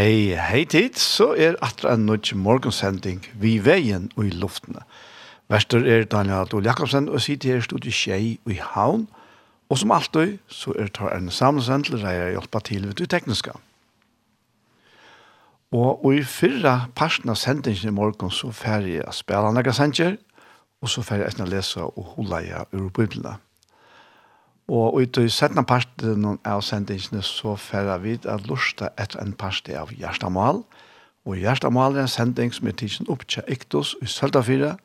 [0.00, 4.80] Hei, hei tid, så er atra en nødt morgensending vi veien og i luftene.
[5.52, 9.02] Vester er Daniel Adol Jakobsen og sitter her studiet Kjei og i Havn.
[9.68, 13.52] Og som alltid så er det en samsendel der å hjelpe til ved det tekniske.
[15.76, 20.16] Og i fyrra parten av sendingen i morgen så fer jeg å spille andre
[20.80, 23.36] og så fer jeg å lese og holde jeg ur biblene.
[24.70, 29.74] Og ut i settene parten av sendingene så færre vi at lusta etter en parste
[29.74, 30.62] av Gjerstamal.
[31.26, 34.76] Og Gjerstamal er en sending som er tidsen opp til Iktus i Søltafire,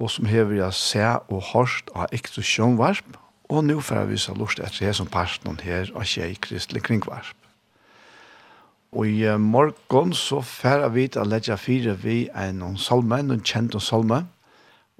[0.00, 3.18] og som hever jeg se og hørst av Iktus Sjønvarp.
[3.50, 7.34] Og nå færre vi så lusta etter det som parten her av Kjei Kristelig Kringvarp.
[8.94, 14.24] Og i morgen så færre vi til å fire vi en salme, en kjent salme,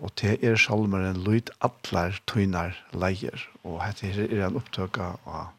[0.00, 3.44] Og det er salmeren lyd atler tøynar leier.
[3.64, 5.50] Og dette er en opptøk av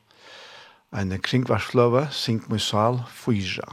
[0.97, 3.69] en kringvarsfløve, Sink Musal 4.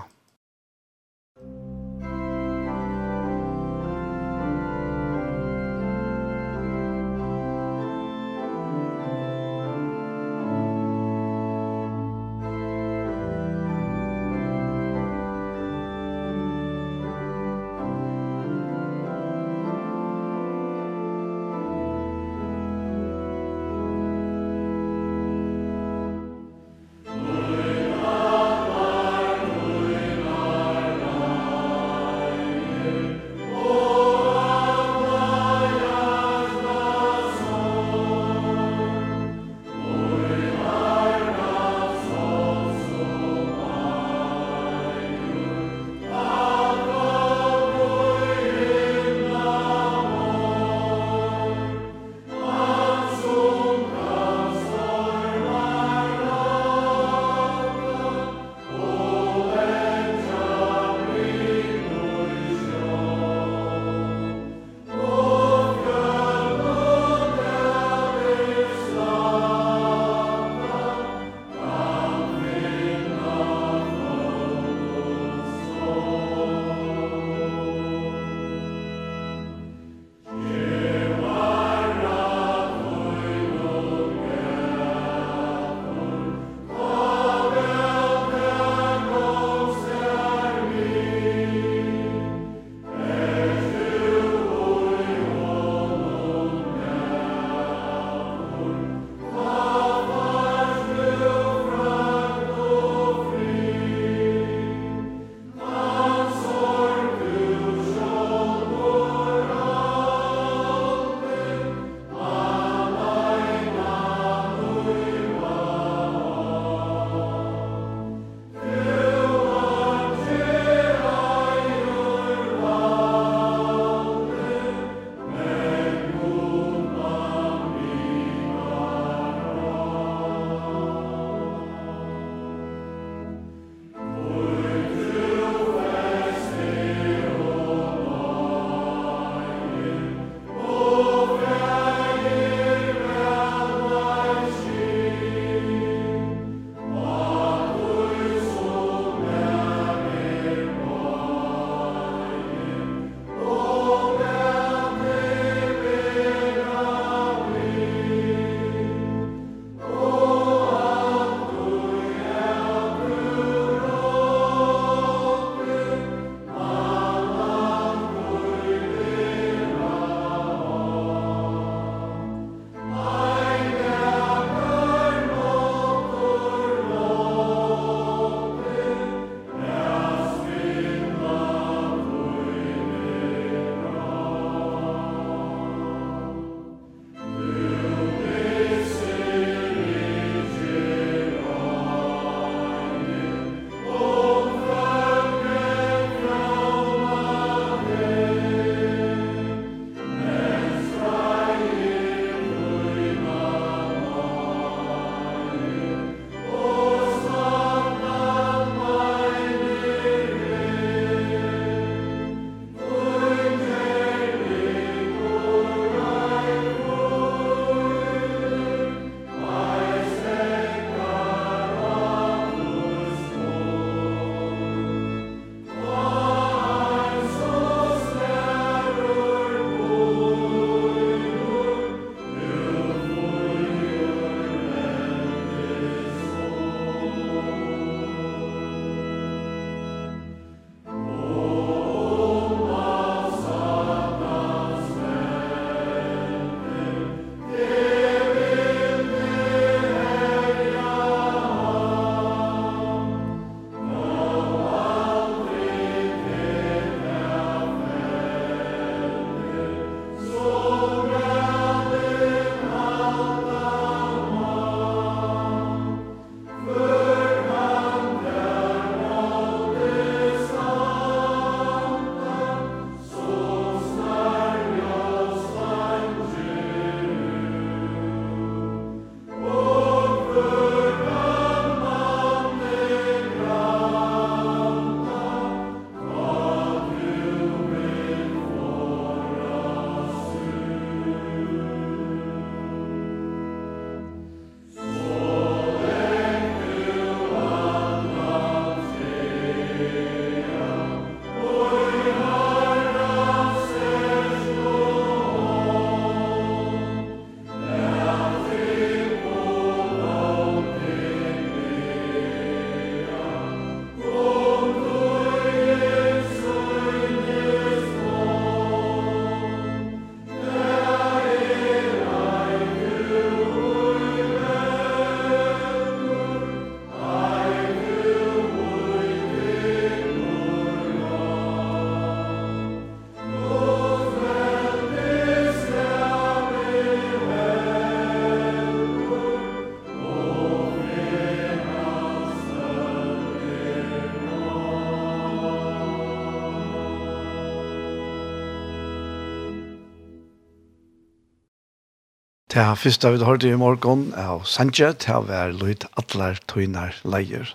[352.59, 356.97] Ja, først da vi hørte i morgen av Sanje, til å være lyd atler tøyner
[357.07, 357.53] Leier.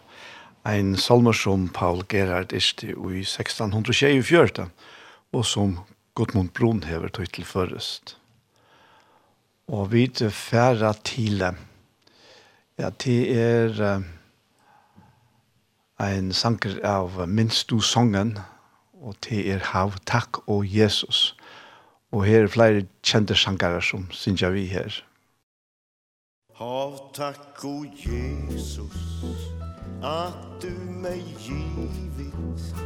[0.64, 4.70] En salmer som Paul Gerhard Ishti i 1624,
[5.36, 5.74] og som
[6.16, 8.16] Gudmund Brun hever tøy til først.
[9.68, 11.44] Og vi færa til
[12.80, 14.08] ja, det er uh,
[16.00, 18.38] en sanger av Minst du songen,
[19.04, 21.36] og det er Hav, takk og Jesus.
[22.14, 25.00] Og her er flere kjente sjankare som synger vi her.
[26.54, 29.00] Hav takk, o Jesus,
[30.06, 30.70] at du
[31.02, 32.84] meg givit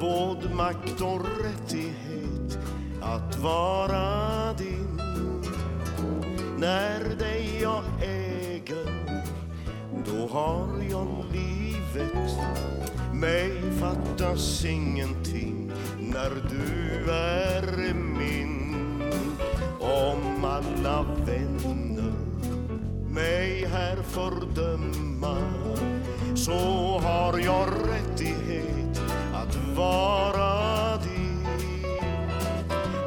[0.00, 2.58] både makt og rettighet
[3.02, 5.00] at vara din.
[6.58, 9.06] När dig jag äger,
[10.06, 12.38] då har jag livet.
[13.12, 18.55] Mig fattas ingenting när du är min
[19.86, 22.12] om alla vänner
[23.08, 25.36] mig här fördöma
[26.34, 29.02] så har jag rättighet
[29.34, 31.46] att vara din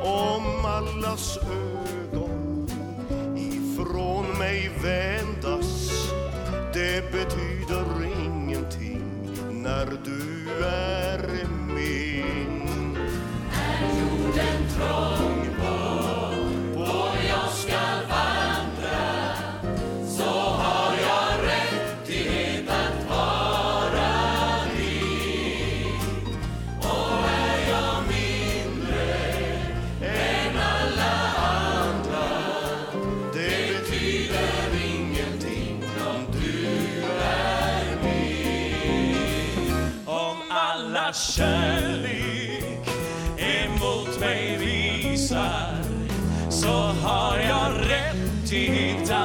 [0.01, 2.67] om allas ögon
[3.37, 5.89] ifrån mig vändas
[6.73, 7.85] det betyder
[8.25, 9.03] ingenting
[9.51, 12.97] när du är min.
[13.51, 15.38] Är jorden trång.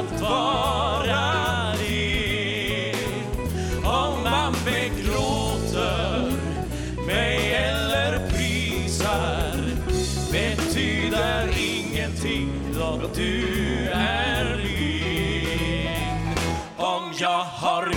[0.05, 2.95] att vara din
[3.85, 6.33] Om man begråter
[7.07, 9.61] mig eller prisar
[10.33, 16.35] Betyder ingenting blott du är min.
[16.77, 17.94] Om jag har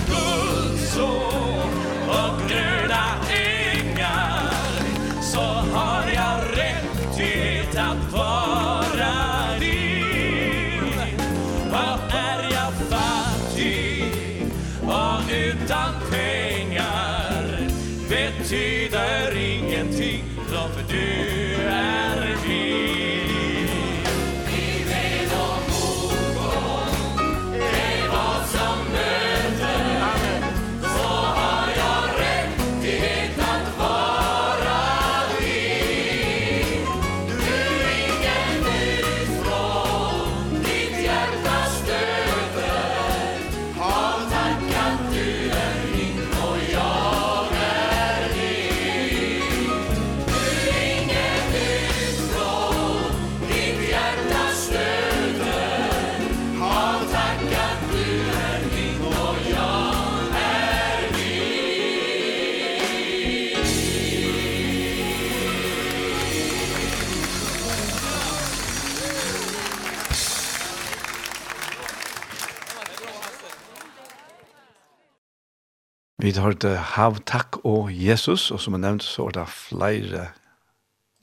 [76.28, 80.26] Vi har hørt Hav takk og Jesus, og som jeg nevnte så er det flere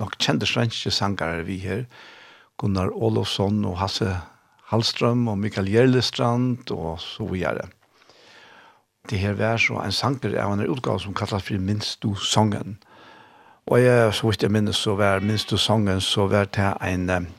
[0.01, 1.83] nok kjente svenske sangere vi her.
[2.57, 4.15] Gunnar Olofsson og Hasse
[4.71, 7.67] Hallstrøm og Mikael Gjerlestrand og så videre.
[9.05, 12.79] Det her var så en sanger av en utgave som kallas for Minst du songen.
[13.69, 17.29] Og jeg, så vidt jeg minnes, så var Minst du songen, så var det en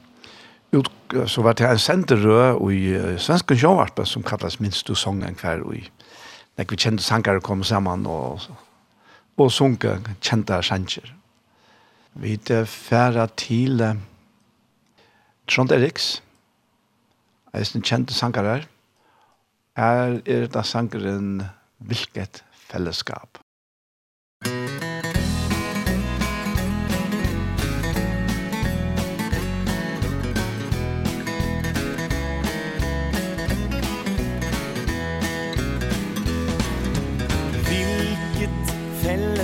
[0.71, 0.93] ut,
[1.27, 5.67] så var det en senderød i uh, svenske sjåvarpe som kallas Minst du songen hver
[5.67, 5.89] og i
[6.57, 8.47] Nek vi kjente sankare kom saman og,
[9.37, 11.13] og sunke kjente sanger.
[12.17, 13.83] Vi det färra till
[15.47, 16.23] Trond Eriks.
[17.53, 18.67] Jeg er kjente känd her.
[19.77, 21.43] Her er det sankaren
[21.79, 23.46] vilket fellesskap.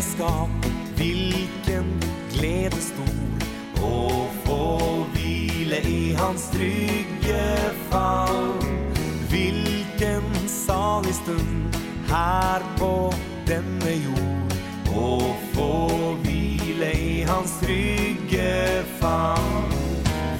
[0.03, 0.51] fällskap
[0.97, 2.01] Vilken
[2.33, 7.59] glädje stor Och få vila i hans trygge
[7.91, 8.95] famn.
[9.31, 11.77] Vilken salig stund
[12.09, 13.15] Här på
[13.47, 14.53] denne jord.
[14.95, 15.91] Och få
[16.23, 19.73] vila i hans trygge famn.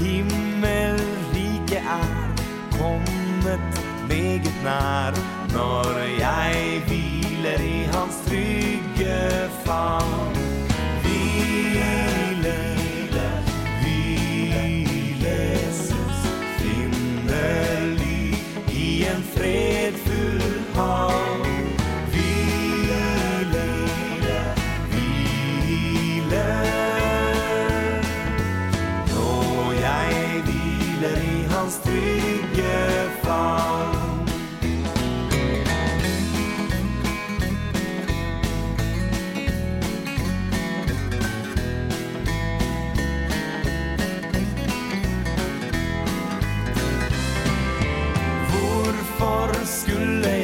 [0.00, 2.34] Himmelrike er
[2.78, 3.60] kommet
[4.08, 5.12] meget nær.
[5.52, 10.29] Når jeg hviler i hans trygge far.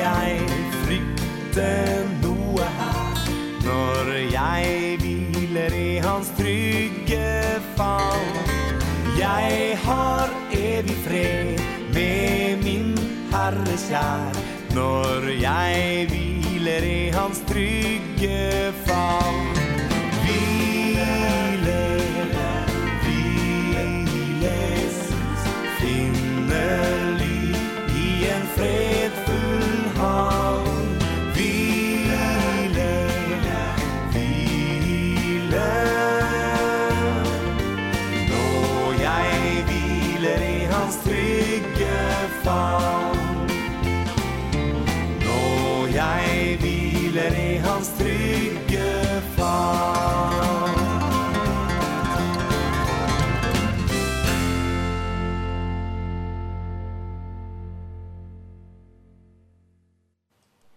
[0.06, 0.40] jeg
[0.84, 1.70] frykte
[2.22, 3.22] noe her.
[3.66, 7.24] Når jeg hviler i hans trygge
[7.78, 8.28] fall
[9.18, 11.64] Jeg har evig fred
[11.96, 12.94] med min
[13.32, 14.40] Herre kjær.
[14.76, 19.55] Når jeg hviler i hans trygge fall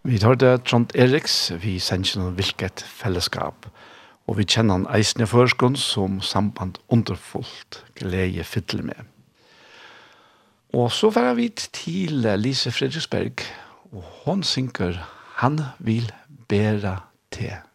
[0.10, 3.68] Vi hørte Trond Eriks, vi sender noen vilket fellesskap.
[4.26, 9.06] Og vi kjenner han eisende førskånd som samband underfullt glede fytler med.
[10.74, 13.46] Og så var vi til Lise Fredriksberg,
[13.94, 14.98] og hon synker
[15.46, 16.10] «Han vil
[16.50, 16.96] bæra
[17.30, 17.69] til».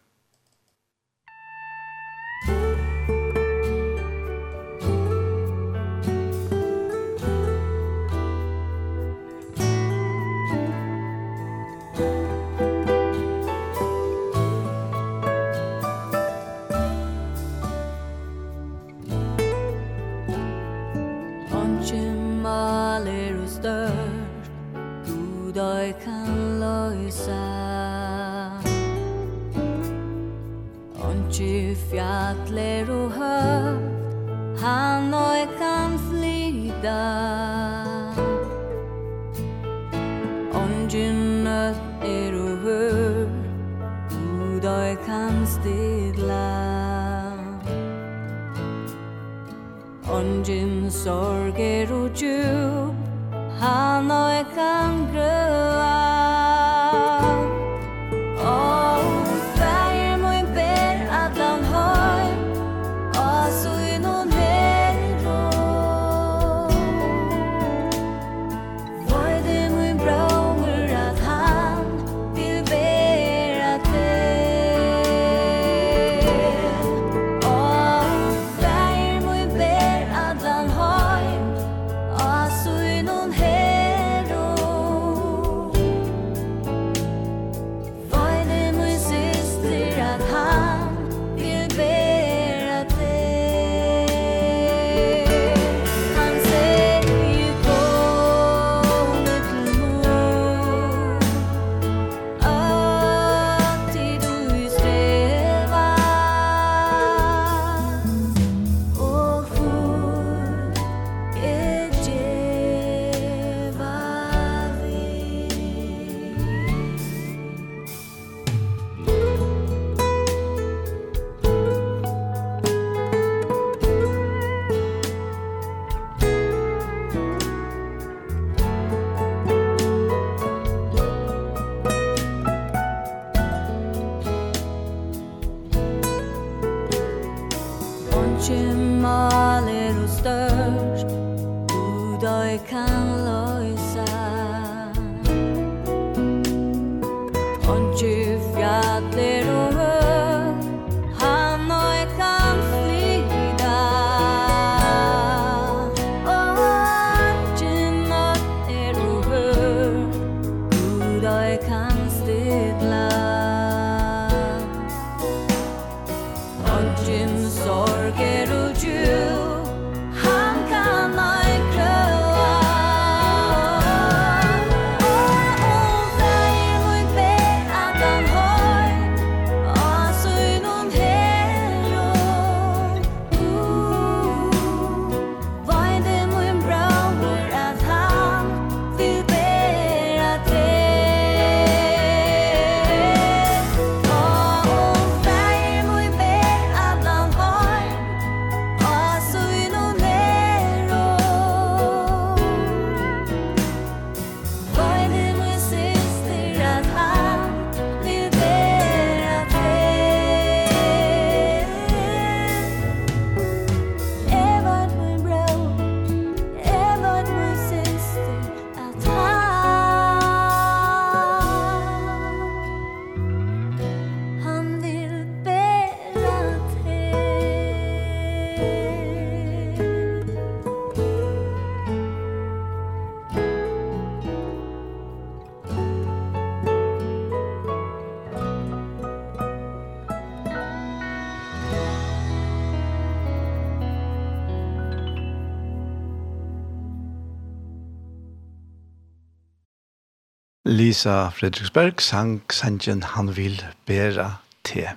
[250.85, 254.25] Lisa Fredriksberg sang sangen Han vil bæra
[254.63, 254.91] te.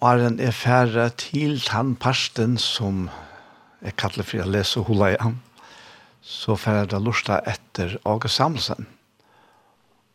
[0.00, 3.08] Åren er færre til han parsten som
[3.80, 5.38] jeg kallar for å lese hula i ham,
[6.20, 8.90] så færre det lusta etter Åge Samsen.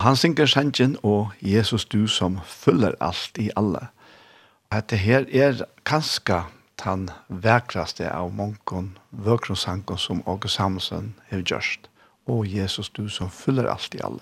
[0.06, 3.88] Han synger sangen og Jesus du som fyller alt i alle.
[4.70, 6.44] Dette her er kanskje
[6.84, 11.91] den vekraste av mongon vøkronsangen som Åge Samsen har gjørst
[12.26, 14.20] og Jesus, du som fyller alt i alle.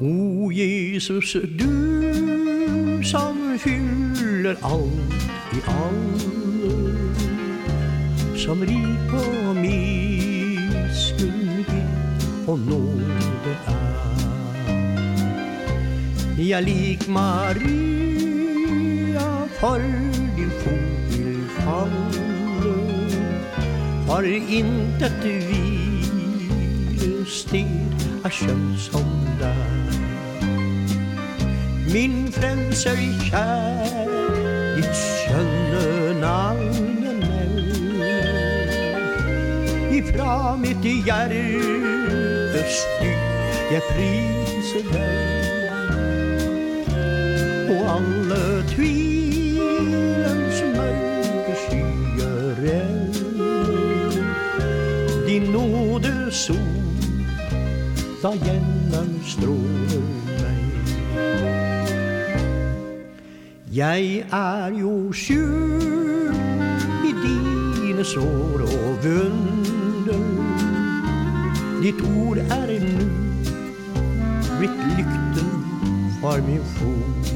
[0.00, 5.14] O Jesus, du som fyller alt
[5.52, 6.72] i alle,
[8.36, 11.44] som rik på miskunn
[12.46, 13.94] og nåde er.
[16.38, 18.13] Ja, lik Maria,
[19.64, 19.80] for
[20.36, 22.88] din fot i famnen
[24.08, 25.64] Har inte att vi
[27.26, 29.08] sted av kön som
[29.40, 29.94] deg
[31.92, 32.96] Min frelser
[33.30, 34.10] kjær
[34.76, 38.04] Ditt skjønne navn jag nämner
[39.96, 43.20] ifra mitt hjerte styr
[43.72, 45.72] jeg priser deg.
[47.72, 49.13] Og alle tvil
[56.34, 56.58] sol
[58.22, 60.04] Da gjennom stråler
[60.40, 60.60] meg.
[63.74, 66.34] Jeg er jo sjuk
[67.04, 70.24] i dine sår og vunder
[71.84, 73.04] Ditt ord er nu
[74.58, 75.50] blitt lykten
[76.20, 77.32] for min fot.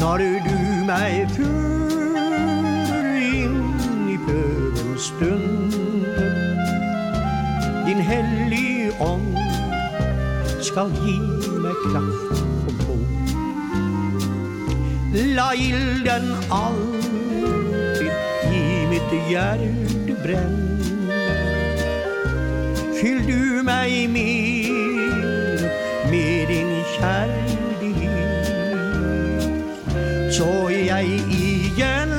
[0.00, 0.56] Når du
[0.88, 5.75] meg fører inn i prøvens stund
[7.96, 9.36] din hellige ånd
[10.60, 11.18] skal gi
[11.62, 13.06] meg kraft og mod.
[15.36, 18.12] La ilden alltid
[18.52, 20.58] i mitt hjerte brenn
[22.98, 25.58] Fyll du meg mer
[26.12, 28.46] med din kjærlighet.
[30.36, 31.06] Så jeg
[31.40, 32.12] igjen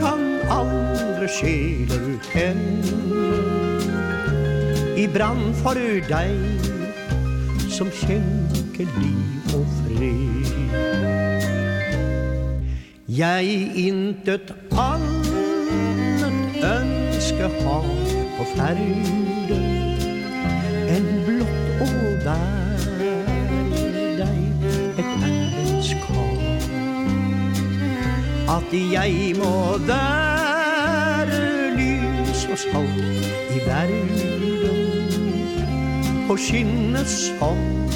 [0.00, 0.20] kan
[0.52, 2.75] andre sjeler henne
[5.06, 6.30] i brann for deg
[7.70, 10.46] som skjenker liv og fred.
[13.18, 13.46] Jeg
[13.82, 17.86] intet annet ønske har
[18.38, 19.60] på ferde
[20.96, 21.90] enn blott å
[22.26, 23.14] være
[24.22, 24.40] deg
[25.02, 26.40] et menneskap
[28.56, 29.54] At jeg må
[29.86, 31.44] være
[31.78, 34.75] lys og salt i verden
[36.28, 37.92] på kindets hånd.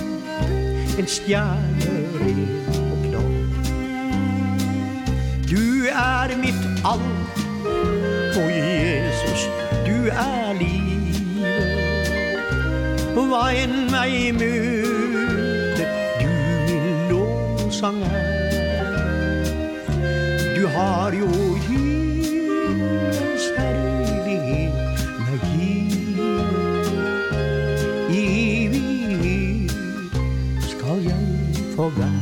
[0.98, 3.30] En stjärnerev og klar
[5.50, 7.38] Du er mitt alt
[8.36, 9.48] O Jesus,
[9.86, 11.16] du er livet.
[13.16, 15.88] Hva enn meg møter
[16.20, 16.30] Du
[16.68, 18.26] min lovsang er.
[20.54, 21.30] Du har jo
[21.66, 21.89] givet
[31.80, 32.19] hogar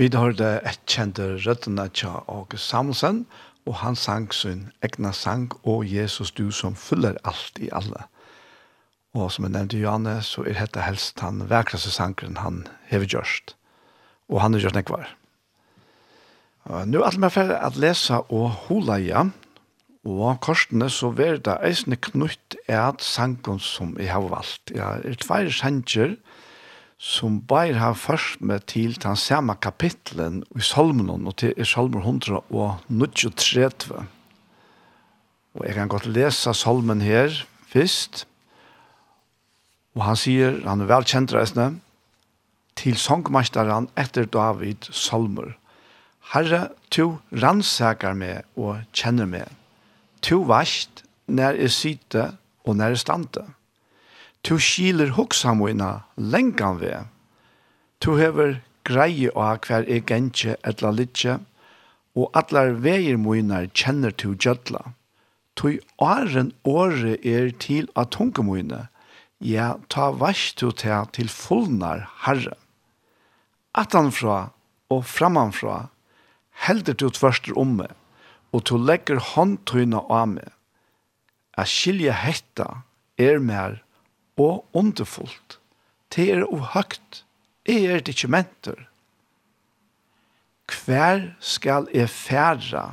[0.00, 3.26] Vi hørte et kjente røttene til August Samuelsen,
[3.68, 8.06] og han sang sin egna sang, «Å Jesus, du som fyller alt i alle».
[9.12, 13.52] Og som jeg nevnte Johanne, så er dette helst han vekraste sangren han hever gjørst.
[14.32, 15.12] Og han er gjørst nekvar.
[16.64, 19.34] Nå er alt mer ferdig at lese og hula igjen,
[20.00, 24.72] Og korsene så verda det eisne knutt er at sangen som jeg har valgt.
[24.72, 26.16] Ja, er tveir sanger
[27.00, 32.42] som bare har først med til den samme kapitlen i salmen, og til salmer 100
[32.52, 32.76] og
[33.36, 34.02] 30.
[35.54, 37.32] Og jeg kan godt lese salmen her
[37.72, 38.26] først.
[39.96, 41.80] Og han sier, han er velkjent reisende,
[42.76, 45.56] til sangmasteren etter David salmer.
[46.34, 49.48] Herre, du ransaker meg og kjenner meg.
[50.20, 52.36] Du vast når jeg sitter
[52.68, 53.48] og når jeg stander.
[54.42, 56.94] Tu skiler hoksamoina lengan vi.
[58.00, 61.38] Tu hever greie av hver er gentje etla litje,
[62.16, 64.94] og atlar veier moinar kjenner tu gjødla.
[65.54, 68.42] Tu åren åre er til at tunke
[69.40, 72.56] ja, ta vars tu ta til fullnar herre.
[73.72, 74.50] Atanfra
[74.90, 75.88] og framanfra
[76.66, 77.92] helder tu tverster om meg,
[78.52, 80.48] og tu legger håndtøyna av meg.
[81.56, 82.82] A skilje hetta
[83.16, 83.80] er mer
[84.40, 85.58] og underfullt.
[86.14, 87.24] Det er uhøgt.
[87.68, 88.78] Jeg er det ikke mentor.
[90.70, 92.84] Hver skal jeg fære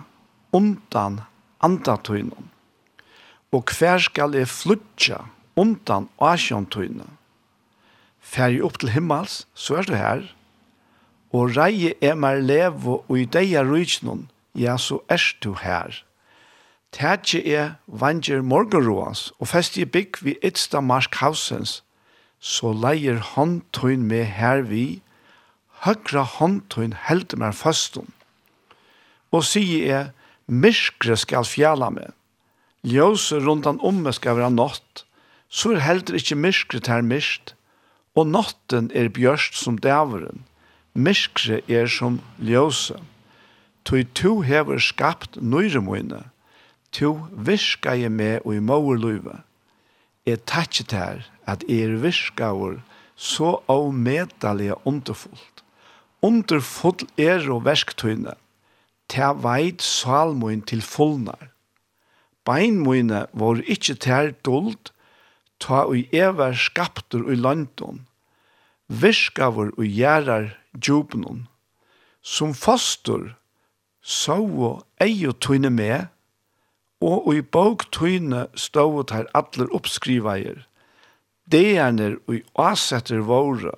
[0.51, 1.21] undan
[1.63, 2.49] andatøynen?
[3.51, 5.21] Og hver skal jeg flutja
[5.55, 7.17] undan asjontøynen?
[8.19, 10.25] Fær jeg opp til himmels, så er du her.
[11.31, 13.69] Og reie er mer lev og i deg er
[14.57, 16.03] ja, så er du her.
[16.97, 21.83] Tætje er vanger morgenroans, og fest i bygg vi etsta marsk hausens,
[22.41, 25.01] så leier håndtøyn med her vi,
[25.86, 28.07] høyre håndtøyn held mer fastum.
[29.29, 30.07] Og sier er,
[30.49, 32.15] myskre skal fjala med,
[32.81, 35.03] ljøse rundan omme skal være nått,
[35.53, 37.53] så er heldur ikkje myskre ter myst,
[38.17, 40.41] og nåtten er bjørst som dæveren,
[40.97, 42.97] myskre er som ljøse.
[43.86, 46.23] Tøy tu hever skapt nøyremoine,
[46.91, 49.41] to virka jeg med og i mårløyve.
[50.26, 52.82] Jeg takkje til at jeg virka og
[53.15, 55.63] så avmedelige underfullt.
[56.21, 58.34] Underfull er og verktøyne,
[59.08, 61.54] Ta veit salmoen til fullnar.
[62.47, 64.91] Beinmoene var ikkje tær dold,
[65.63, 68.04] ta og ever skaptur i landon,
[68.88, 71.47] virskavur og gjerar djupnon,
[72.21, 73.34] som fastur,
[74.04, 76.08] så og eio tøyne med,
[77.01, 78.47] og i bóktøyne
[78.97, 80.65] og tar atler oppskriveier.
[81.51, 83.75] er og vi åsetter våre,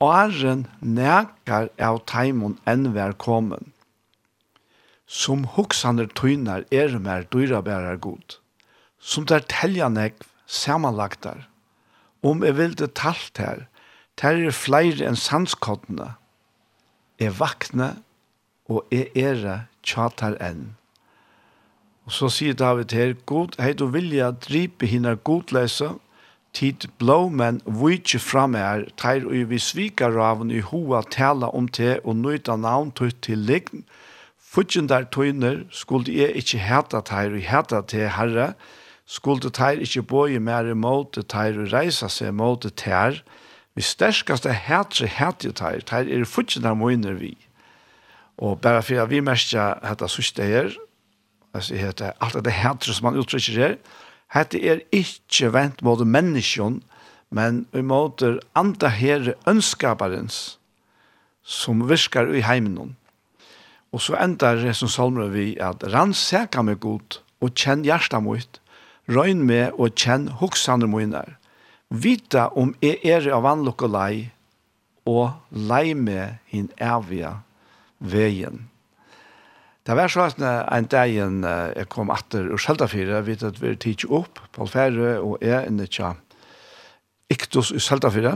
[0.00, 3.66] åren nekar av taimon enn vi er kommet.
[5.06, 8.38] Som hoksane tøyner er mer dyrabærer god,
[8.98, 11.48] som der teljanekv samanlagtar.
[12.22, 13.68] Om jeg vil det talt her,
[14.16, 16.16] ter er flere enn sanskottene.
[17.18, 18.02] Jeg vakne,
[18.68, 20.77] og jeg er tjatar enn.
[22.08, 25.90] Og så sier David her, God, hei du vilja dripe hinna godløse,
[26.56, 31.68] tid blå, men vujtje fram er, teir og vi svikar raven i hoa tala om
[31.68, 33.84] te og nøyta navn tøyt til lign,
[34.88, 38.54] der tøyner skulle jeg ikkje heta teir og heta te herre,
[39.04, 43.20] skulle teir ikkje boje mer imot teir og reisa seg imot teir,
[43.76, 47.36] vi sterskaste hetre hetje teir, teir er futjen der møyner vi.
[48.40, 50.72] Og bare for at vi merker hetta sørste her,
[51.54, 53.76] altså, heter, alt det hætter som man uttrykker her,
[54.34, 56.82] hette er ikke vent mot menneskjon,
[57.30, 58.22] men mot
[58.56, 60.58] andre her ønskaparens,
[61.42, 62.96] som virker i heimen.
[63.92, 68.60] Og så endar det som salmer vi at rannsaka meg godt, og kjenn hjertet mot,
[69.08, 71.22] røgn med og kjenn hoksane mine,
[71.88, 74.14] vita om jeg er av vannlokk og lei,
[75.08, 77.32] og lei med hin evige
[77.98, 78.66] veien.
[79.88, 83.56] Det var så at en dag jeg kom etter og skjelte fire, jeg vet at
[83.56, 86.10] vi er tidsi opp, på Færø og jeg er ikke
[87.32, 88.34] Iktus i skjelte fire.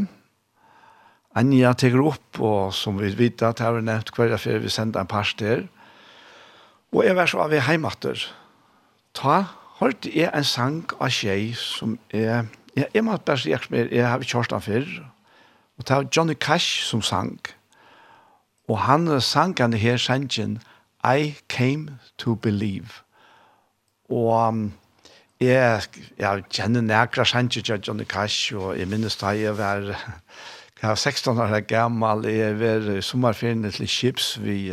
[1.36, 5.00] Anja teker opp, og som vi vet at jeg har nevnt hver affære vi sender
[5.00, 5.66] en par steder.
[6.92, 8.24] Og jeg var så av jeg etter.
[9.12, 9.44] Ta,
[9.80, 13.60] hørte jeg en sang av tjej som er, jeg, jeg må bare si jeg,
[13.92, 14.88] jeg har kjørt den før,
[15.76, 17.40] og det var Johnny Cash som sang.
[18.68, 20.62] Og han sang han her sangen,
[21.04, 23.02] I came to believe.
[24.10, 24.72] Og um,
[25.40, 25.82] jeg,
[26.18, 29.88] jeg kjenner nærkere sannsyn til Johnny Cash, og jeg minnes da jeg var,
[30.82, 34.70] jeg var 16 år gammel, jeg var i sommerferien til Kips, vi,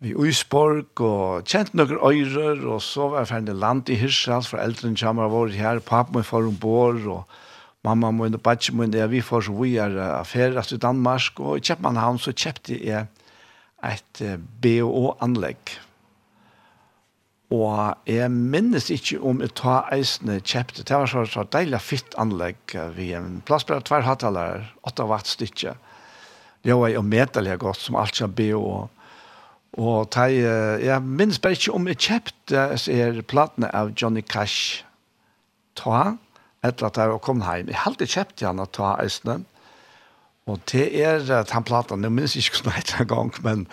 [0.00, 4.62] vi Uisborg, og kjent noen øyrer, og så var jeg ferdig land i Hirsal, for
[4.62, 7.24] eldrene kommer vår her, pappa min for ombord, og
[7.84, 11.56] mamma min og badge min, jeg, vi får så vi er affærer til Danmark, og
[11.56, 13.06] i Kjeppmannhavn så kjøpte jeg
[13.86, 14.22] et
[14.62, 15.76] BO-anlegg.
[17.54, 20.84] Og jeg minnes ikke om jeg tar eisene kjøpte.
[20.84, 25.30] Det var så, så deilig fitt anlegg vi en plass på tvær hattaler, 8 watt
[25.30, 25.72] stykje.
[26.66, 28.88] Det var jo medelig godt som alt som BO.
[29.78, 34.82] Og ta, jeg minnes bare ikke om jeg kjøpte er platene av Johnny Cash.
[35.78, 36.18] Ta,
[36.66, 37.70] etter at jeg kom hjem.
[37.70, 39.40] Jeg har alltid kjøpte han å ta eisene.
[40.48, 43.66] Og det er uh, den platen, jeg minns ikke hvordan det en gang, men,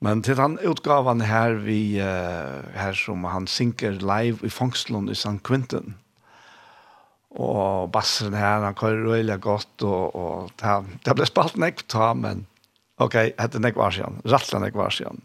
[0.00, 5.18] men til han utgaven her, vi, uh, her som han synker live i Fongslund i
[5.18, 5.40] St.
[5.46, 5.96] Quentin.
[7.30, 11.90] Og bassen her, han kører røylig godt, og, og det, det ble spalt nek på
[11.94, 12.46] ta, men
[13.02, 15.22] ok, hette nek var siden, rattla nek var siden.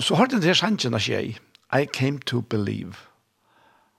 [0.00, 1.36] Så har det her sannsjen av tjej,
[1.72, 3.08] I came to believe.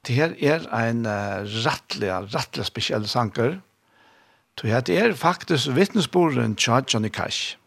[0.05, 3.57] Det her er en uh, rattlig, rattlig spesiell sanker,
[4.57, 7.57] Tu det er faktisk vittnesbordet til Johnny Cash.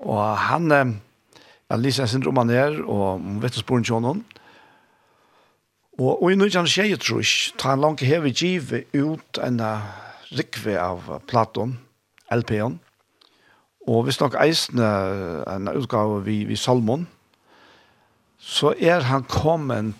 [0.00, 0.70] Og han,
[1.70, 4.24] jeg lyser sin roman her, og vittnesbordet til honom.
[5.98, 9.60] Og, og i nødjan skjer trus, ta han langt heve give ut en
[10.32, 11.76] rikve av Platon,
[12.32, 12.80] LP-en.
[13.86, 14.88] Og hvis nok eisne
[15.52, 17.04] en utgave vi, vi Salmon,
[18.38, 19.92] så er han kommet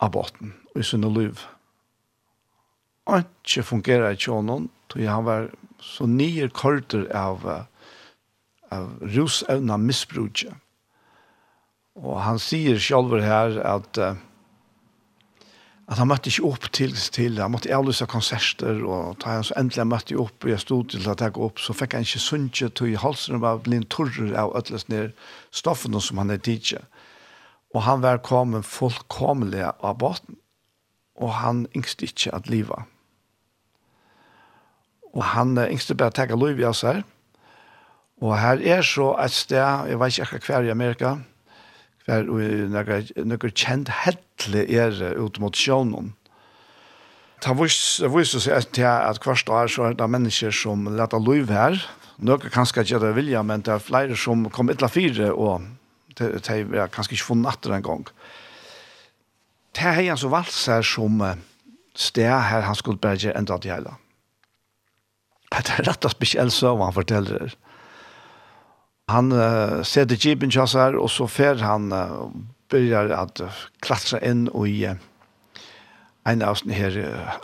[0.00, 1.40] av båten i sinne liv.
[3.10, 5.50] Og ikke fungerer ikke honom, Tog han var
[5.80, 7.46] så nye korter av,
[8.74, 10.52] av rusevna misbrukje.
[12.00, 13.98] Og han sier selv her at,
[15.90, 19.56] at han møtte ikke opp til, til han måtte avlyse konserter, og da han så
[19.60, 22.70] endelig møtte opp, og jeg stod til å ta opp, så fikk han ikke sunnje,
[22.70, 25.16] til i halsen var blind torrer av ødeles ned
[25.50, 26.86] stoffene som han er tidligere.
[27.74, 30.40] Og han var kommet fullkomlig av båten,
[31.20, 32.88] og han yngste ikke at livet.
[35.16, 37.02] Og han er yngste bare takk lov i oss her.
[38.20, 41.14] Og her er så et sted, jeg vet ikke hver i Amerika,
[42.04, 46.12] hver og noen kjent hettelig er ut mot sjånen.
[47.40, 51.80] Det viser seg til at hvert år så er det mennesker som leter lov her.
[52.20, 55.30] Noen kan ikke gjøre det vilja, men det er flere som kom et eller fire,
[55.32, 55.64] og
[56.20, 58.04] det er kanskje ikke funnet etter en gang.
[59.72, 61.24] Det er en som valgt seg som
[61.96, 63.96] sted her han skulle bare gjøre enda til hele.
[63.96, 64.09] Mm
[65.50, 67.54] Det er rett og spesielt så han forteller det.
[69.10, 72.28] Han uh, ser det jeepen kjass her, og så fer han uh,
[72.70, 73.42] begynner at
[73.82, 75.00] klatre inn i uh,
[76.30, 76.98] en av sånne her,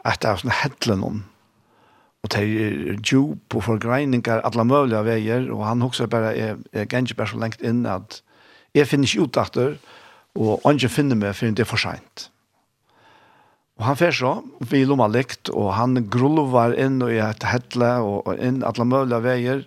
[0.06, 5.82] et av sånne hedlen Og det er djup og forgreininger, alle mulige veier, og han
[5.82, 8.20] husker bare, jeg, jeg kan ikke bare så lengt inn at
[8.74, 9.76] jeg finner ikke ut etter,
[10.36, 12.28] og ikke finner meg for det er for sent.
[13.76, 14.30] Og han fer så,
[14.70, 19.20] vi lomma likt, og han grulvar inn i et hettle, og, og inn alle mulige
[19.24, 19.66] veier.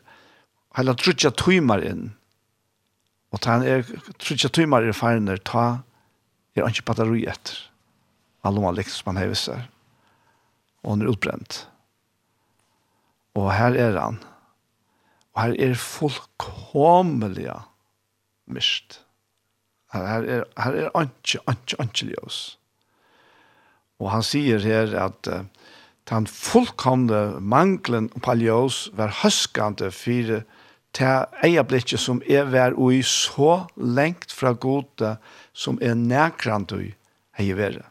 [0.77, 2.07] Hele trutja tøymar inn.
[3.29, 3.85] Og ta han er,
[4.17, 5.83] trutja tøymar i feirner, ta
[6.57, 7.57] er ikke batteri etter.
[8.43, 9.67] Han lomma likt som han heves her.
[10.83, 11.61] Og han er utbrent.
[13.37, 14.19] Og her er han.
[15.35, 17.51] Og her er fullkomelig
[18.49, 19.03] mist.
[19.93, 22.58] Her, er, her er anki, anki, anki ljøs.
[23.99, 25.43] Og han sier her at uh,
[26.09, 30.41] den fullkomne manglen på ljøs var høskende for
[30.97, 35.17] til eierblikket som er vær ui så lengt fra gode
[35.53, 36.95] som er nærkrant ui
[37.37, 37.83] hei være.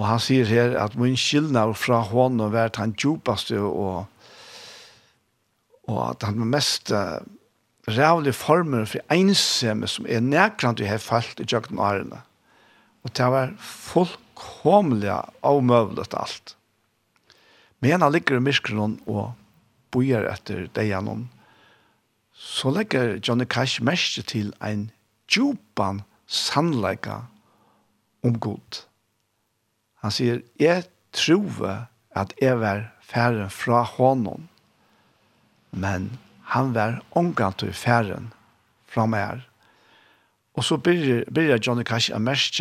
[0.00, 4.06] Og han sier her at min skyldnav fra hånden var den djupaste og,
[5.90, 7.20] og at han mest uh,
[7.90, 12.22] rævlig former for ensemme som er nærkrant ui hei falt i jøkken årene.
[13.04, 13.52] Og det var
[14.40, 16.56] fullkomliga omövligt allt.
[17.78, 19.32] Men han ligger i myskronen og
[19.90, 21.28] bojer etter deianon.
[22.34, 24.90] Så legger Johnny Cash mest til en
[25.28, 27.26] djupan sannleika
[28.24, 28.84] om god.
[30.00, 31.86] Han sier, jeg tror
[32.16, 34.48] at jeg var færen fra honom,
[35.70, 38.32] men han var omgant til færen
[38.88, 39.40] fra meg.
[40.54, 41.24] Og så blir,
[41.66, 42.60] Johnny Cash en mest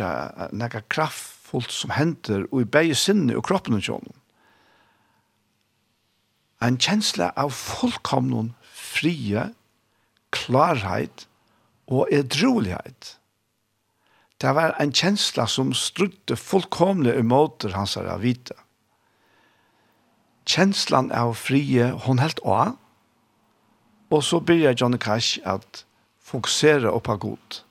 [0.51, 4.15] nekka kraft fullt som henter og i begge sinne og kroppen og kjønnen.
[6.61, 9.45] En kjensle av fullkomnen frie,
[10.35, 11.25] klarhet
[11.87, 13.15] og edrolighet.
[14.39, 18.55] Det var en kjensle som strutte fullkomne imot hans av vite.
[20.49, 22.71] Kjenslen av frie, hun helt å,
[24.09, 25.83] og så begynner Johnny Cash at
[26.23, 27.63] fokusere på godt.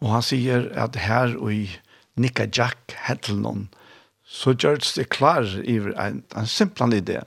[0.00, 1.66] Og han sier at her og i
[2.16, 3.68] Nika Jack Hedlund,
[4.24, 7.20] så gjør det klar i en, en simpel idé.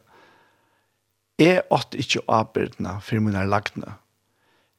[1.39, 3.97] Jeg åtte ikke avbyrdene for min er lagtene.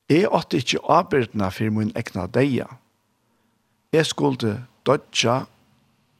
[0.08, 2.66] Jeg åtte ikke avbyrdene for min egna deia.
[3.92, 5.44] Jeg skulle dødja,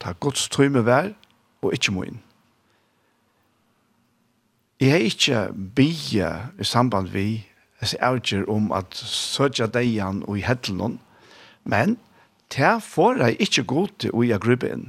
[0.00, 1.14] ta gods tøyme vær,
[1.62, 2.20] og ikke min.
[4.80, 7.46] Jeg er ikke bygge i samband vi,
[7.80, 10.98] jeg ser avgjør om at sødja deian og i hedlund,
[11.64, 11.96] Men
[12.54, 14.86] det får jeg ikke god til å gjøre gruppe inn.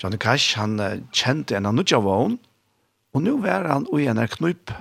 [0.00, 0.78] Johnny Cash, han
[1.14, 2.38] kjente en av nødja vogn,
[3.14, 4.72] og nå var han i en knup.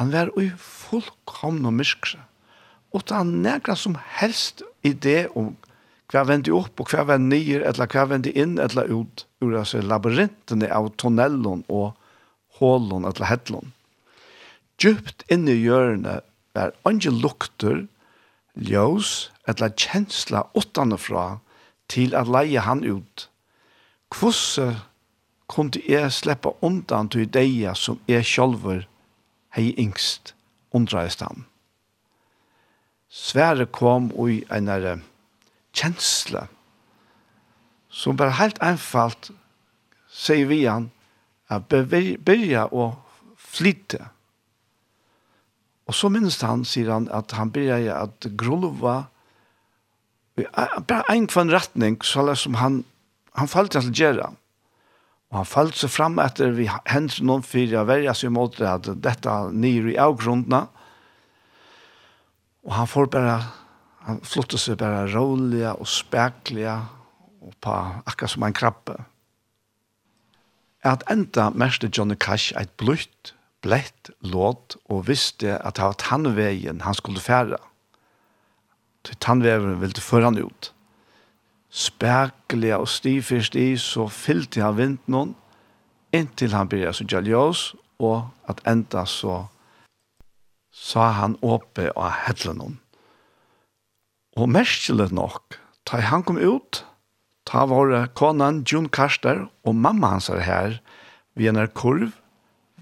[0.00, 2.20] Han var i fullkomne myskre,
[2.92, 5.54] og det han negra som helst idé om
[6.12, 9.82] hva vendte opp, og hva vendte nyer, eller hva vendte inn, eller ut, ur altså,
[9.82, 11.96] labyrintene av tunnelen og
[12.60, 13.72] hålen, eller hedlen.
[14.80, 16.24] Djupt inne i hjørnet
[16.56, 17.86] var ikke lukter,
[18.56, 21.38] ljøs, eller kjensla utanfra
[21.88, 23.28] til at leie han ut.
[24.10, 24.76] Hvordan
[25.46, 28.86] kunne jeg slippe undan til deg som jeg sjølver
[29.56, 30.34] hei yngst,
[30.74, 31.46] undreist han.
[33.08, 35.02] Svære kom i en
[35.76, 36.46] kjensle
[37.88, 39.30] som bare helt einfalt
[40.12, 40.90] sier vi han
[41.48, 42.90] at begynne å
[43.38, 44.02] flytte.
[45.86, 49.06] Og så minnes han, sier han, at han begynner at grulva
[50.36, 52.82] Bare en kvann retning, så som han,
[53.38, 54.32] han falt til å gjøre.
[55.32, 58.68] Og han falt seg fram etter vi hendt noen fyrir å verja seg mot det,
[58.68, 60.66] at dette nere i avgrundene.
[62.66, 63.38] Og han får bare,
[64.06, 66.76] han flyttet seg bare rolige og speklige,
[67.46, 67.74] og på
[68.04, 68.98] akkurat som en krabbe.
[70.86, 73.32] At enda meste Johnny Cash ett blutt,
[73.64, 77.58] blett, låt, og visste at det var tannveien han skulle fære
[79.06, 80.72] til tannveveren ville føre han ut.
[81.70, 85.34] Spekelig og stiv i, så fyllte han vinten noen,
[86.14, 89.46] inntil han blir så gjalljøs, og at enda så
[90.76, 92.76] sa han åpe av hedle noen.
[94.36, 95.56] Og merkelig nok,
[95.88, 96.82] da han kom ut,
[97.48, 100.78] ta var konan June Karster og mamma hans er her,
[101.36, 102.12] vi er kurv,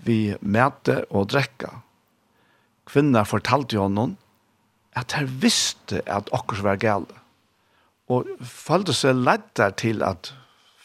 [0.04, 1.80] vi mæte og drekka.
[2.86, 4.16] Kvinna fortalte jo honom
[4.94, 7.20] at her visste at okkur var gale.
[8.10, 10.32] Og følte seg ledder til at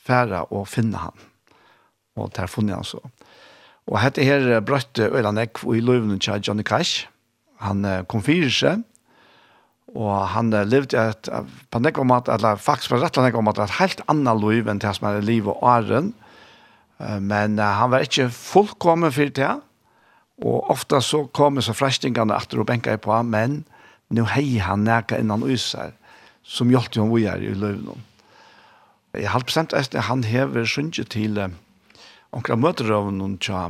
[0.06, 1.26] færa og finne han.
[2.18, 3.02] Og der funnet han så.
[3.90, 7.08] Og hette her brøtte Øylanek i løvene til Johnny Cash.
[7.60, 8.84] Han kom fyrir seg,
[9.98, 11.30] og han levde et,
[11.72, 14.80] på nekva om eller faktisk på rett og nekva at, et helt annet liv enn
[14.80, 16.14] det som er liv og åren.
[17.00, 19.52] Men han var ikke fullkommen fyrir det,
[20.46, 23.79] og ofta så kom så frestingene etter å benka på, men han
[24.10, 25.94] nu hei han næka innan uisar,
[26.44, 28.02] som hjelpte hon vujar i løvnum.
[29.14, 31.54] Jeg har bestemt at han hever sunje til eh,
[32.32, 33.68] onkra møter av noen tja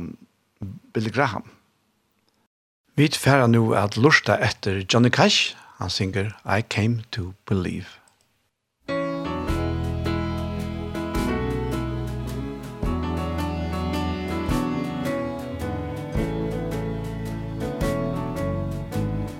[0.92, 1.48] Billy Graham.
[2.96, 8.00] Vi tfæra nu at lusta etter Johnny Cash, han synger I Came to Believe.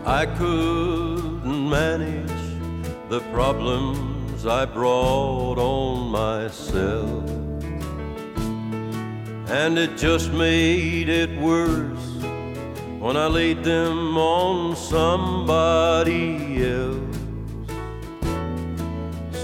[0.07, 0.90] I could
[1.71, 7.31] manage the problems I brought on myself.
[9.49, 12.09] And it just made it worse
[12.99, 17.17] when I laid them on somebody else.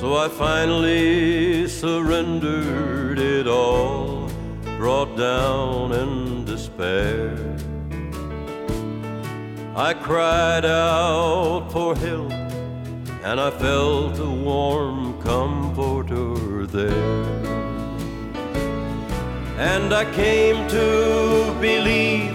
[0.00, 4.28] So I finally surrendered it all
[4.76, 7.55] brought down in despair.
[9.78, 17.34] I cried out for help And I felt a warm comforter there.
[19.58, 22.32] And I came to believe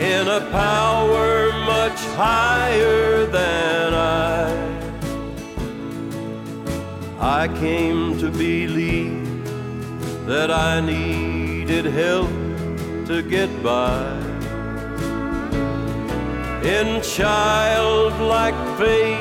[0.00, 4.48] In a power much higher than I.
[7.20, 9.44] I came to believe
[10.26, 12.30] that I needed help
[13.06, 14.29] to get by.
[16.62, 19.18] In childlike faith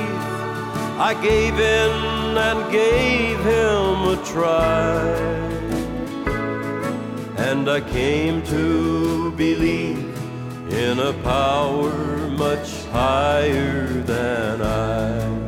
[1.00, 5.00] I gave in and gave him a try.
[7.38, 10.14] And I came to believe
[10.70, 15.39] in a power much higher than I.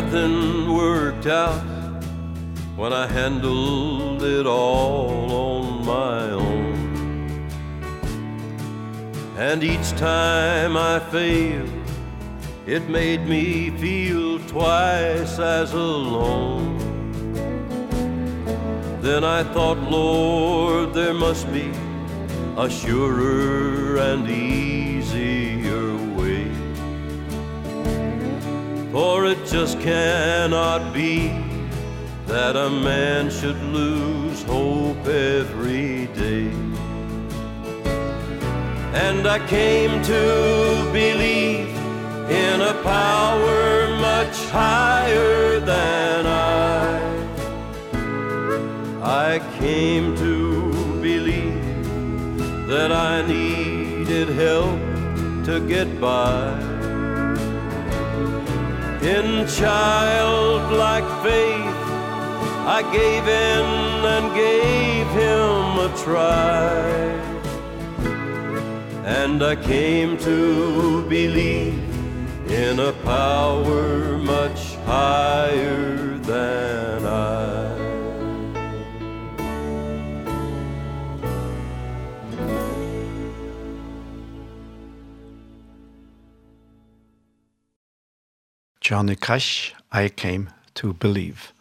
[0.00, 1.60] nothing worked out
[2.76, 7.50] when I handled it all on my own.
[9.36, 11.72] And each time I failed
[12.64, 16.78] it made me feel twice as alone.
[19.00, 21.72] Then I thought Lord there must be
[22.56, 24.67] a surer and easier
[28.92, 31.28] For it just cannot be
[32.26, 36.50] That a man should lose hope every day.
[38.94, 41.68] And I came to believe
[42.30, 46.98] In a power much higher than I.
[49.02, 54.80] I came to believe That I needed help
[55.44, 56.67] to get by.
[59.02, 61.78] In childlike faith
[62.66, 67.18] I gave in and gave him a try.
[69.04, 71.78] And I came to believe
[72.50, 77.47] in a power much higher than I.
[88.88, 91.52] Johnny Cash, I Came to Believe.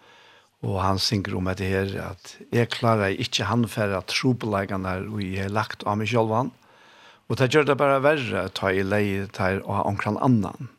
[0.64, 5.20] Og han synger om det her, at jeg klarer ikke han for at trobeleggene og
[5.20, 6.54] jeg har lagt av meg selv han.
[7.28, 10.72] Og det gjør det bare verre, ta i leie, til å og omkring annan.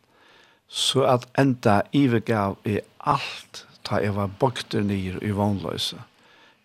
[0.72, 6.00] Så at enda ivergav i alt, ta jeg var bokter nyer i vannløse.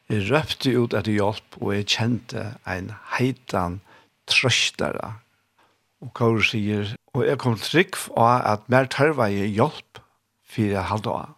[0.08, 3.82] Jeg røpte ut etter hjelp, og jeg kjente en heitan
[4.32, 5.18] trøstere.
[6.00, 9.99] Og Kaur sier, Og jeg kom trygg av at mer tørva jeg hjelp
[10.49, 11.36] for jeg halde av.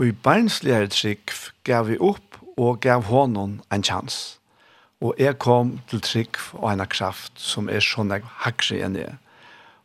[0.00, 1.30] Og i barnsligere trygg
[1.62, 4.40] gav vi opp og gav honom en chans.
[4.98, 9.14] Og jeg kom til trygg av en kraft som er sånn jeg hakser enn jeg.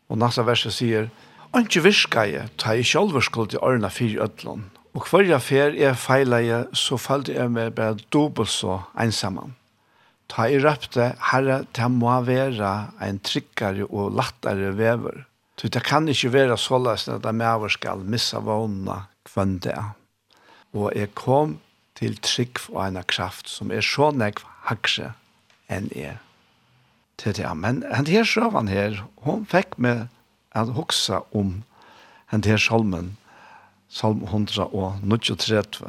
[0.10, 1.12] Og nasta verset sier,
[1.54, 4.68] «Anki virka jeg, ta jeg sjálfur skuld i årene fyrir ødlån,
[4.98, 9.54] og hver jeg fer jeg feila jeg, så fallte jeg meg bare dobbelt så ensamman.
[10.30, 15.26] Ta i røpte, herre, det må være en tryggere og lattere vever.
[15.60, 19.76] Så det kan ikke være så såleis at de med skal missa vågna kvann det.
[20.74, 21.58] Og jeg kom
[22.00, 25.12] til trygg og en kraft som er så nekv hakse
[25.70, 26.18] enn jeg.
[27.20, 30.08] Til det, men han her sjøvan her, hun fikk meg
[30.56, 31.64] at hoksa om
[32.32, 33.18] han her salmen,
[33.90, 35.84] salm 100 og 93.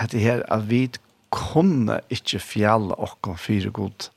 [0.00, 0.88] Hette her at vi
[1.32, 4.10] kunne ikke fjalla okken fire god,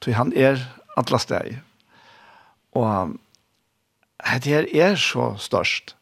[0.00, 0.60] tog han er
[0.96, 1.58] atlas steg.
[2.76, 3.16] Og
[4.42, 5.94] det her er så størst.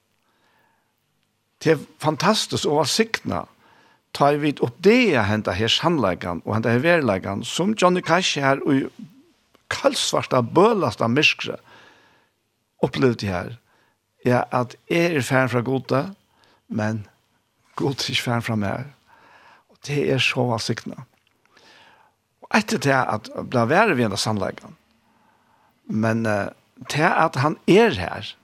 [1.62, 3.44] Det er fantastisk å være sikna,
[4.14, 8.38] tar vi opp det jeg hentet her sannleggen, og hentet her verleggen, som Johnny Cash
[8.38, 8.90] her, og
[9.72, 11.56] kaldsvarta, bølasta myskre,
[12.84, 13.54] opplevde her,
[14.24, 16.04] ja, at jeg er færen fra gode,
[16.68, 17.06] men
[17.76, 18.92] god er ikke færen fra meg
[19.86, 21.04] det er så valsikna.
[22.44, 24.76] Og etter det at det var vi enda sannleggen,
[25.88, 26.52] men uh,
[26.92, 28.34] det at han er her,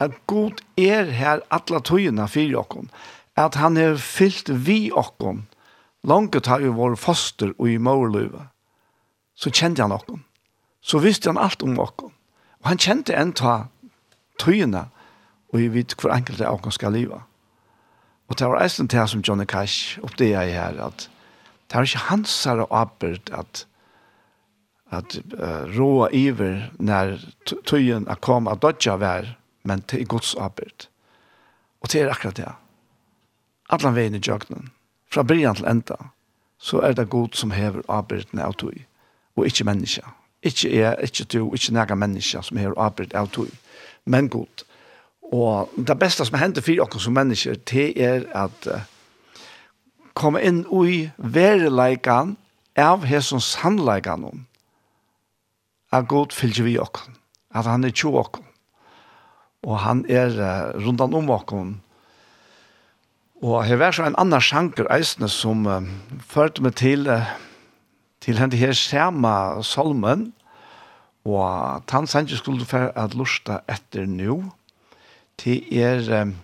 [0.00, 2.88] at god er her alle togene for dere,
[3.38, 5.46] at han er fyllt vi okken,
[6.02, 8.48] langt har jo vår foster og i morløyve,
[9.38, 10.24] så kjente han okken.
[10.82, 12.10] Så visste han alt om okken.
[12.62, 13.68] Og han kjente en ta
[14.42, 14.88] tøyene,
[15.52, 17.22] og vi vet hvor enkelt det okken skal livet.
[18.28, 21.08] Og det var eisen til som Johnny Cash oppdeg jeg her, at
[21.68, 23.64] det var ikke hans her og arbeid at
[24.90, 27.18] at uh, roa iver når
[27.68, 29.34] tøyen er kom av dodja vær,
[29.68, 30.88] men til Guds arbeid.
[31.84, 32.52] Og det er akkurat det.
[33.68, 34.70] Atlan veien i jøgnen,
[35.12, 35.98] fra brian til enda,
[36.58, 38.86] så er det god som hever arbeidene av tøy,
[39.36, 40.14] og ikke menneska.
[40.42, 43.50] Ikke er, ikke du, ikke nega menneska som hever arbeid av tøy,
[44.06, 44.64] men god.
[45.32, 48.80] Og det beste som hender for oss som mennesker, det er at uh,
[50.16, 52.36] komme inn i verleikan
[52.78, 54.44] av hesson sannleikan om
[55.92, 57.06] at Gud fylgjer vi oss,
[57.54, 58.40] at han er tjo oss,
[59.64, 61.52] og han er uh, rundan om oss.
[63.38, 65.84] Og her var så en annan sjanker eisne som uh,
[66.24, 67.36] førte meg til, uh,
[68.24, 70.32] til henne her samme salmen,
[71.28, 74.40] og han ikke skulle for at lusta etter nå,
[75.44, 76.34] det er um,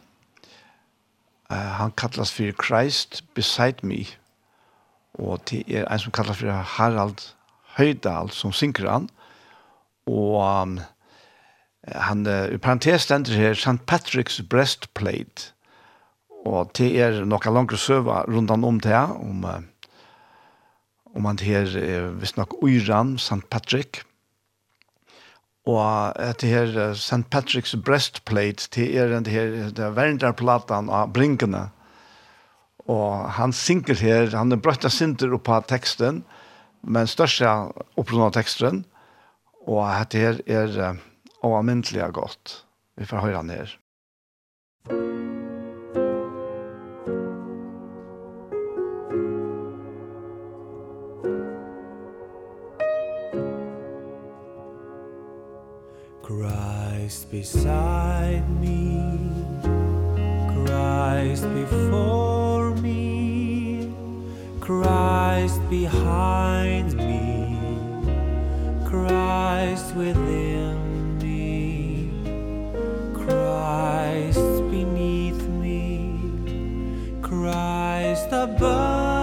[1.51, 4.05] uh, han kallas for Christ beside me
[5.15, 7.31] og det er en som kallas for Harald
[7.77, 9.09] Høydal som synker han
[10.07, 10.79] og um,
[11.87, 13.83] han uh, i parentes stender her St.
[13.91, 15.53] Patrick's breastplate
[16.45, 19.61] og det er noen langere søva rundan om det om uh,
[21.15, 23.45] om han her uh, visst nok Uiran, St.
[23.51, 24.03] Patrick
[25.65, 27.25] og et det her St.
[27.33, 31.71] Patrick's breastplate til er den her den verndarplatan av brinkene.
[32.85, 36.25] Og han synker her han er brøtta synder opp av teksten
[36.85, 37.49] men største
[38.01, 38.85] opprunna teksten.
[39.65, 41.03] Og et det her er uh,
[41.45, 42.61] avmyndelig godt.
[43.01, 43.73] Vi får høre han her.
[57.05, 59.21] Christ beside me.
[60.55, 63.93] Christ before me.
[64.59, 67.59] Christ behind me.
[68.89, 72.11] Christ within me.
[73.13, 74.41] Christ
[74.71, 76.19] beneath me.
[77.21, 79.14] Christ above.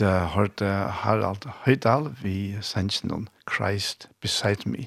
[0.00, 4.86] vid uh, hørte Harald Høydal vi sendte noen Christ Beside Me.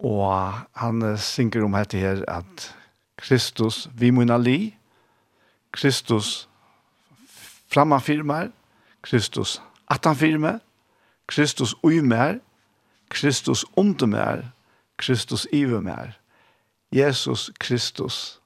[0.00, 2.70] Og han uh, synger om dette her at
[3.20, 4.74] Kristus vi munna li,
[5.72, 6.48] Kristus
[7.72, 8.48] framman firmer,
[9.02, 9.60] Kristus
[9.90, 10.60] atan firme,
[11.28, 12.40] Kristus uimer,
[13.10, 14.50] Kristus undermer,
[14.96, 16.16] Kristus ivermer,
[16.92, 18.40] Jesus Kristus,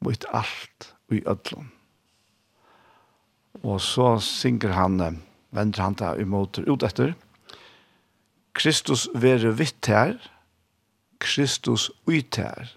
[0.00, 1.81] mot alt og i ødlom.
[3.62, 7.14] Og så synger han, vender han da imot ut etter.
[8.58, 10.18] Kristus være vitt her,
[11.22, 12.74] Kristus ut her.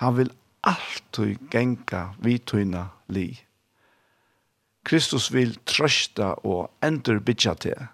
[0.00, 0.32] Han vil
[0.64, 3.28] alltid genka vitøyna li.
[4.84, 7.86] Kristus vil trøsta og endur bidja til.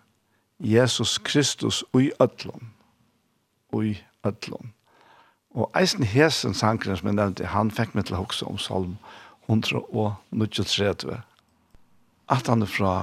[0.59, 2.73] Jesus Kristus ui ötlun.
[3.73, 4.73] Ui ötlun.
[5.51, 8.97] Og eisen hesen sangren som jeg nevnte, han fikk meg til å huske om salm
[9.49, 11.21] 133
[12.33, 12.95] at han er fra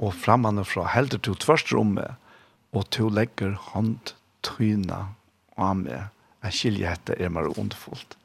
[0.00, 2.16] og framman er fra helder til tversrommet
[2.72, 4.14] og til legger hånd
[4.46, 5.02] tryna
[5.60, 6.08] av meg.
[6.46, 8.16] Jeg skiljer etter er mer underfullt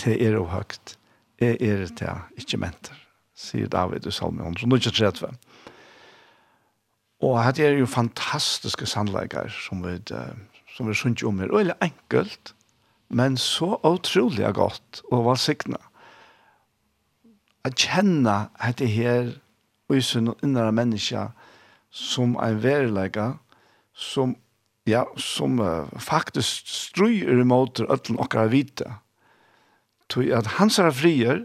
[0.00, 0.96] til er og høgt.
[1.38, 2.96] Er er det ikke menter
[3.38, 5.28] sier David i Salmi 133
[7.18, 9.98] og dette er jo fantastiske sannleggere som vi
[10.74, 11.50] som vi sunnet om her.
[11.50, 12.54] Og det er enkelt
[13.08, 15.80] men så utrolig godt og valsikna.
[17.64, 19.32] Å kjenne at det her
[19.88, 21.28] og i sin innere menneske
[21.90, 23.32] som en verilegge,
[23.94, 24.36] som,
[24.86, 28.98] ja, som uh, faktisk struer imot ødelen okkar vite.
[30.08, 31.44] Tog at hans er frier,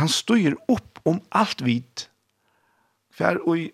[0.00, 2.08] han styr opp om alt vit.
[3.14, 3.68] For og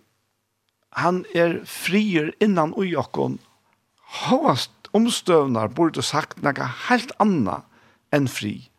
[0.98, 3.38] han er frier innan ui okkon.
[4.26, 7.60] hovast omstøvnar burde sagt nega helt anna
[8.10, 8.70] enn fri.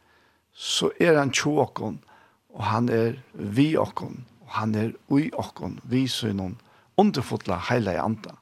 [0.51, 2.01] Så er han tjo okkon,
[2.51, 6.58] og han er vi okkon han er ui okkon, vi synon,
[6.99, 8.36] underfotla heila i anda.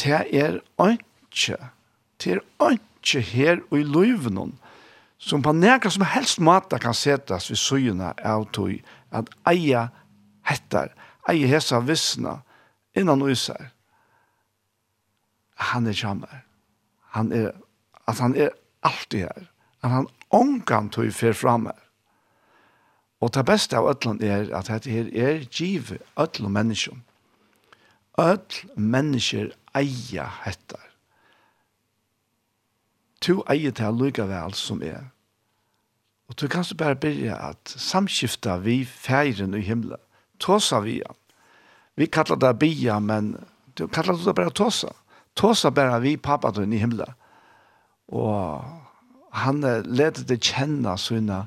[0.00, 1.58] Det er ønske,
[2.22, 4.56] det er ønske her og i løyvnån,
[5.18, 8.74] som på nekka som helst mata kan setas vi søyna av tog,
[9.12, 9.88] at eia
[10.48, 10.90] hettar,
[11.28, 12.40] eia hesa vissna,
[12.96, 13.70] innan uisar.
[15.70, 16.42] Han er kjammer.
[17.14, 17.52] Han er,
[18.08, 18.50] at han er
[18.82, 19.48] alltid her.
[19.84, 21.83] At han ongan tog fer fram her.
[23.24, 26.96] Og det beste av ødelen er at dette her er giv ødelen mennesker.
[28.20, 30.90] Ødel mennesker eier hettar.
[33.24, 35.08] Tu eier til lykke vel som er.
[36.28, 40.00] Og du kan så bare begynne at samskifta vi feiren i himmelen.
[40.38, 41.16] Tåsa vi han.
[41.96, 43.36] Vi kallar det bia, men
[43.78, 44.92] du kallar det bare tåsa.
[45.36, 47.14] Tåsa bare vi pappa i himmelen.
[48.08, 48.64] Og
[49.32, 51.46] han leder det kjenne sånne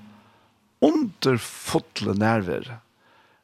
[0.82, 2.70] underfotle nerver.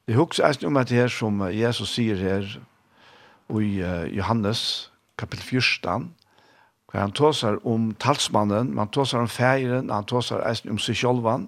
[0.07, 2.47] Jeg husker eisen om at det her som Jesus sier her
[3.53, 3.71] i
[4.17, 6.09] Johannes kapitel 14,
[6.91, 11.47] hvor han tåsar om talsmannen, han tåsar om feiren, han tåsar eisen om seg sjolvan,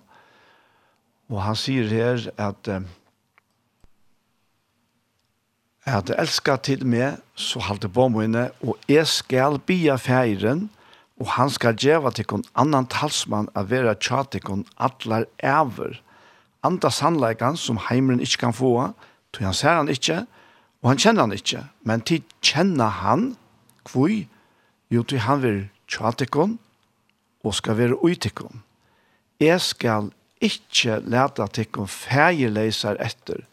[1.29, 2.69] og han sier her at
[5.85, 10.65] at elska til meg, så halte på mine, og jeg skal bia feiren,
[11.21, 16.01] og han skal geva til kon annan talsmann a vera tja tikkun allar ever.
[16.65, 18.71] Anda sannleikan som heimren ikkje kan få,
[19.31, 20.25] tog han ser han ikkje,
[20.83, 21.63] og han kjenner han ikkje.
[21.87, 23.35] Men til kjenner han,
[23.87, 24.25] kvui,
[24.91, 26.57] jo til han vil tja tikkun,
[27.45, 28.63] og skal vera ui tikkun.
[29.39, 30.09] Jeg skal
[30.43, 33.45] ikkje leta tikkun fægeleisar etter.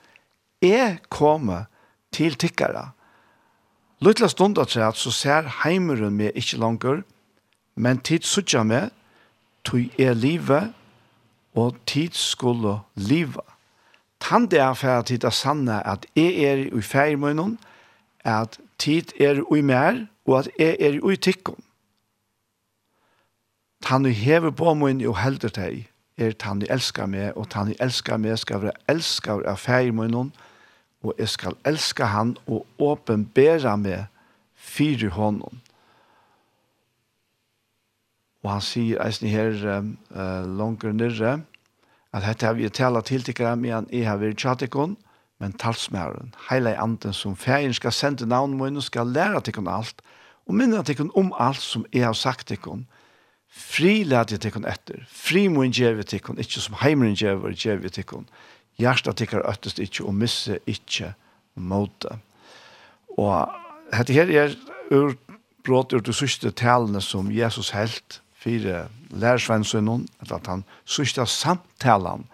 [0.62, 1.68] Jeg kommer
[2.14, 2.90] til tikkara.
[4.02, 7.02] Luttla stund at så ser heimeren meg ikkje langer,
[7.74, 8.90] men tid suttja med,
[9.64, 10.72] tog er livet,
[11.54, 13.44] og tid skulle liva.
[14.20, 17.58] Tan det er for tid er sanne at jeg er i feirmunnen,
[18.24, 21.62] at tid er i mer, og at jeg er i tikkun.
[23.82, 27.72] Tan du hever på munn og helder deg, er tan du elskar meg, og tan
[27.72, 30.30] du elskar meg skal være elskar av feirmunnen,
[31.02, 34.06] og jeg skal elska han og åpenbæra meg
[34.54, 35.61] fyre hånden.
[38.42, 41.40] Og han sier eisen her uh, langer nyrre,
[42.12, 44.96] at dette har vi tala til tikkere, men jeg har vært tjatikon,
[45.40, 50.02] men talsmæren, heile anden som ferien skal sende navn min, skal lære tikkun alt,
[50.46, 52.84] og minne tikkun om alt som jeg har sagt tikkun.
[53.52, 58.28] Fri lærte tikkun etter, fri min djeve tikkun, ikke som heimeren djeve djeve tikkun.
[58.80, 61.12] Hjertet tikkar øttest ikke, og misse ikke
[61.54, 62.16] måte.
[63.18, 63.50] Og
[63.92, 64.54] dette her er
[64.90, 65.14] ur,
[65.64, 72.26] brått ur de sørste talene som Jesus helt, fire lærersvennsønnen, eller at han sørste samtalen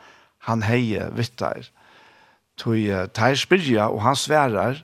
[0.48, 1.68] han heie vittar.
[2.58, 4.82] Tøy teir spyrja, og han sverar,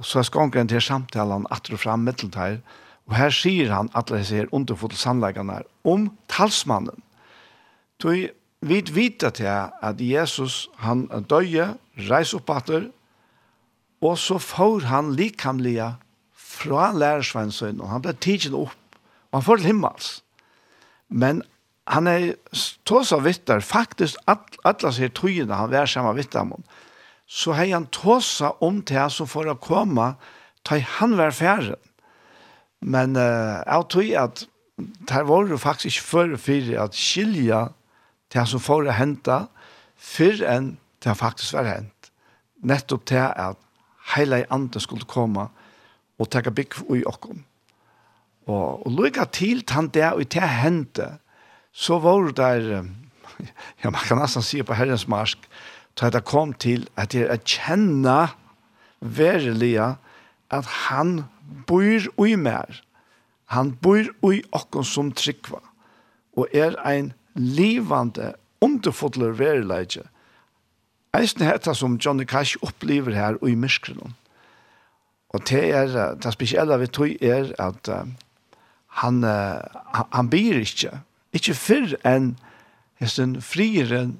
[0.00, 2.60] og så skonker han til samtalen at du fram mittelteir,
[3.10, 7.02] og her sier han at det ser underfot sannleggene om talsmannen.
[8.00, 8.30] Tøy
[8.64, 11.74] vid vita til at Jesus, han døye,
[12.08, 12.88] reis opp atter,
[14.00, 15.90] og så får han likamlige
[16.32, 18.76] fra lærersvennsønnen, og han ble tidsen opp
[19.32, 20.10] Man får til himmels.
[21.08, 21.42] Men
[21.90, 22.34] han er
[22.86, 26.62] tås av vittar, faktisk alla sier tøyene han vær samme vittar mot,
[27.26, 30.12] så har han tåsa om til han som får å komme,
[30.66, 31.78] ta han vær færre.
[32.80, 34.44] Men uh, jeg tror at
[34.80, 37.60] det var jo faktisk ikke før for at skilja
[38.30, 39.38] til han som får å hente,
[39.96, 42.10] før enn til han faktisk var hent.
[42.64, 43.60] Nettopp til at
[44.14, 45.48] hele andre skulle komme
[46.20, 47.44] og ta bygg i åkken.
[48.50, 51.06] Og, og lykka til han der og til hente,
[51.72, 52.84] så var det der,
[53.82, 55.38] ja, man kan nesten si på herrens marsk,
[55.98, 58.32] så det kom til at jeg kjenner
[59.00, 59.94] verilige
[60.50, 61.24] at han
[61.66, 62.80] bor i mer.
[63.52, 65.60] Han bor i okken som tryggva.
[66.38, 70.06] Og er ein livande, underfotler verilige.
[71.16, 74.14] Eisen heter som Johnny Cash opplever her ui myskrenom.
[75.30, 77.90] Og det er, det spesielle vi tog er at
[78.98, 79.60] han, uh,
[80.10, 81.00] han byr ikke.
[81.36, 82.34] Ikke før enn
[83.00, 84.16] hesten frieren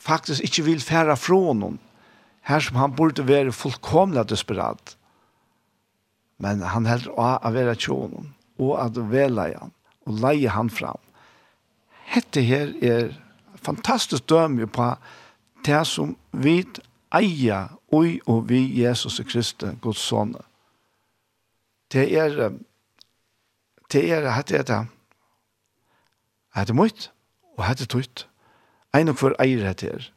[0.00, 1.78] faktisk ikke vil fære fra noen.
[2.48, 4.96] Her som han burde være fullkomlig desperat.
[6.38, 9.74] Men han helder å være tjonen og at vela han
[10.08, 10.98] og leie han fram.
[12.08, 13.10] Hette her er
[13.54, 14.94] fantastisk døme på
[15.66, 16.62] det som vi
[17.14, 20.34] eier og og vi Jesus Kristus, Guds son.
[21.92, 22.64] Det er um,
[23.92, 24.86] det er at det er det.
[26.54, 27.10] At det møtt,
[27.56, 28.26] og at det tøyt.
[28.94, 30.10] Ein og hver eier det er.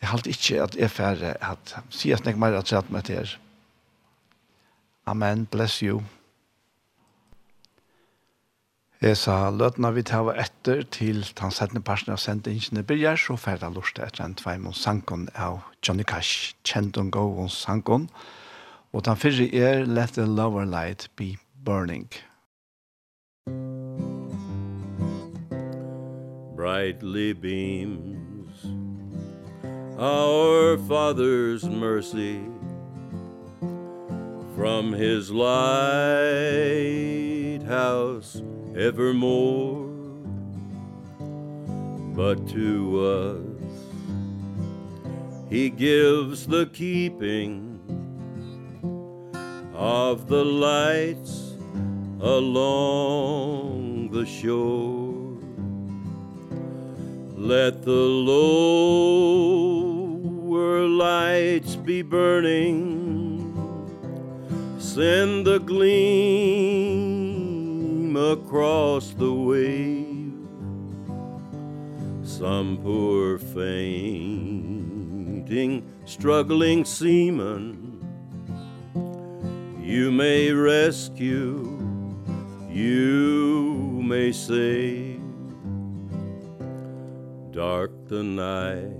[0.00, 3.16] Jeg halte ikke at jeg færre at si at jeg mer at jeg med det
[3.18, 3.38] er.
[5.06, 6.02] Amen, bless you.
[9.04, 13.68] Jeg sa løtene vi tar etter til den settende parten av sendingene begynner, så ferdig
[13.74, 18.08] lort etter en tvei og sangen av Johnny Cash, kjent og gå og sangen.
[18.92, 21.34] Og den fyrre er Let the lower light be
[21.64, 22.10] Burning.
[26.54, 28.66] Brightly beams
[29.98, 32.42] our Father's mercy
[34.54, 36.12] from his lighthouse
[38.76, 39.88] evermore
[42.14, 43.40] but to us
[45.48, 47.80] he gives the keeping
[49.72, 51.43] of the lights
[52.24, 55.12] along the shore.
[57.36, 57.92] Let the
[58.30, 59.68] lower
[60.88, 63.52] lights be burning.
[64.78, 66.16] Send the gleam
[68.16, 70.32] across the wave.
[72.22, 74.64] Some poor fainting,
[76.06, 77.84] struggling seaman
[79.82, 81.73] You may rescue
[82.74, 85.16] you may say
[87.52, 88.90] dark the night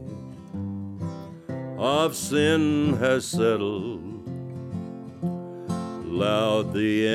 [1.76, 4.00] of sin has settled.
[6.06, 7.08] Loud the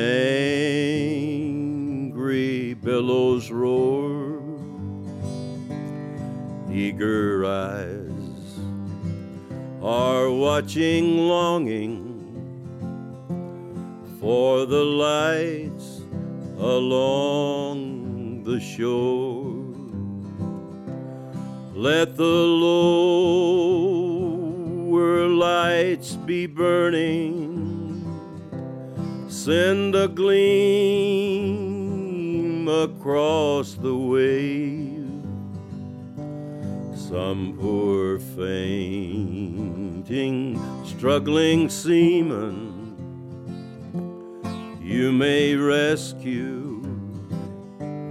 [1.93, 4.41] angry billows roar.
[6.69, 8.59] Eager eyes
[9.81, 12.05] are watching longing
[14.19, 15.98] for the lights
[16.59, 19.55] along the shore.
[21.73, 22.23] Let the
[23.45, 24.09] lower
[25.27, 28.05] lights be burning.
[29.29, 30.39] Send a gleam
[32.67, 35.07] across the wave
[36.93, 39.49] Some poor fainting,
[40.85, 42.68] struggling seaman
[44.89, 46.81] You may rescue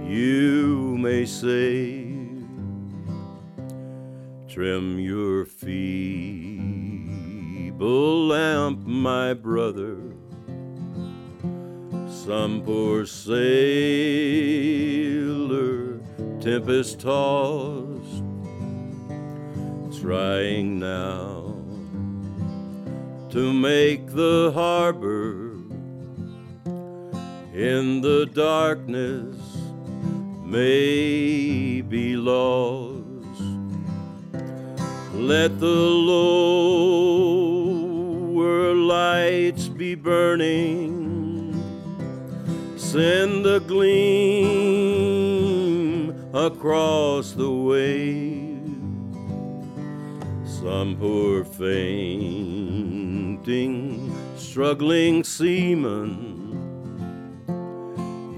[0.07, 2.47] You may save.
[4.47, 6.67] Trim your feeble
[8.27, 9.97] lamp, my brother.
[12.07, 13.49] Some poor sailor
[16.39, 18.23] Tempest tossed
[20.01, 21.57] Trying now
[23.31, 25.48] To make the harbor
[27.59, 29.35] in the darkness
[30.45, 33.03] may be lost.
[35.13, 35.67] Let the
[38.39, 41.61] lower lights be burning.
[42.77, 43.89] Send the gleam
[46.33, 48.55] across the wave
[50.45, 52.15] some poor fainting
[54.37, 56.38] struggling seaman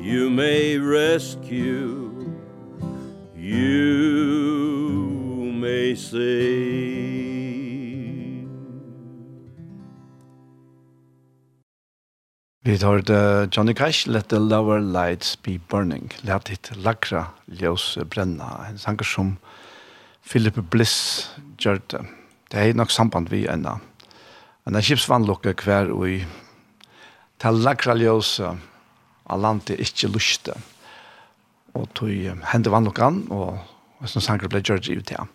[0.02, 2.10] you may rescue
[3.36, 3.91] you
[5.54, 6.41] may save
[12.64, 16.12] Vi tar det Johnny Cash, Let the Lower Lights Be Burning.
[16.24, 18.66] Let it lakra ljus brenna.
[18.70, 19.38] En sanger som
[20.30, 22.06] Philip Bliss gjør det.
[22.52, 23.78] Det er nok samband vi enda.
[24.68, 24.82] En av
[25.45, 26.26] er hver og i
[27.41, 28.70] til lakra ljus brenna
[29.30, 30.55] av landet ikke lyste.
[31.78, 32.09] Og tog
[32.51, 33.61] hende vannlokan, og,
[33.99, 35.30] og sånn sanger ble George ut til.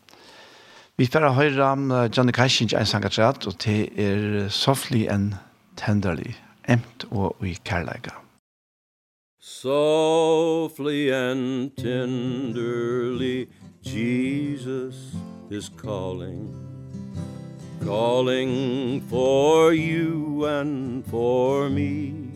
[0.97, 5.35] Vi får høre om Johnny Kajsins en sanger træt, og det er softly and
[5.77, 6.33] tenderly,
[6.69, 8.17] emt og i kærleika.
[9.41, 13.47] Softly and tenderly,
[13.83, 15.15] Jesus
[15.51, 16.49] is calling,
[17.85, 22.36] calling for you and for me.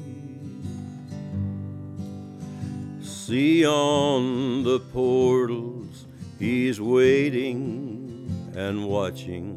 [3.31, 6.07] See on the portals
[6.37, 9.57] he's waiting and watching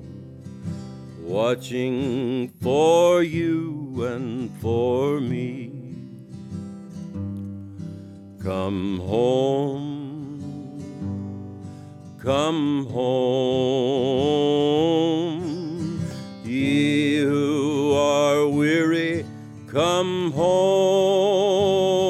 [1.20, 5.72] Watching for you and for me.
[8.44, 10.20] Come home
[12.20, 13.10] Come home.
[16.44, 19.26] Ye who are weary
[19.68, 22.03] Come home.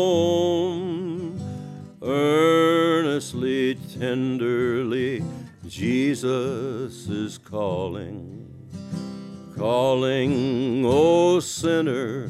[4.04, 5.24] tenderly.
[5.66, 8.42] Jesus is calling
[9.56, 12.30] Calling, O oh sinner,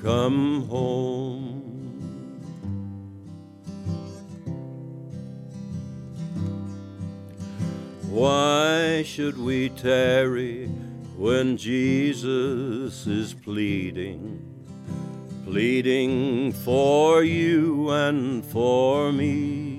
[0.00, 1.60] come home.
[8.08, 10.68] Why should we tarry
[11.18, 14.46] when Jesus is pleading
[15.44, 19.69] pleading for you and for me?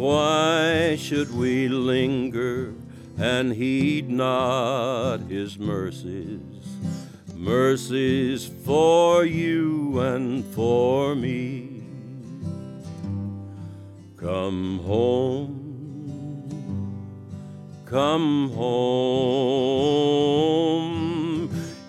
[0.00, 2.72] Why should we linger
[3.18, 6.64] and heed not his mercies?
[7.34, 11.82] Mercies for you and for me.
[14.16, 15.58] Come home.
[17.84, 18.70] Come home.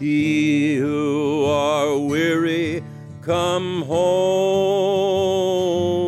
[0.01, 2.83] Ye who are weary
[3.21, 6.00] come home.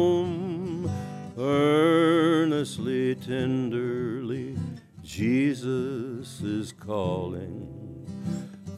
[3.26, 4.58] tenderly.
[5.04, 7.74] Jesus is calling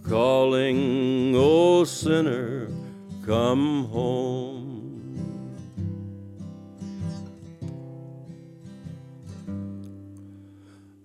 [0.08, 2.68] Calling, O oh sinner,
[3.26, 4.66] come home.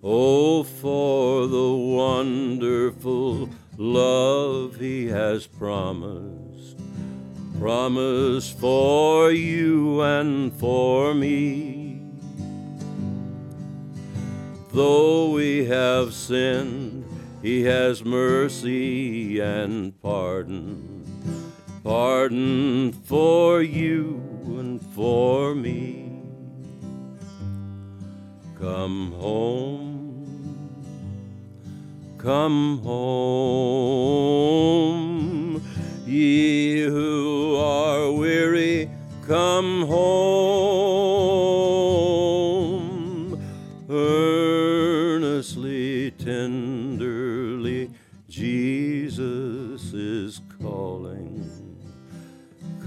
[0.03, 6.77] Oh, for the wonderful love he has promised
[7.59, 11.90] Promised for you and for me.
[14.73, 17.03] Though we have sinned,
[17.41, 21.03] he has mercy and pardon.
[21.83, 26.21] Pardon for you and for me.
[28.59, 29.91] Come home.
[32.17, 33.11] Come home.
[36.05, 38.89] Ye who are weary,
[39.27, 40.71] come home.
[43.89, 44.40] Her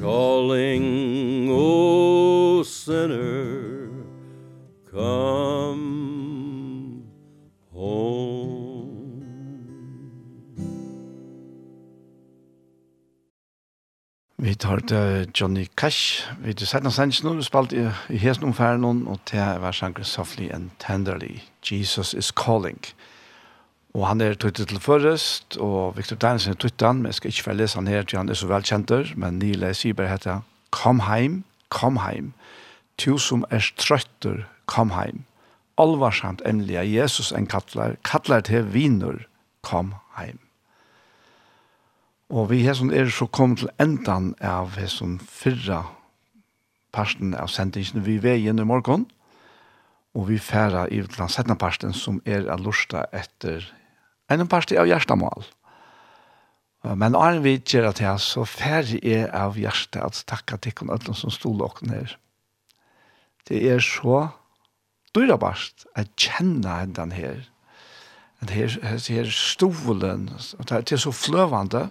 [0.04, 3.88] calling, O sinner,
[4.92, 5.84] come
[7.72, 9.24] home.
[14.38, 16.28] Vi tar til Johnny Cash.
[16.38, 20.04] Vi tar sett noen sannsyn og spalt i, i hesten omfæren og til hver sangren
[20.04, 21.40] softly and tenderly.
[21.64, 22.76] Jesus is calling.
[22.76, 23.13] Jesus is calling.
[23.94, 27.30] Og han er tøytet til først, og Victor Danielsen er tøytet han, men jeg skal
[27.30, 30.42] ikke få lese han her, til han er så velkjenter, men Nile Siber heter
[30.74, 32.32] Kom heim, kom heim,
[32.98, 35.22] tu som er trøtter, kom heim.
[35.78, 39.22] Alvarsamt endelig er Jesus en kattler, kattler til viner,
[39.62, 40.40] kom heim.
[42.34, 45.84] Og vi her som er så kom til endan av her som fyrra
[46.94, 49.06] parten av sendingen vi veien i morgen,
[50.14, 53.66] og vi færa i den setna parten som er av lusta etter
[54.28, 55.44] en parti av hjertemål.
[56.84, 60.92] Men når vi gjør det her, så færre er av hjertet at takka til kun
[60.92, 62.12] alle som stod og ned.
[63.48, 64.26] Det er så
[65.16, 67.44] dyrebart å kjenne den her.
[68.42, 70.28] Den her, her stolen,
[70.60, 71.88] det er så fløvende,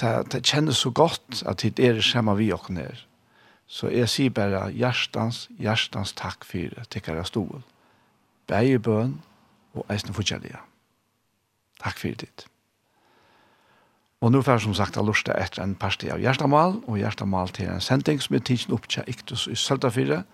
[0.00, 3.04] det, det kjennes så godt at det er samme vi og ned.
[3.70, 7.62] Så jeg sier bare hjertens, hjertens takk for det, tikkere stolen.
[8.48, 9.20] bøn
[9.74, 10.58] og eisen fortjellige.
[11.80, 12.46] Takk for det.
[14.20, 17.52] Og nå får jeg som sagt av lusta etter en parti av Gjerstamal, og Gjerstamal
[17.56, 20.24] til en sending som er tidsen opp til Iktus i Søltafire,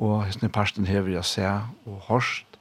[0.00, 2.56] og hessene parten her vil jeg se og hørst,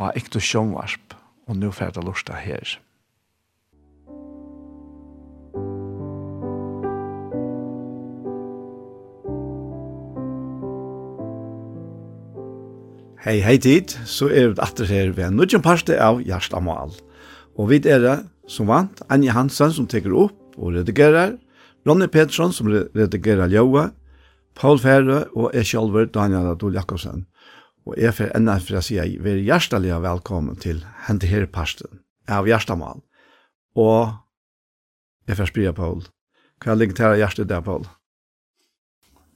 [0.00, 1.16] og Iktus Sjøngvarsp,
[1.48, 2.78] og nå får jeg lyst lusta her.
[13.20, 16.96] Hei, hei tid, så er vi atter her ved en nødgjøn parste av Gjerstamal.
[16.96, 17.09] Gjerstamal.
[17.58, 18.18] Og vi er det
[18.50, 21.36] som vant, Anja Hansen som teker opp og redigerer,
[21.86, 23.90] Ronny Pettersson som redigerer Ljøa,
[24.58, 27.26] Paul Færø og jeg selv, Daniel Adol Jakobsen.
[27.88, 31.46] Og jeg får enda for å si at vi er hjertelig velkommen til hente her
[31.48, 33.00] parsten av Gjerstamal.
[33.78, 34.12] Og
[35.26, 36.04] jeg får spyrja Paul.
[36.60, 37.86] Hva ligger til hjertet der, Paul?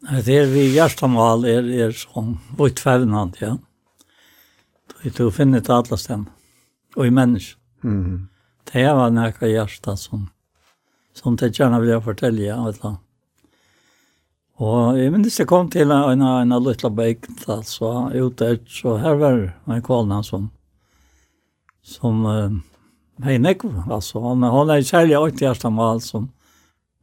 [0.04, 3.54] Det er vi hjertemål er, er som vårt fevnand, ja.
[5.16, 6.32] Du finner til alle stemmer,
[6.96, 7.60] og i mennesker.
[7.84, 8.28] Mm.
[8.72, 10.30] Det var näka hjärsta som
[11.12, 12.96] som det gärna vill jag fortälja vet du.
[14.56, 19.14] Och jeg minnes jeg kom till en en, en liten bäkt altså, ute så här
[19.14, 20.50] var en kvalna som
[21.82, 22.50] som eh,
[23.24, 26.30] hej nek alltså hon hon är sälja åt hjärsta mal som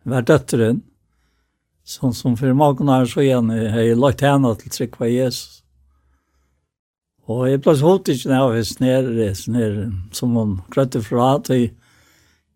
[0.04, 0.82] var døtteren,
[1.84, 5.61] som som för magen så igen hej lagt henne till trykk på Jesus
[7.30, 11.54] Og jeg ble så holdt ikke når jeg snere, snere, som hun grøtte fra, at
[11.54, 11.72] jeg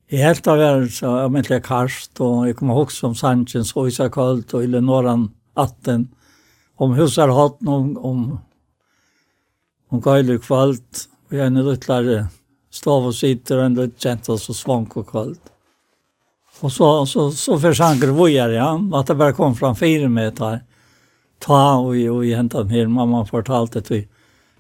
[0.06, 3.88] Jeg helt av er så jeg mente karst, og jeg kom også om Sanchez, og
[3.90, 6.12] Isa Kalt, og Ile Norran Atten,
[6.78, 8.20] om husar hatt om, om,
[9.90, 12.20] om Gøyler Kvalt, og jeg er en luttlare
[12.70, 15.52] stav og sitter, og en lutt kjent og så svank og kvalt.
[16.62, 20.62] Og så, så, så forsanker vojer jeg, ja, at det bare kom fram fire meter,
[21.42, 24.06] ta og, og jeg hentet den her, mamma fortalte til,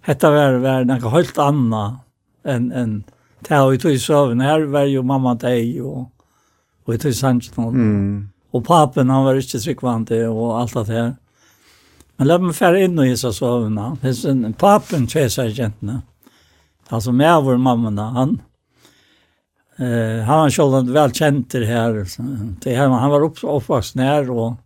[0.05, 1.99] Hetta var var något helt anna
[2.43, 3.03] än än
[3.43, 6.11] ta við tøy sovn her var ju mamma dig og
[6.87, 8.29] og tøy är sant Mm.
[8.51, 11.15] Och pappen han var ikkje tryggvante og alt det her
[12.17, 13.95] Men låt meg färra inn og gissa sovna.
[14.01, 16.01] Finns en pappen tjejsar gentorna.
[16.89, 18.41] Alltså med vår mamma han
[19.77, 22.23] eh han var vel välkänd det Så,
[22.61, 24.57] Det her, han var upp, oppvaksen her, og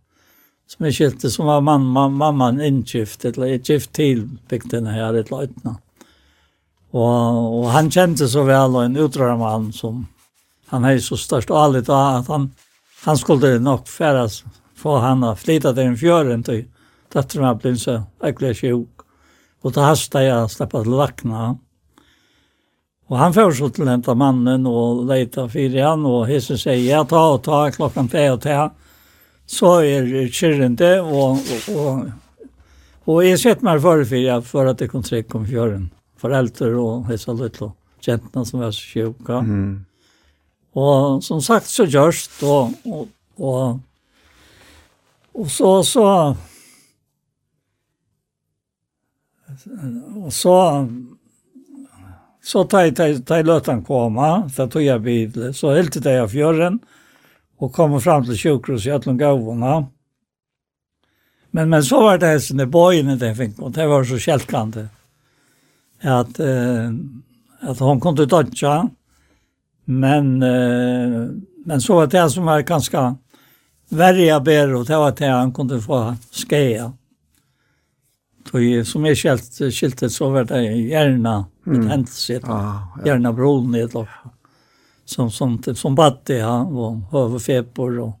[0.70, 5.76] som jag skilte som var mamma, mamman ingift, eller gift till bygden her, i Löjtna.
[6.90, 10.06] Och, och han kände så väl og en utrörarman som
[10.66, 12.50] han er så størst alit av at han,
[13.04, 14.44] han skulle nog færes
[14.78, 16.64] få han å flytta til en fjörren till
[17.12, 19.00] döttrarna blev så äckliga sjuk.
[19.62, 20.96] Och da hastade jeg att släppa vakna.
[20.96, 21.58] lackna.
[23.06, 27.04] Och han fører så till den mannen och leta fire han och hisse säger ja,
[27.04, 28.70] ta og ta, klockan tre och tar
[29.50, 32.48] så er kjørende, og, og, og,
[33.10, 35.88] og jeg sett meg for for jeg for at jeg kunne trekke om fjøren.
[36.20, 37.72] Foreldre og hese litt, og
[38.04, 39.40] kjentene som var så sjuka.
[39.42, 39.72] Mm.
[40.78, 43.08] Og som sagt så gjørst, og, og,
[43.42, 43.80] og,
[45.34, 46.06] og så, så,
[50.20, 50.56] og så,
[52.52, 56.20] så tar jeg, tar jeg løten koma, så tog jeg bil, så helt til det
[56.20, 56.99] jeg fjøren, og
[57.60, 59.86] och kom fram till sjukhus i Ötlund Gåvorna.
[61.50, 64.88] Men, men så var det hästen bøyene det fick och det var så kältkande
[66.02, 66.90] att, eh,
[67.60, 68.88] at hon kunde dødja,
[69.84, 71.28] Men, eh,
[71.64, 73.16] men så var det som var ganska
[73.88, 76.92] värre bedre, och det var det han kunde få skeia.
[78.44, 81.80] Så som är skilt, skiltet så var det gjerne, mm.
[81.80, 82.40] ett händelse.
[82.44, 82.48] Ah,
[82.96, 83.06] ja.
[83.06, 84.08] Gärna i nedlopp.
[84.24, 84.29] Ja
[85.10, 88.12] som, som, som batte han och överfepor och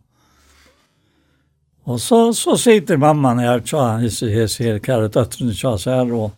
[1.84, 6.12] Och så, så sitter mamman här, tja, så här, kär och döttren, tja, så här.
[6.12, 6.32] Och,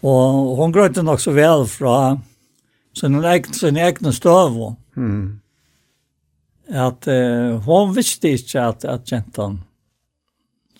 [0.00, 2.20] och hon gröjde nog så väl från
[3.00, 5.40] sin, egen, sin egen stav Mm.
[6.68, 9.60] Att eh, hon visste inte att, att gentan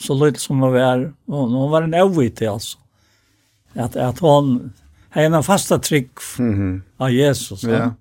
[0.01, 2.79] så lite som hon var, hon, hon var en ovit alltså.
[3.75, 4.73] Att, att hon,
[5.11, 6.81] en fasta trick mm -hmm.
[6.97, 7.63] av Jesus.
[7.63, 7.71] Ja.
[7.71, 7.93] Yeah.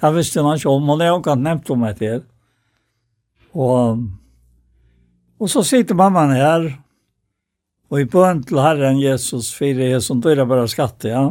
[0.00, 2.22] Det visste man ikke om, og det har ikke nevnt om etter.
[3.52, 4.04] Og,
[5.40, 6.70] og så sitter mamman her,
[7.90, 11.26] og i bøn til Herren Jesus, fire er som dører bare skatte, ja.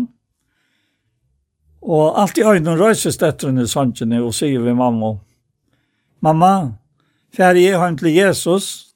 [1.80, 5.16] Og alt i øynene røyses dette i sannsjene, og sier vi mamma,
[6.20, 6.74] Mamma,
[7.32, 8.94] færre jeg har til Jesus.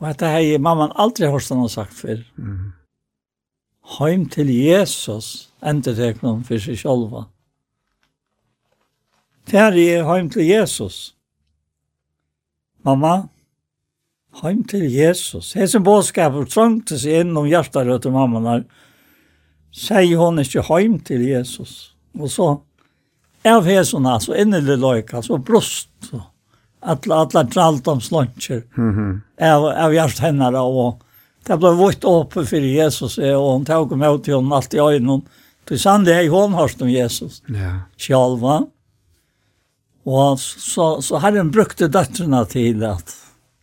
[0.00, 2.20] Og dette har jeg mamman aldri hørt han har sagt før.
[2.36, 2.72] Mm.
[3.98, 7.26] Heim til Jesus endeteknum for seg sjálva.
[9.50, 11.14] Ter jeg heim til Jesus.
[12.86, 13.28] Mamma,
[14.42, 15.52] heim til Jesus.
[15.58, 18.64] Hesen bådskapen trøngte seg inn om hjertarøtter mamma der.
[19.74, 21.92] Sier hun ikke heim til Jesus.
[22.18, 22.48] Og så
[23.46, 25.88] av hesen, altså innelig løyka, så brust,
[26.80, 28.66] alle, alle traltams Mhm.
[28.76, 31.00] mm av, av hjertennere, og
[31.46, 35.22] det ble vårt åpen for Jesus, og hun tok med til henne alt i øynene,
[35.70, 37.42] Det sann det är hon har om Jesus.
[37.46, 37.80] Ja.
[37.96, 38.66] Själva.
[40.04, 43.16] Og så så har han brukt döttrarna till att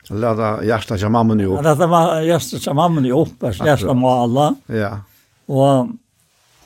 [0.09, 1.63] Lada hjärta till mamman ihop.
[1.63, 4.55] Lada var hjärta till mamman ihop, hjärta med alle.
[4.65, 5.01] Ja.
[5.47, 5.89] Og,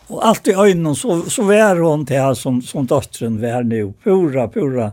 [0.07, 3.93] og alt i øynene så så var hun til her som som dottern var nu.
[4.03, 4.91] Pura pura.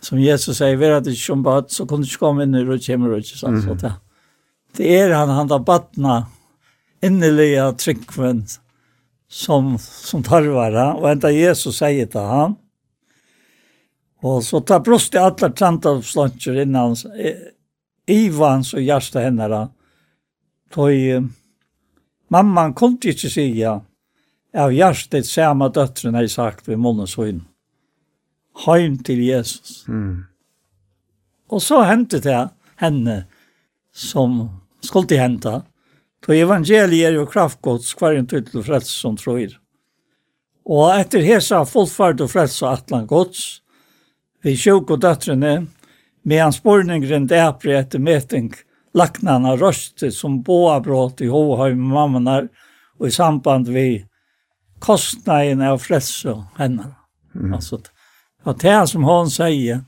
[0.00, 2.86] Som Jesus säger, vi ikke som bara så kunne du ikke komme komma in och
[2.86, 3.92] kommer och så så där.
[4.76, 6.26] Det er han han där battna
[7.02, 8.46] innelige tryggvän
[9.30, 12.56] som, som tarvare, og enda Jesus sier til han.
[14.26, 16.96] Og så tar brost i alle trantalpslantjer innan
[18.10, 19.68] Ivan så hjärsta henne.
[20.70, 20.90] Tog
[22.28, 23.80] mamman kunde inte säga
[24.54, 27.44] av hjärtat samme döttren har sagt ved månens hyn.
[28.66, 29.88] Heim til Jesus.
[29.88, 30.24] Mm.
[31.48, 33.24] Og så hände det henne
[33.94, 34.48] som
[34.80, 35.62] skulle hända.
[36.30, 39.56] Så evangeliet er jo kraftgods hver en tydel og frelse som tror.
[40.62, 43.40] Og etter hesa fullfart og frelse atlan gods,
[44.46, 45.66] vi sjuk og døtrene,
[46.22, 48.52] med hans borningren dæpre etter meting,
[48.94, 52.46] laknana røste som båa brått i hovhøy med mammanar,
[53.02, 53.88] og i samband vi
[54.78, 56.92] kostnaden av frelse henne.
[57.34, 57.56] Mm.
[57.58, 57.82] Altså,
[58.46, 59.82] at det som hon sier,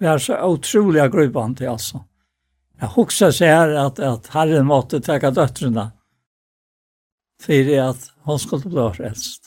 [0.00, 2.07] vi er så utrolig grubbant til altså.
[2.80, 5.92] Jag huxar sig här att, att Herren måtte tacka döttrarna
[7.42, 9.44] för att hon skulle bli frälst.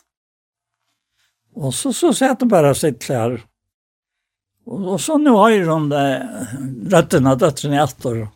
[1.53, 3.41] Och så, så satt de bara sitt klär.
[4.65, 6.29] Och, och så nu har de det,
[6.85, 8.27] rötterna, döttrarna i attor.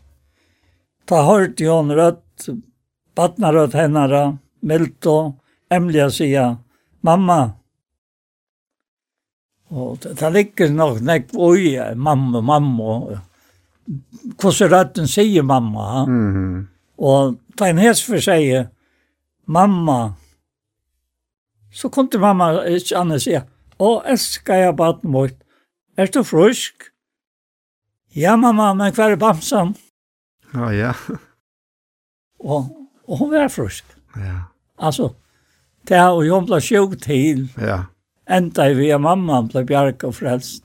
[1.05, 2.45] Ta hört i hon rött,
[3.15, 5.35] badna rött hennara, milt och
[5.69, 6.57] ämliga säga,
[7.01, 7.51] mamma.
[9.67, 13.21] Och det, det ligger nog näkt, oj, mamma, mamma
[14.41, 16.05] hvordan røtten sier mamma.
[16.05, 16.65] Mm -hmm.
[16.97, 18.67] Og da en helst for seg,
[19.45, 20.13] mamma,
[21.71, 23.41] så kom til mamma ikke annet sier,
[23.79, 25.33] å, elsker jeg baden mot,
[25.97, 26.91] er du frusk?
[28.15, 29.75] Ja, mamma, men hva er bamsen?
[30.53, 30.93] Ja, ja.
[32.39, 32.69] Og,
[33.07, 33.83] og hun var frusk.
[34.15, 34.37] Ja.
[34.77, 35.09] Altså,
[35.87, 37.49] det er jo hun ble sjuk til.
[37.61, 37.83] Ja.
[38.25, 40.64] Enda vi vi mamma ble bjerg og frelst.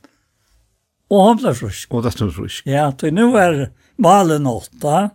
[1.11, 1.95] Og han ble frusk.
[1.95, 2.67] Og det er frisk.
[2.71, 3.65] Ja, til nå er
[4.01, 5.09] malen åtta.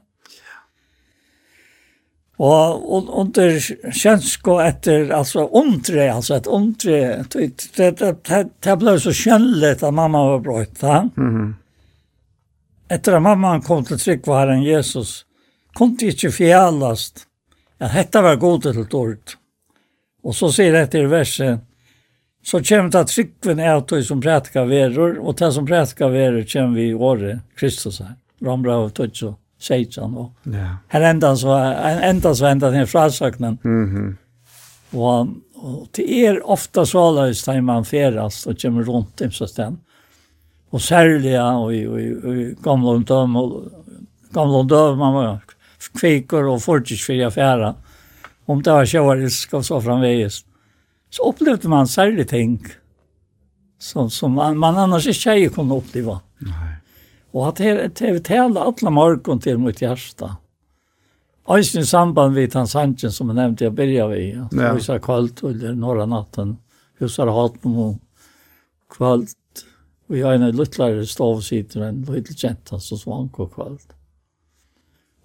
[2.36, 3.54] Og, og under
[3.96, 6.98] kjønsko etter, altså omtre, altså et omtre,
[7.32, 7.46] det,
[7.78, 7.94] det,
[8.28, 10.98] det, det ble så kjønlig at mamma var brøyta.
[11.16, 11.54] Mm -hmm.
[12.90, 15.26] Etter at mamma kom til trygg var en Jesus,
[15.74, 17.26] kom til ikke fjallast,
[17.78, 19.36] Ja, dette var god til dårlig.
[20.24, 21.60] Og så sier det etter verset,
[22.46, 26.76] så kommer det tryggven av det som prætka verur, og det som prætka verur kommer
[26.78, 28.14] vi i året, Kristus her.
[28.46, 30.14] Rambra og tøtt så seitan.
[30.14, 30.76] Og ja.
[30.94, 31.56] Her enda så,
[32.06, 33.58] enda så enda den frasøknen.
[33.64, 34.14] Mm -hmm.
[34.98, 39.78] og, og det er ofta så løs da man ferast og kommer rundt i stedet.
[40.72, 43.72] Og særlig og i, og i, og i gamle omdøm, og
[44.34, 45.40] gamle man var
[46.00, 47.74] kvikker og fortidsfyrir fjæra.
[48.48, 50.46] Om det var sjøvarisk og så framvegist
[51.16, 52.66] så upplevde man särliga ting
[53.80, 56.22] som, som man, man annars inte tjejer kunde uppleva.
[56.38, 56.76] Nej.
[57.32, 60.38] Och att det är tala alla morgon till mitt hjärsta.
[61.50, 64.36] Eisen i samband vid hans hanken som jag nämnde jag började vid.
[64.36, 64.48] Ja.
[64.52, 64.80] ja.
[64.80, 66.58] sa kvöld under norra natten.
[66.98, 67.96] Husar haten och
[68.90, 69.30] kvöld.
[70.08, 73.94] Vi har en luttlare stavsitter, en luttel kjenta som svank og kvalt.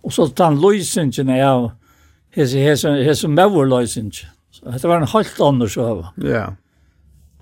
[0.02, 1.70] Og så den løysingen av
[2.30, 4.30] hese, hese, hese, hese
[4.62, 6.10] Det var en halvt annan söva.
[6.16, 6.28] Ja.
[6.28, 6.52] Yeah.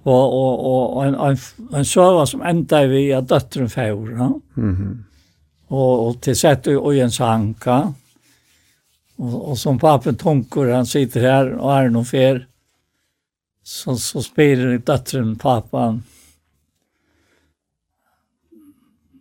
[0.09, 1.39] Og, og, og en en
[1.74, 4.11] en söva som enda vi av døtteren fjord.
[4.11, 4.32] ja.
[4.55, 5.05] Mhm.
[5.69, 7.93] Og, og til sett og, og en sanka.
[9.19, 12.47] Og, og som papen tunker, han sitter her og er noen fer,
[13.69, 16.03] Så så spelar döttren pappan.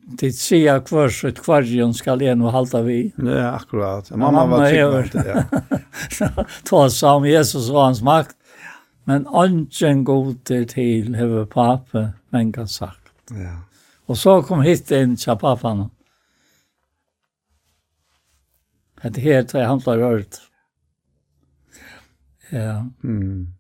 [0.10, 3.14] Det ser kvar så ett kvarjon ska igen och halta vi.
[3.16, 4.10] Ja, akkurat.
[4.10, 5.24] Mamma var tydlig.
[6.20, 6.46] Ja.
[6.64, 8.36] Ta sam Jesus och hans makt.
[9.04, 13.12] Men anken goder till över pappa men kan sagt.
[13.30, 13.62] Ja.
[14.06, 15.90] Och så kom hit en chapafan.
[19.02, 20.36] Det heter jag handlar rört.
[22.50, 22.90] Ja.
[23.04, 23.57] Mm.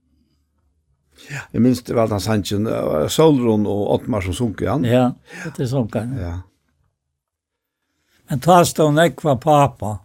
[1.29, 1.41] Ja.
[1.51, 2.67] Jeg minns det var den sannsyn,
[3.09, 4.85] Solron og Ottmar som sunk igjen.
[4.87, 5.11] Ja,
[5.55, 6.13] det er sunker han.
[6.19, 6.33] Ja.
[8.29, 9.97] Men ta stå nekva pappa.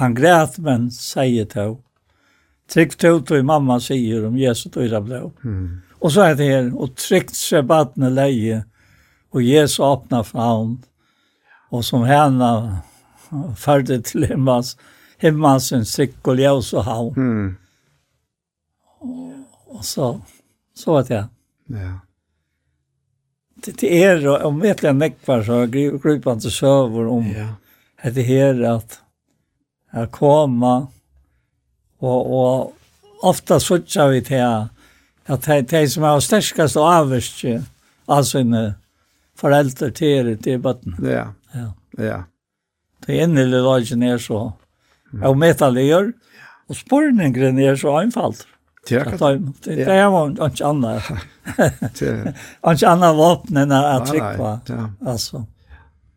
[0.00, 1.80] Han grät men säger då.
[2.72, 5.32] Tryck då då mamma säger om Jesus då är blå.
[5.44, 5.80] Mm.
[5.92, 8.64] Och så är det her, och tryckt sig badne leje
[9.30, 10.82] och Jesus öppnar fram.
[11.70, 12.78] Och som henne
[13.56, 14.76] färde till hemmas
[15.18, 15.84] hemmas en
[16.24, 17.14] og ljøs så havn.
[17.16, 17.56] Mm.
[19.74, 20.20] Och så,
[20.74, 21.28] så var det.
[21.66, 22.00] Ja.
[23.54, 28.10] Det, det är, om vet jag nekvar så griper så till sövor om ja.
[28.10, 29.00] det här att,
[29.90, 30.86] att komma
[31.98, 32.74] och, och
[33.22, 34.42] ofta suttjar vi till
[35.26, 37.44] att det, det som är stärskast och avvärst
[38.04, 38.74] av sina
[39.36, 40.96] föräldrar till, till bötten.
[41.02, 41.74] Ja, ja.
[42.04, 42.24] ja.
[43.06, 44.52] Det är lagen lille är så.
[45.22, 46.12] og metallier.
[46.66, 48.46] Och spårningen er så einfalt.
[48.88, 51.02] Det är kan det det är man inte annat.
[51.98, 52.34] Det
[52.70, 54.60] inte annat vapen än att trycka.
[55.06, 55.46] Alltså.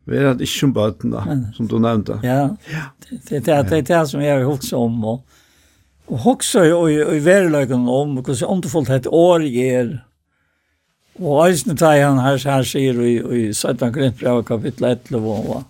[0.03, 1.23] Vi är inte som böten då,
[1.55, 2.19] som du nämnde.
[2.23, 2.57] Ja,
[3.29, 5.25] det det är det är som jag har om och
[6.07, 10.05] och också i i världen om hur så omtfullt ett år ger.
[11.19, 15.63] Och eisen tar han här här ser i i 17 Grönbrau kapitel 11 och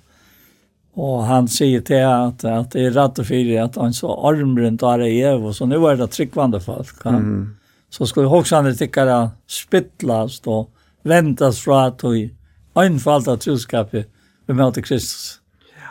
[0.98, 4.82] Og han sier til at, at det er rett og fyrir at han så armbrunt
[4.82, 7.06] er är og så nu er det tryggvande folk.
[7.06, 7.12] Ja.
[7.12, 7.56] mm.
[7.90, 10.68] Så skulle ju också spittlast tycka spittlas då
[11.04, 12.34] väntas från att i
[12.76, 14.10] enfalda troskapet
[14.46, 15.40] vi möter Kristus.
[15.76, 15.90] Ja.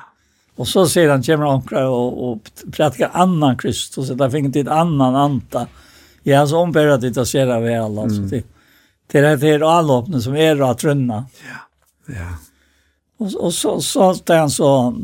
[0.57, 2.39] Och så säger han kommer omkring och, och
[2.73, 4.09] predikar annan Kristus.
[4.09, 5.67] Det finns inte ett annan anta.
[6.23, 7.99] Ja, så ombär det att se det väl.
[7.99, 8.29] Alltså, mm.
[8.29, 8.45] Det,
[9.07, 11.27] det är det här avloppet som är att trunna.
[11.49, 12.39] Ja, ja.
[13.19, 14.95] Och, och så så att han så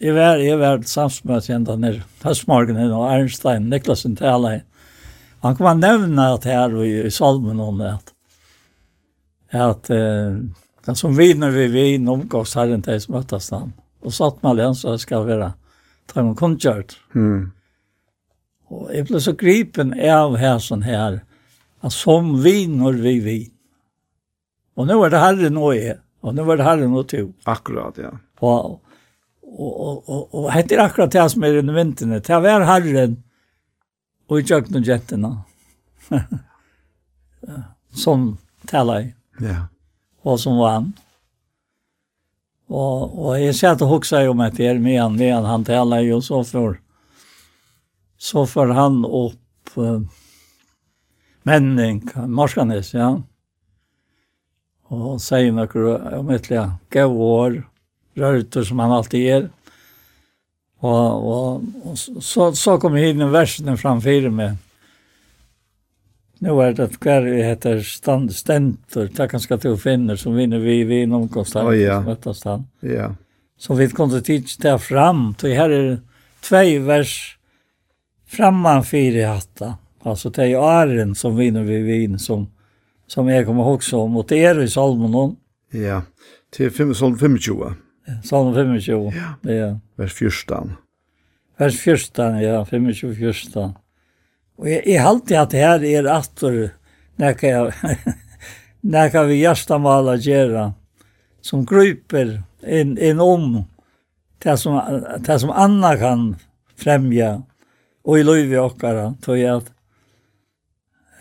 [0.00, 4.62] i var i var samsmöte ända ner höstmorgonen och Einstein Niklasen talade.
[5.40, 8.14] Han kan nämna att här i, i salmen om det att
[9.52, 10.36] att eh,
[10.84, 13.72] den som vinner vi vin omgås herren till som mötas han.
[14.00, 15.52] Och satt man den så ska vara
[16.06, 16.96] ta en koncert.
[17.14, 17.50] Mm.
[18.68, 21.20] Och jag blev så gripen av här sån här
[21.80, 23.50] att som vinner vi vin.
[24.74, 26.00] Och nu är det herren och är.
[26.20, 27.32] Og nu var det herren og tog.
[27.48, 28.10] Akkurat, ja.
[28.44, 28.80] Og,
[29.42, 32.20] og, og, og, og hette er akkurat det som er under vinterne.
[32.20, 33.16] Det var herren
[34.30, 35.32] og i kjøkken og jettene.
[38.04, 38.26] som
[38.70, 39.14] taler jeg.
[39.40, 39.62] Ja.
[40.22, 40.92] Og som var han.
[42.70, 45.48] Og, og jeg ser satt og hoksa om at jeg er med han, med han,
[45.48, 46.76] han taler jo så for.
[48.20, 50.04] Så for han opp uh,
[51.48, 53.08] menning, Morskanes, ja.
[53.16, 53.29] Ja
[54.90, 57.60] Og sier noe om et eller gav år,
[58.18, 59.46] rørter som han alltid er.
[60.80, 64.58] Og, og, og så, så kom hinn versen framfyr med.
[66.40, 70.62] Nå er det hver heter stand, stentor, det er ganske til å finne, som vinner
[70.64, 71.98] vi, vi er omkostan, oh, ja.
[72.00, 72.64] som møttes han.
[72.80, 73.10] Ja.
[73.60, 75.90] Så vi kom til tids der fram, så her er
[76.40, 77.12] tvei vers
[78.30, 79.74] framman fire hatta.
[80.02, 82.46] Alltså det är Arren som vinner vi vin som
[83.10, 85.36] som jag kommer ihåg så det er i salmen.
[85.72, 86.02] Ja,
[86.52, 87.74] til fem, salm 25.
[88.22, 89.34] Salm 25, ja.
[89.52, 89.70] ja.
[89.96, 90.76] Vers 14.
[91.58, 93.72] Vers 14, ja, 25, 14.
[94.58, 96.60] Og jeg, jeg halte at her er atter
[97.18, 97.98] nekka jeg,
[98.94, 100.68] nekka vi hjertamala gjerra,
[101.42, 103.64] som gruper inn, inn om
[104.44, 104.78] det som,
[105.18, 106.36] det som anna kan
[106.78, 107.40] främja,
[108.06, 109.74] og i løyvi okkara, tror jeg at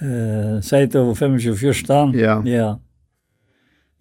[0.01, 2.41] Eh, seit over 25 Ja.
[2.45, 2.79] Ja.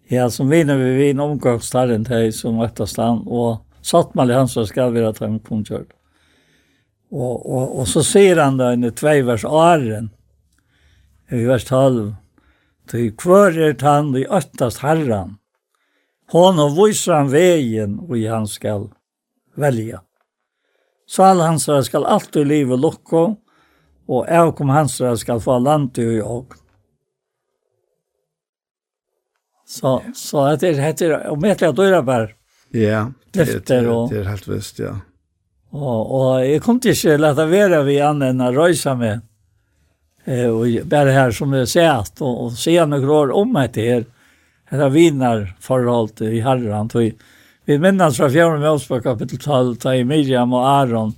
[0.07, 4.65] Ja, som vinner vi vi en til som Öttasland og satt man i hans så
[4.65, 5.93] skal vi ha han kom kört.
[7.11, 10.09] og, og och så sier han da i tvei vers åren
[11.31, 12.15] i vers 12.
[12.87, 15.37] til hver er han i øttast herran.
[16.31, 18.89] Hon og viser han veien og han skal
[19.55, 20.01] velja.
[21.05, 23.35] Så alla hans skal alltid liv och locka
[24.09, 26.57] og jeg kom hans og skal få land til jeg.
[29.69, 32.31] Så, så det heter, og med til at døra bare.
[32.73, 34.95] Ja, det, det, det, det er helt visst, ja.
[35.69, 39.21] Og, og jeg kom til ikke lette være vi an enn å røyse med.
[40.25, 43.75] Eh, og bare her som jeg ser at, og, og se noen år om meg
[43.77, 44.07] til her,
[44.73, 46.89] her er vinarforhold i herren.
[47.69, 51.13] Vi minnes fra fjerne med oss på kapitel 12, da i Miriam og Aron,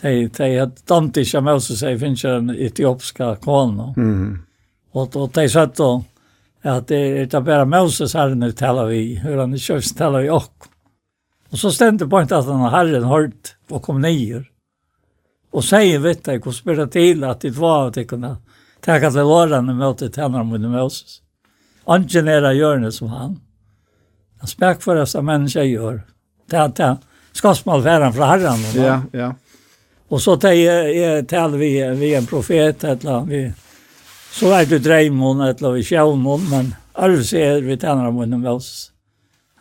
[0.00, 3.94] de, de hade dömt inte Moses i ikke en etiopiska kone.
[3.96, 4.38] Mm.
[4.92, 6.04] Og, og de sa då
[6.64, 10.20] at det er är bara Moses här nu taler vi, hur han i köps taler
[10.20, 10.68] vi også.
[11.52, 14.44] Og så stendte på inte att han har herren hørt og kom nyer.
[15.52, 18.36] Og sier, vet du, hvordan blir det til at det var att det kunde
[18.80, 21.20] tacka till låren och möta tänderna mot Moses.
[21.84, 23.40] Anken är det görande som han.
[24.38, 26.02] Han spärk för dessa mennesker gjør.
[26.46, 26.96] Det är att han
[27.32, 28.58] skapsmål färran från herran.
[28.74, 29.34] Ja, ja.
[30.12, 33.52] Og så tar jag till vi, vi en profet eller vi
[34.32, 38.50] så er det drejmon eller vi självmon men alls är vi tänder om henne med
[38.50, 38.92] oss.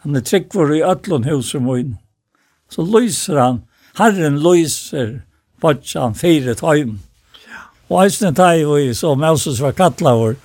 [0.03, 1.97] Han er trygg for i ötlån hus och mun.
[2.69, 3.61] Så lyser han,
[3.95, 5.21] Herren lyser
[5.61, 6.99] bortsan fyra tajm.
[7.87, 10.35] Och eisen tar vi så Moses var kattlavor.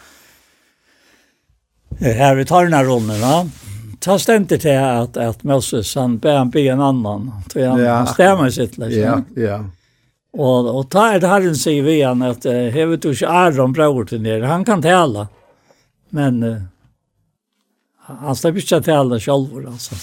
[2.00, 3.50] Här vi tar den här rollen, va?
[4.00, 7.32] ta stendet til at, at Moses han ber han be en annan.
[7.52, 7.94] Så han, ja.
[7.94, 8.78] han stemmer sitt.
[8.78, 9.02] Liksom.
[9.02, 9.64] Ja, ja.
[10.36, 13.72] Og, og ta er det herren sier vi han at uh, hevet du ikke Aron
[13.76, 15.26] bror til nere, han kan tale,
[16.16, 16.58] men uh,
[18.06, 19.96] han slipper ikke tale selv, altså.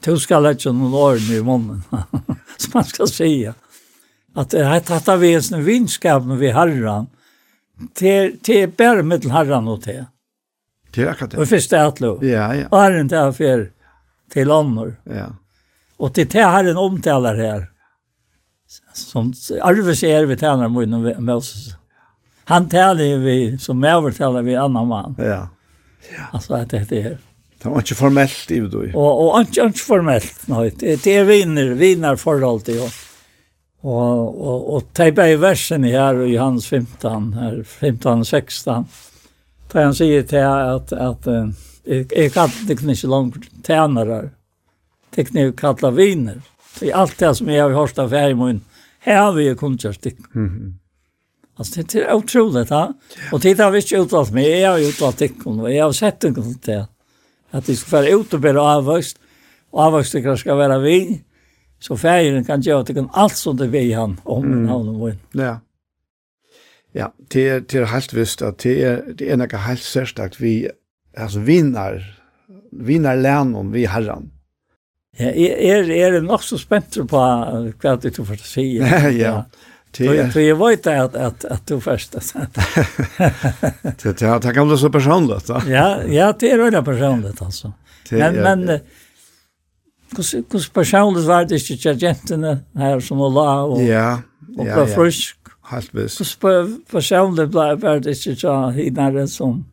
[0.00, 1.82] Du skal ikke noen årene i munnen,
[2.60, 3.54] som man skal sige.
[4.36, 7.08] At uh, en vinst vinskapen vi herren,
[7.94, 10.06] til, er bare med til herren og til.
[10.90, 11.38] Det er akkurat det.
[11.38, 12.24] Og først er det lov.
[12.24, 12.66] Ja, ja.
[12.70, 13.68] Og herren til affær
[14.32, 14.96] til ånder.
[15.06, 15.28] Ja.
[15.98, 17.69] Og til det herren omtaler her
[18.92, 19.32] som
[19.62, 21.74] arve ser vi tjener mot Moses.
[22.44, 25.14] Han tjener vi, som över tjener vi annan man.
[25.18, 25.24] Ja.
[25.24, 25.48] ja.
[26.32, 27.18] Alltså att det är
[27.62, 28.94] Det var ikke formellt i det.
[28.94, 30.48] Och, och ikke, ikke formelt.
[30.48, 30.70] Nei.
[30.80, 32.94] Det är viner, viner forhold til oss.
[33.80, 38.86] Och, och, och tejpa i versen her i hans 15, här, 15 16.
[39.72, 41.26] Där han säger till att, att,
[41.84, 44.30] jeg, jeg kallar det inte långt tjänare.
[45.14, 46.40] Det kan ju kalla viner.
[46.78, 48.60] Det är allt det som jag har hört av färgmån.
[48.98, 50.06] Här har vi ju kundkörst.
[50.34, 50.74] Mm.
[51.56, 52.70] Alltså det är otroligt.
[52.70, 52.94] Ha?
[53.32, 54.60] Och det har vi inte uttalat mig.
[54.60, 55.30] Jag har uttalat det.
[55.44, 56.72] Och jag har sett det.
[56.72, 56.86] Här.
[57.50, 59.18] Att vi ska färre ut och bli avvöxt.
[59.70, 61.24] Och avvöxtikar ska vara vi.
[61.80, 64.68] Så färgen kan göra det allt som det vi han om mm.
[64.68, 65.60] havnen Ja.
[66.92, 70.40] Ja, det er, det er helt visst at det er, det er noe helt særstakt
[70.40, 70.54] vi,
[71.14, 72.02] altså vinner,
[72.72, 74.30] vinner læren vi herren.
[75.18, 77.18] Ja, er er nok så spent på
[77.82, 78.78] hva du får si.
[79.22, 79.44] Ja.
[79.98, 80.30] Ja.
[80.30, 82.38] Så jag vet att att att du första så.
[83.82, 85.62] Det det det kan bli så personligt va?
[85.66, 87.72] Ja, ja, det är väl personligt alltså.
[88.10, 88.80] Men men
[90.16, 94.22] kus kus personligt var det ju tjänsterna här som alla och Ja.
[94.58, 95.36] Och på frisk.
[95.62, 96.18] Helt visst.
[96.18, 96.38] Kus
[96.90, 99.64] personligt var det ju tjänsterna som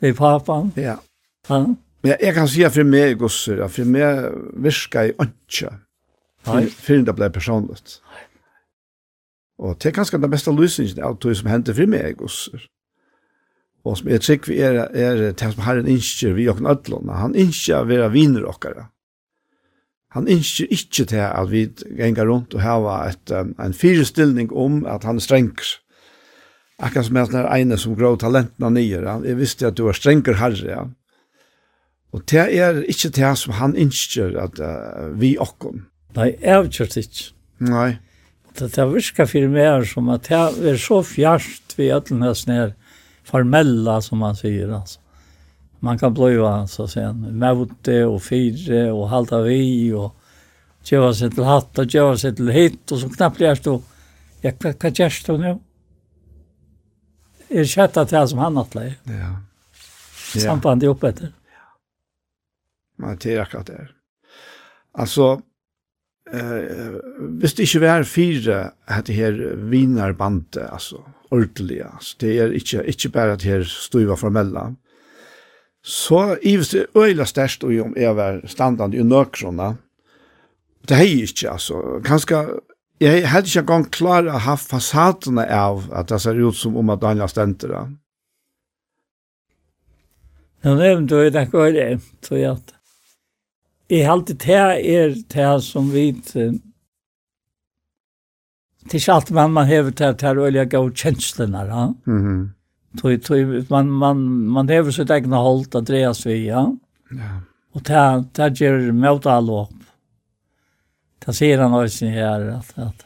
[0.00, 0.72] vi pappan.
[0.74, 0.96] Ja.
[1.48, 1.74] Ja.
[2.04, 4.28] Men jeg kan si at for meg, Gosser, at for meg
[4.60, 5.70] virker jeg ikke.
[6.68, 7.98] Fyrir det ble personligt.
[9.58, 12.66] Og det er kanskje den beste løsningen av det som hendte for meg, Gosser.
[13.84, 17.12] Og som jeg trykker vi er, er det som har en innskjer vi og nødlån.
[17.12, 18.88] Han innskjer å være viner åkere.
[20.14, 21.64] Han innskjer ikke til at vi
[21.98, 25.72] ganger rundt og hava et, um, en firestilling om at han er strenger.
[26.78, 29.00] Akkurat som jeg er ene som grå talentene nye.
[29.24, 30.84] Jeg visste at du var strenger herre, ja.
[32.14, 35.86] Og det er ikke det som han innskjer at uh, vi okken.
[36.14, 37.30] Nei, jeg har kjørt ikke.
[37.66, 37.88] Nei.
[38.54, 42.74] Det, det virker for meg som at det er så fjerst vi alle nesten er
[43.26, 44.70] formella som man sier.
[44.70, 45.00] Altså.
[45.84, 50.14] Man kan bløyva, så sier han, møte og fire og halda vi og
[50.86, 53.72] gjøre seg til hatt og gjøre seg til hit, og så knappt gjør du,
[54.44, 55.54] ja, hva, hva gjør du nå?
[57.54, 58.94] Er kjøttet det som han atleir?
[59.10, 59.32] Ja.
[59.34, 60.44] ja.
[60.46, 61.34] Sambandet opp etter.
[62.98, 63.80] Men det er akkurat det.
[64.94, 65.40] Altså,
[66.32, 66.98] eh,
[67.40, 69.38] hvis det ikke var fire at det her
[69.70, 74.70] vinerbandet, altså, ordentlig, altså, det er ikke, ikke bare at det her stuva formella,
[75.84, 79.74] så ives det øyla størst og om jeg var standande i nøkrona,
[80.88, 82.44] det hei ikke, altså, kanskje,
[83.00, 86.92] jeg hadde ikke engang klar å ha fasadene av at det ser ut som om
[86.94, 87.82] at Daniel stendte det.
[90.64, 91.88] Jeg nevnte jo det ikke det,
[92.24, 92.72] så jeg at
[93.90, 94.60] jeg alltid det
[94.94, 96.44] er det som vi det
[98.90, 101.86] er ikke alt man man hever til det er øyelig gav kjenslene ja?
[102.06, 102.48] mm -hmm.
[103.00, 104.16] tog, tog, man, man,
[104.56, 106.66] man hever sitt egne holdt at dreas vi ja?
[107.10, 107.40] ja.
[107.72, 109.74] og det, det gjør møte alle opp
[111.26, 113.04] det sier han også her at, at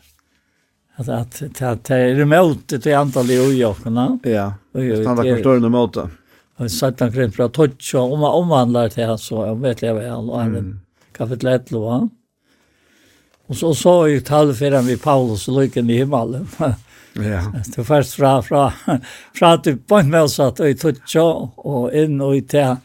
[0.99, 4.19] at, at, at det er møte til antal i ojokarna.
[4.27, 4.53] Ja.
[4.73, 5.97] Det är några större emot
[6.59, 10.30] en sattan kring fra Totjo, om man omvandlar til han, så jeg vet jeg vel,
[10.30, 10.70] og han er
[11.14, 11.98] kapitel 11, va?
[13.48, 16.48] Og så så jeg tallet for han vi Paulus og lykken i himmelen.
[17.18, 17.40] Ja.
[17.74, 18.68] Det først fra, fra,
[19.35, 21.24] fra at du på en måte satt i Totjo,
[21.56, 22.76] og inn og i til,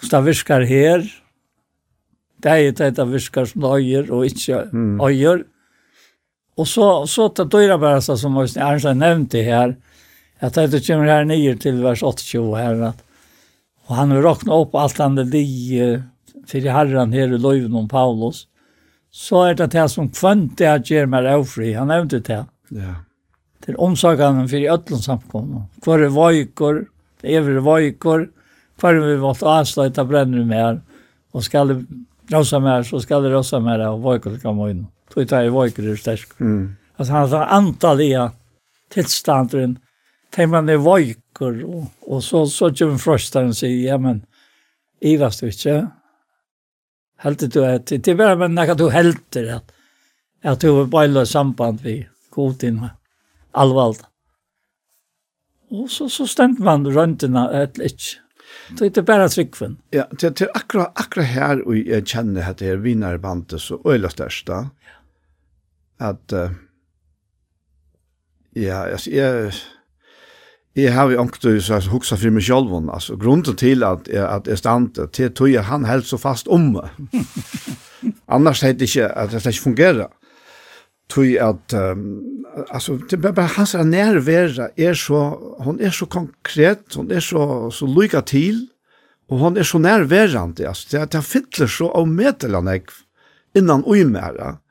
[0.00, 1.04] hvordan det virker her,
[2.42, 4.64] det er det det virker som øyer og ikke
[5.04, 5.44] øyer.
[6.58, 9.76] Og så, så det døyre bare som Arnstein nevnte her,
[10.42, 13.02] Jag det kommer här ner till vers 80 här att
[13.86, 16.02] och han vill räkna upp allt han det i
[16.46, 18.46] för herran här i löven om Paulus
[19.10, 21.72] så är det det som kvant det att göra mer avfri.
[21.74, 22.44] han inte det.
[22.68, 22.94] Ja.
[23.64, 25.66] Till omsakan för i öllum samkomna.
[25.82, 26.86] Kvar är vojkor,
[27.22, 28.30] över vojkor,
[28.78, 30.80] kvar vi vart avsluta bränner mer
[31.32, 31.84] och skall
[32.26, 34.86] rosa mer så skall rosa mer och kan komma in.
[35.14, 36.40] Tog det i vojkor är stärsk.
[36.40, 36.76] Mm.
[36.96, 38.32] Alltså han har antaliga
[38.90, 39.78] tillstånden
[40.32, 44.22] Tänk man er vojkor og, og så, så kommer fröstaren og sier, ja men,
[45.00, 45.82] ivast du ikke?
[47.22, 49.72] Helt du att det er bare men när du helter at,
[50.42, 52.80] at du har bara samband vi god kotin
[53.52, 54.06] allvarligt.
[55.70, 58.18] Og så så stemte man runt den ett lich.
[58.70, 59.76] Det er inte bara tryckven.
[59.90, 64.08] Ja, det är akkurat akkurat her og jeg kjenner at det är vinnarbandet så øyla
[64.18, 64.70] öjla
[65.98, 66.50] At, uh,
[68.52, 69.52] ja, alltså jeg,
[70.76, 74.48] Jeg har jo ångt så huksa for meg selv, altså, grunnen til at, jeg, at
[74.48, 76.88] jeg stand til tog jeg han helt så fast om meg.
[78.34, 80.08] Annars heit ikke at det ikke fungerer.
[81.12, 82.22] Tog at, um,
[82.70, 87.68] altså, det er bare hans nærvære er så, hun er så konkret, hun er så,
[87.70, 88.68] så lykka til,
[89.28, 92.80] og hun er så nærværende, altså, det, det fyller så avmedelende
[93.54, 94.61] innan uimæra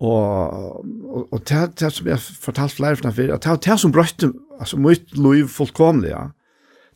[0.00, 0.84] og
[1.32, 4.30] og tær tær som jeg fortalt flere fra før at tær tær som brøtte
[4.60, 6.28] altså mitt liv fullkomlig ja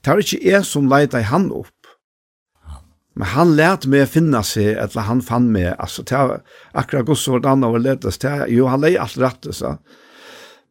[0.07, 1.75] tær ikke er som leita i han opp
[3.15, 5.75] men han lærte meg finna seg eller han fann meg.
[5.77, 6.39] Altså tær
[6.73, 9.77] akkurat gods vart anna og letas tær jo han lei alt rett så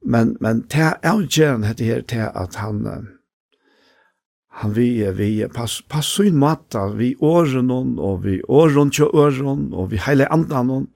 [0.02, 2.82] men men tær er gjerne hette her tær at han
[4.62, 9.70] han vi vi pass pass så inn matta vi åren og vi åren til åren
[9.74, 10.90] og vi heile andan og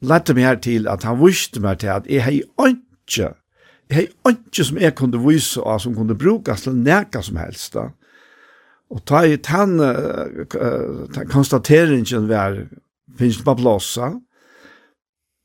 [0.00, 3.32] lette meg her til at han visste meg til at jeg har ikke,
[3.88, 7.74] jeg har ikke som jeg kunne vise og som kunne brukes til nækka som helst
[7.74, 7.88] da.
[8.88, 12.56] Og ta i den uh, konstateringen var,
[13.18, 14.14] finnes det på blåsa,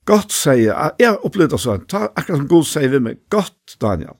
[0.04, 4.18] Godt sier, jeg opplevde sånn, ta akkurat som god sier vi meg, godt Daniel,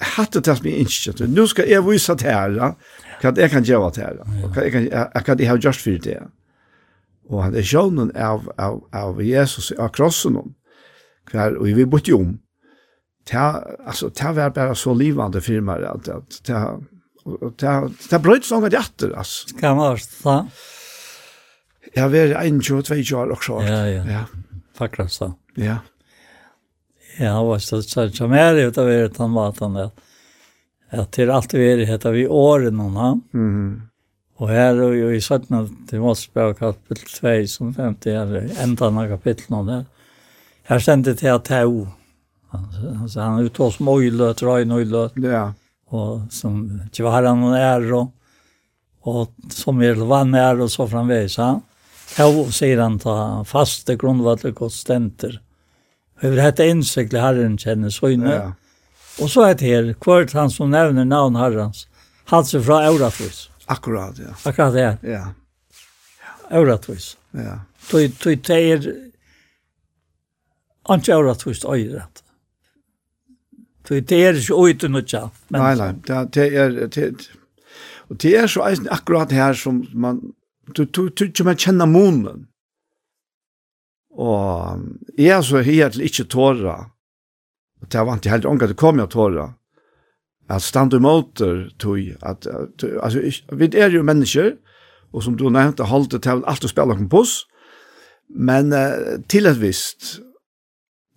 [0.00, 2.74] Jeg hadde det som jeg ikke Nu skal jeg vise til her,
[3.20, 6.02] hva jeg kan gjøre til her, og hva jeg, kan, hva jeg har gjort for
[6.02, 6.18] det
[7.30, 10.54] og han er sjånen av, av, av Jesus av krossen om,
[11.30, 12.34] hver, og vi bytte om
[13.30, 13.44] ta,
[13.86, 16.62] altså, ta var bare så livande firmaer, at, at ta,
[17.60, 17.74] ta,
[18.10, 19.54] ta brøyt sånn at hjertet altså.
[19.60, 20.36] Hva var det da?
[21.90, 23.60] Jeg var 21-22 år også.
[23.66, 24.02] Ja, ja.
[24.06, 24.24] ja.
[24.78, 25.32] Fakras da.
[25.58, 25.80] Ja.
[27.18, 30.02] Ja, han var så sånn som er ut av er han var at,
[30.94, 33.22] at det er alltid vi er i vi åren om han.
[33.34, 33.89] Mm
[34.40, 35.86] Og her er jo i 17.
[35.90, 39.84] Timotsberg kapitel 2, som 50 er enda av någon där.
[40.62, 41.88] Her stendte til at tau.
[42.52, 45.10] Altså, han uttår som øyløt, røyne.
[45.22, 45.52] Ja.
[45.92, 48.12] Og som Tjvaran var han och
[49.02, 51.62] og som er vann är og så framveis han.
[52.16, 55.40] Tau sier han ta faste grunnvalget godt stenter.
[56.22, 58.30] Og vi hette innsiktlig herren kjenner søgne.
[58.30, 58.52] Ja.
[59.20, 61.88] Og så er det her, hvert han som nevner navn herrens,
[62.24, 63.49] hans fra fra Eurafrys.
[63.70, 64.34] Akkurat, ja.
[64.44, 64.96] Akkurat, ja.
[65.06, 65.24] Ja.
[66.50, 67.12] Øvratvis.
[67.38, 67.60] Ja.
[67.90, 68.88] Tøy, tøy, tøyer,
[70.90, 72.24] ikke øvratvis, øyret.
[73.86, 75.28] Tøy, tøyer ikke øyte nødja.
[75.54, 75.92] Nei, nei,
[76.34, 77.30] det er, det
[78.10, 80.18] og det er så eisen akkurat her som man,
[80.76, 82.46] du, du, du, du, man kjenner månen.
[84.10, 84.82] Og
[85.14, 86.74] jeg er så her til ikke tåra.
[87.80, 89.46] Og det var ikke helt ångat, det kom jeg tåra
[90.50, 91.42] at stand imot
[91.78, 93.22] tog at, at altså,
[93.52, 94.52] vi er jo mennesker,
[95.12, 97.44] og som du nevnte, holdt det til alt å spille noen puss,
[98.30, 100.18] men uh, til et visst,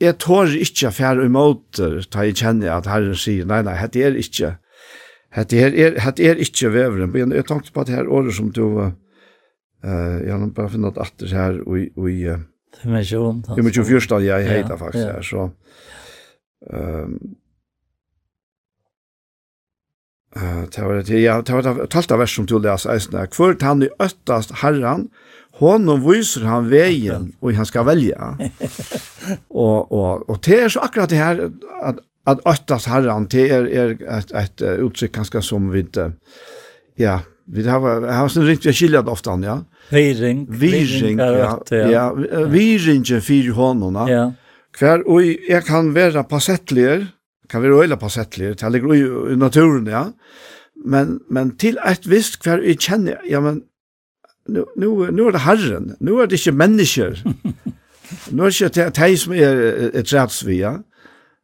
[0.02, 4.18] jeg tår ikke færre imot da jeg kjenner at Herren sier, nei, nei, dette er
[4.20, 4.56] ikke,
[5.36, 8.50] dette er, er, dette er ikke veveren, men jeg tenkte på det her året som
[8.54, 8.90] du, uh,
[9.84, 12.42] jeg har bare finnet det her, og, og uh,
[12.74, 13.44] Dimension.
[13.56, 15.12] Dimension första jag heter faktisk ja.
[15.14, 15.52] her, så.
[16.74, 17.20] Ehm
[20.34, 23.28] det var det, ja, det var det talte vers som du les eisne.
[23.34, 25.08] Kvart han i øttast herran,
[25.62, 28.18] honom viser han veien, og han skal velge.
[29.66, 31.44] og, og, og det er så akkurat det her,
[31.84, 35.86] at, at øttast herran, det er, er et, et uttrykk ganske som vi,
[36.98, 39.60] ja, vi har, har sin ringt, vi har skiljet ofte han, ja.
[39.94, 40.46] Viring.
[40.50, 41.58] Viring, ja.
[41.70, 42.06] ja.
[42.50, 44.08] Viringen fyrir honom, ja.
[44.10, 44.30] Ja.
[44.74, 47.12] Hver, og jeg kan være passettligere,
[47.50, 50.12] kan vi røyla på det ligger i, i naturen, ja.
[50.86, 53.64] Men, men til et visst hver vi kjenner, ja, men
[54.48, 57.16] nu, nu, nu er det Herren, nu er det ikke mennesker,
[58.36, 59.62] nu er det ikke de som er,
[59.94, 60.78] et rætsvi, vi, ja.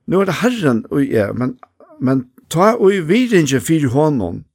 [0.07, 1.57] Nu er det Herren, og ja, men,
[2.01, 4.45] men ta og i virinje fyrir hånden,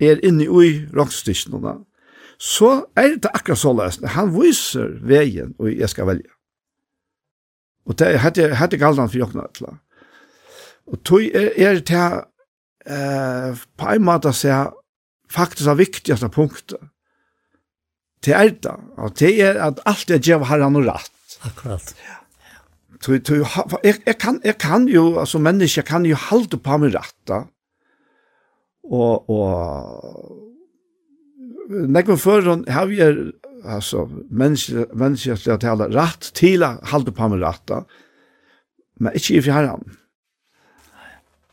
[0.00, 1.78] er inne i rockstikkene,
[2.38, 4.08] så er det akkurat så løsende.
[4.12, 6.28] Han viser veien, og jeg skal velge.
[7.86, 9.76] Og det hadde, hadde galdan for jokkene etla.
[10.86, 12.20] Og tog er, er til
[12.86, 14.74] eh, på en måte seg
[15.32, 16.78] faktisk er viktigste punktet.
[18.24, 18.76] Det er det.
[18.98, 21.38] Og det er at alt er gjør har og rett.
[21.46, 21.94] Akkurat.
[22.06, 22.22] Ja.
[23.02, 23.44] Tog, tog,
[23.84, 27.16] jeg, jeg, kan, jeg kan jo, altså mennesker, jeg kan jo halde på meg rett
[27.28, 27.42] da.
[28.86, 30.46] Og, og
[31.68, 33.18] når jeg har vi er,
[33.64, 37.82] altså, mennesker, mennesker til å tale rett til å halde på meg rett da.
[39.00, 39.96] Men ikke i fjerne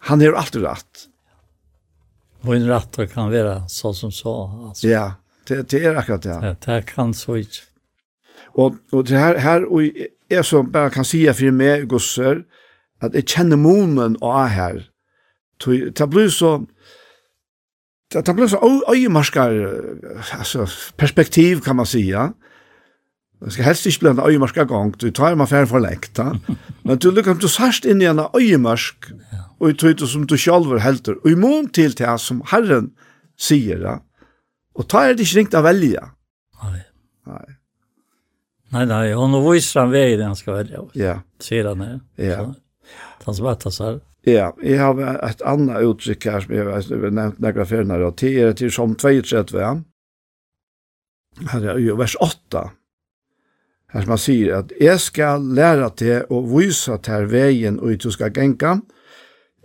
[0.04, 1.08] han är alltid rett.
[2.42, 4.66] Och en rätt kan vara så som så.
[4.68, 4.88] Alltså.
[4.88, 5.14] Ja,
[5.48, 6.58] det, det är akkurat det.
[6.66, 7.58] Ja, det kan så inte.
[8.56, 9.90] Och, och det här, her og
[10.28, 12.44] jag som bare kan säga för meg, Gusser,
[13.00, 14.90] att jag känner månen av her.
[15.96, 16.66] Det blir så
[18.14, 19.82] det blir så øyemarskar
[20.32, 20.68] alltså
[20.98, 22.34] perspektiv kan man säga.
[23.46, 25.80] Det ska helst ikke bli en øyemarskar gang, Du tar man for för
[26.16, 26.40] da.
[26.84, 28.96] Men du lyckas du sørst in i en öjmarsk
[29.64, 32.92] og i tøyde som du sjálfur heldur, og i mån til det som Herren
[33.40, 33.98] sier det,
[34.76, 36.08] og ta er det ikke ringt å velja.
[36.64, 36.80] Nei.
[37.30, 37.46] Nei.
[38.74, 41.18] Nei, nei, og nå viser han vei det han skal velja, ja.
[41.44, 41.94] sier han det.
[42.26, 42.48] Ja.
[43.24, 43.80] Han som vettas.
[44.26, 48.32] Ja, jeg har et annet uttrykk her som jeg har nevnt nekka fjernar, og det
[48.40, 49.74] er til som 32,
[51.52, 52.64] her er jo vers 8,
[53.94, 58.10] her som han sier at jeg skal lære til å vise til veien og du
[58.14, 58.78] skal genka,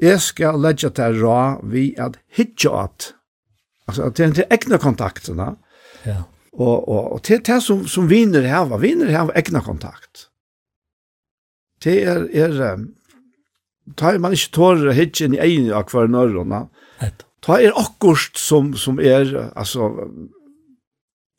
[0.02, 3.12] Jeg skal legge til ra vi at hitje at.
[3.88, 5.54] Altså, til en egna kontakterna.
[6.06, 6.22] Ja.
[6.52, 8.78] Og, og, og til det som, som viner hava.
[8.82, 10.28] Viner hava egna kontakt.
[11.84, 12.78] Det er, er
[13.96, 16.66] tar man ikke tårer hitje inn i egen av hver nørrene.
[17.44, 19.92] Ta er akkurst som, som er, altså,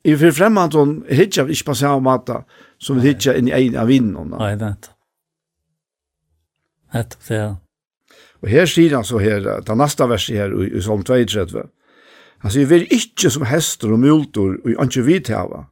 [0.08, 2.42] i for fremmant hon hitje ikke på samme måte
[2.80, 4.40] som hitje inn i egen av vinnene.
[4.40, 4.94] Nei, vent.
[6.96, 7.58] Hett, det er
[8.44, 11.66] Og her sier han så her, det neste verset her i, i Salm 32,
[12.40, 15.66] han sier, vi er ikke som hester og multor og ikke vidhava.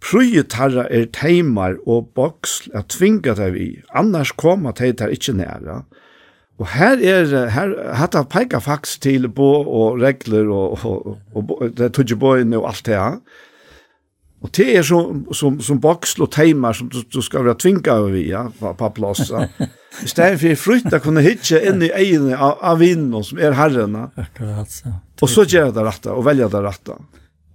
[0.00, 5.34] Prøye tarra er teimar og boksl at tvinga deg vi, annars koma teg der ikkje
[5.42, 5.82] næra.
[6.60, 11.70] Og her er, her, hatt peika faktisk til bo og regler og, og, og, og
[11.76, 13.20] det tog boine og alt det her.
[14.40, 17.96] Og det er som, som, som boksl og teimar som du, du skal være tvinga
[18.12, 19.32] vi, ja, på, på plass.
[19.98, 23.56] I stedet for frukt å kunne hitje inn i egene av, av vinen som er
[23.58, 23.96] herren.
[24.14, 24.92] Akkurat, ja.
[25.20, 26.94] Og så gjør det rette, og velger det rette.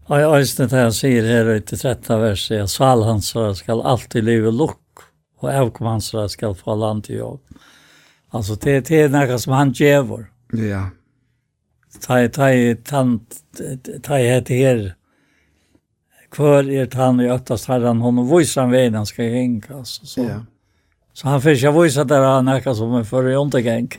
[0.06, 2.12] Og jeg ønsker det han sier her i 13.
[2.22, 5.06] verset, at svalhansere skal alltid leve lukk,
[5.42, 7.64] og avkommensere skal få land til jobb.
[8.36, 10.28] Altså, det, det er noe som han gjør.
[10.60, 10.84] Ja.
[12.04, 14.84] Ta i, ta i, ta i hette her,
[16.36, 20.26] hver er han i øktast herren, hun viser han veien han skal ringe, altså, så.
[20.26, 20.42] Ja.
[21.16, 23.90] Så han fick jag visa där han är som en förre undergäng.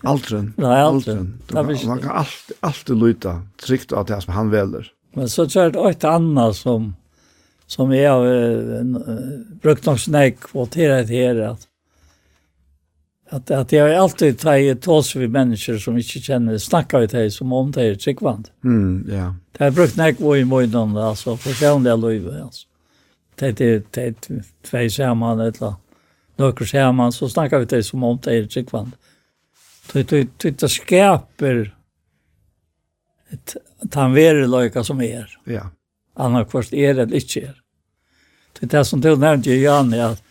[0.00, 0.54] Altren.
[0.56, 1.38] Nej, altren.
[1.52, 4.92] Man kan alltid, alltid luta trygt av det som han velger.
[5.14, 6.94] Men så er det åt annat som
[7.66, 8.98] som jag har uh,
[9.62, 11.68] brukt någon snäck på till det här att
[13.30, 17.52] att att jag alltid tar tås vi människor som inte känner snacka vi här som
[17.52, 18.48] om det är tryggvand.
[18.64, 19.34] Mm, ja.
[19.52, 22.66] Det har brukt näck och i måneden, altså, personliga liv altså.
[23.40, 24.14] Det er det
[24.62, 25.74] två samman eller
[26.42, 28.92] nøkker sammen, så snakker vi det som om det er tryggvand.
[29.92, 31.62] Det skaper
[33.32, 33.56] et
[34.50, 35.30] lika som er.
[35.46, 35.70] Ja.
[36.16, 37.56] Annarkvart er eller ikke er.
[38.52, 40.22] Det er det som du nevnte i Janne, at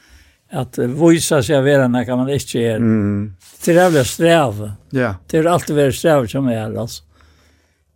[0.52, 2.76] att voisa sig av varandra kan man inte är.
[2.76, 3.34] Mm.
[3.66, 4.72] Det är jävla sträv.
[4.90, 5.16] Ja.
[5.28, 7.04] Det är alltid väldigt sträv som är alltså.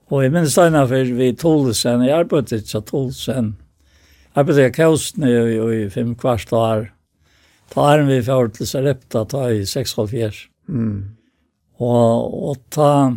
[0.08, 3.56] Och i minns det för vi Tolsen, jag arbetade så Tolsen.
[4.34, 6.95] Jag arbetade i Kausten i, i fem kvart år
[7.76, 11.16] ta er vi for til Sarepta, ta i 6,5 Mm.
[11.78, 13.14] Og, og ta,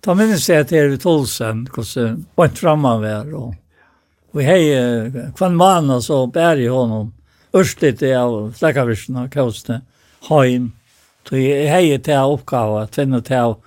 [0.00, 3.52] ta minnes jeg til Erik Tolsen, hvordan han var, og
[4.36, 7.14] vi hei kvann mann så bär i honom
[7.52, 9.80] örsligt det av släckavisna kausne
[10.28, 10.72] hain
[11.28, 13.60] så jeg hei til oppgave, uppgava att finna till av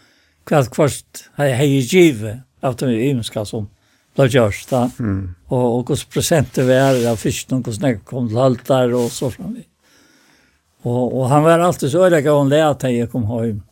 [0.46, 3.70] kvart hei hei av de imenska som
[4.18, 4.86] ble gjørst da.
[5.00, 5.22] Mm.
[5.50, 9.32] Og, og hvordan presentet var av fyrsten, hvordan jeg kom til alt der, og så
[9.34, 9.56] fram.
[10.88, 13.64] Og, og han var alltid så øyelig og le at jeg kom hjem.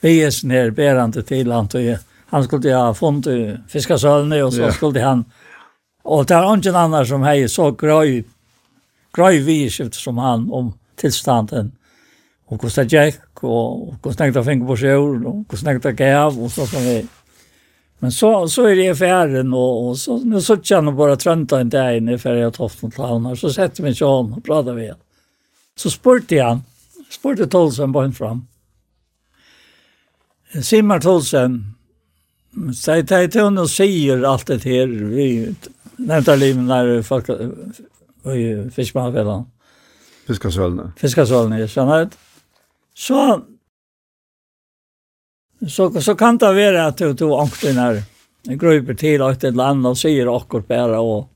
[0.00, 2.00] Vi er sånn sned berende til han, og jeg,
[2.30, 4.74] han skulle ha funnet fiskasølene, og så yeah.
[4.76, 5.24] skulle han...
[6.04, 8.22] Og det er ingen annen som hei, så grøy,
[9.12, 11.74] grøy vidskift som han om tilstanden.
[12.48, 16.50] Og hvordan det gikk, og hvordan jeg fikk på sjøen, og hvordan jeg gav, og
[16.50, 16.88] så fram.
[18.02, 21.60] Men så, så är det i affären och, och så, nu så känner bara trönta
[21.60, 23.36] en dag inne för jag har toften till.
[23.36, 24.96] Så sätter vi sig om och pratar med Så
[25.76, 26.62] Så spurte han,
[27.10, 28.46] spurte Tolsen bara fram.
[30.62, 31.74] Simmar Tolsen,
[32.82, 34.86] säg till hon och säger allt det här.
[34.86, 35.54] Vi
[35.96, 37.28] nämnde livet när folk
[38.22, 39.50] var i Fiskmanfällan.
[40.26, 40.92] Fiskasölna.
[40.96, 42.08] Fiskasölna, jag känner.
[42.94, 43.42] Så
[45.68, 48.02] så, så kan det vara att du tog ångten her,
[48.42, 51.28] gruper till et eller annet och säger akkurat bara och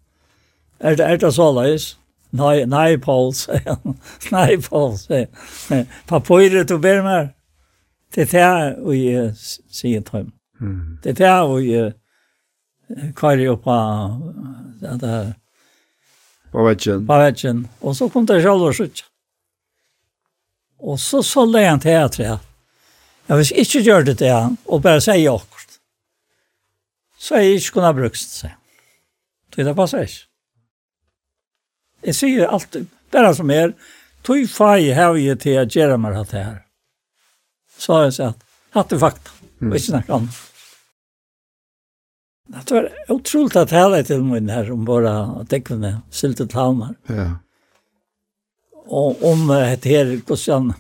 [0.79, 1.97] är det, är det så läs
[2.31, 3.99] nej nej Paul, sier han.
[4.31, 5.29] Nei, Paul, sier.
[6.07, 7.29] Papiret du ber mer
[8.15, 9.01] det er det vi
[9.71, 10.33] sier til ham.
[11.03, 11.93] Det er det
[12.95, 13.77] vi kvar ju på
[14.81, 15.35] det där
[16.53, 17.07] På vetjen.
[17.07, 17.69] På vetjen.
[17.81, 19.01] Og så kom det selv og skjøtt.
[20.79, 22.54] Og så så leien teatret
[23.29, 24.35] Men hvis ikke gjør det det,
[24.69, 25.79] og bare sier akkurat,
[27.19, 28.57] så er jeg ikke kunne ha brukt seg.
[29.55, 30.25] Det er passer ikke.
[32.05, 33.73] Jeg sier alltid, bare som er,
[34.27, 36.59] tog fag har jeg til å gjøre meg hatt det her.
[37.79, 38.45] Så har jeg sagt,
[38.77, 39.33] hatt det fakta,
[39.63, 40.43] og ikke snakke om det.
[42.55, 46.93] Det var utroligt at hele til min her om bare dekkene, siltet havner.
[47.09, 47.31] Ja.
[48.85, 50.75] Og om det her, hvordan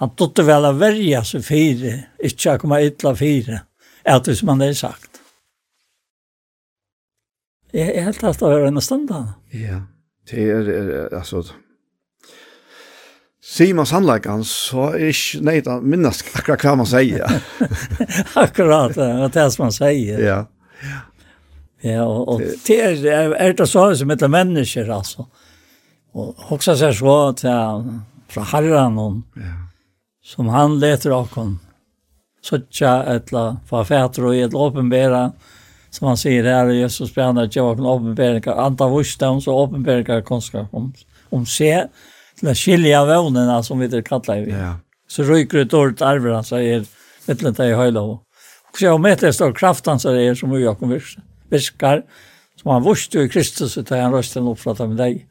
[0.00, 3.60] han dotte vel å verja seg fire, ikke å komme ytla fire,
[4.04, 5.20] at hvis man det er sagt.
[7.74, 9.22] Jeg, er helt alt å høre en stund da.
[9.54, 9.84] Ja,
[10.30, 11.42] det er, er altså,
[13.42, 17.24] sier man sannleggen, så er ikke, nei, da minnes akkurat hva man sier.
[18.44, 20.22] akkurat, det er det som man sier.
[20.22, 20.38] Ja,
[20.84, 21.02] ja.
[21.84, 25.26] Ja, og, og det er, er er det så som heter mennesker, altså.
[26.16, 27.90] Og også seg så til
[28.32, 29.63] fra herren, og, ja
[30.24, 31.58] som han leter åkken.
[32.44, 35.30] Søtja etla farfætro i et åpenbæra,
[35.90, 39.54] som han sier her i Jesus bjerna, at jeg var en åpenbæringa, anta vursdom, så
[39.64, 40.90] åpenbæringa kunnskap om,
[41.30, 41.70] om se,
[42.40, 44.52] til å skilja vevnena som vi kallar vi.
[44.52, 44.74] Ja.
[45.08, 46.84] Så ryker ut ordet arver han sier,
[47.28, 48.02] mittlenta i høyla.
[48.02, 50.96] Og så om etter står kraft han sier som vi åkken
[51.52, 52.02] virkar,
[52.60, 55.22] som han vurste i Kristus, og han røsten oppfratt av deg.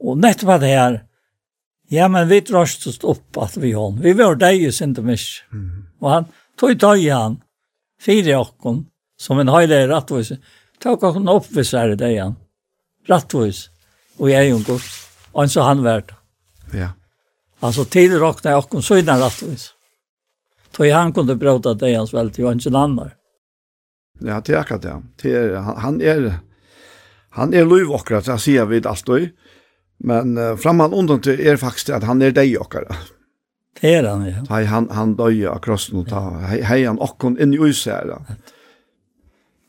[0.00, 1.02] Og nettopp det her,
[1.88, 4.00] Ja, men vi drøst oss opp at vi hon.
[4.02, 5.46] Vi var deg i inte mycket.
[5.52, 5.86] Mm.
[6.00, 6.24] Han
[6.58, 7.40] tog tog i han.
[8.00, 8.86] fire åkon.
[9.18, 10.32] Som en höjde rattvis.
[10.82, 12.34] Tog åkon upp hvis så här det igen.
[13.08, 13.70] Rattvis.
[14.16, 14.80] Och jag er ju
[15.34, 16.12] en så han vært.
[16.72, 16.88] Ja.
[17.60, 19.72] Alltså till råkna åkon så innan rattvis.
[20.72, 22.44] Tog han kunde bråta det hans väldigt.
[22.44, 23.10] Och inte en annan.
[24.20, 24.82] Ja, det er akkurat
[25.22, 25.58] det.
[25.58, 26.34] Han är...
[27.36, 29.30] Han är lov akkurat, det sier vi alltid.
[29.98, 32.98] Men uh, framman undan til er faktisk at han er deg okkara.
[33.80, 34.42] Det er han, ja.
[34.48, 38.22] Hei, han, han døy av krossen og ta, hei, hei han okkon inn i uisera.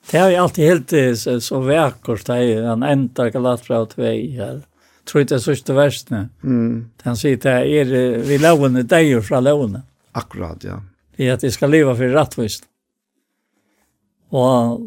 [0.08, 4.62] Det har jo alltid helt så, så vekkert, hei, han enda galatra og tvei, her.
[5.08, 6.22] Tror ikke det er sørste versene.
[6.44, 6.72] Mm.
[7.04, 7.92] Han sier det er,
[8.28, 9.84] vi lovene deg fra lovene.
[10.16, 10.82] Akkurat, ja.
[11.20, 12.68] I at vi skal leva for rattvist.
[14.36, 14.82] Og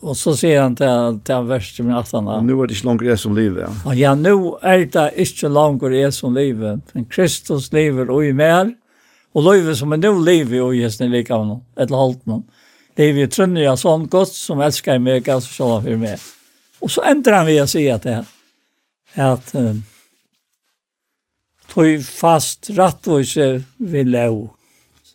[0.00, 2.46] Og så sier han till, til han värsta med att han...
[2.46, 3.68] Nu er det ikke langt jeg som livet.
[3.84, 6.80] Ja, ja nu er det ikke långt jeg som livet.
[6.94, 8.72] Men Kristus lever og i mer.
[9.36, 11.62] Og livet som er nå lever och ges ni like av någon.
[11.76, 12.46] Ett halvt noen.
[12.96, 16.18] Lever i trønner jeg sånn godt som älskar meg, och så så för mig.
[16.80, 18.24] Och så endrer han vid å si at det
[19.14, 19.74] at uh,
[21.68, 24.50] tog fast rattvise vid lov.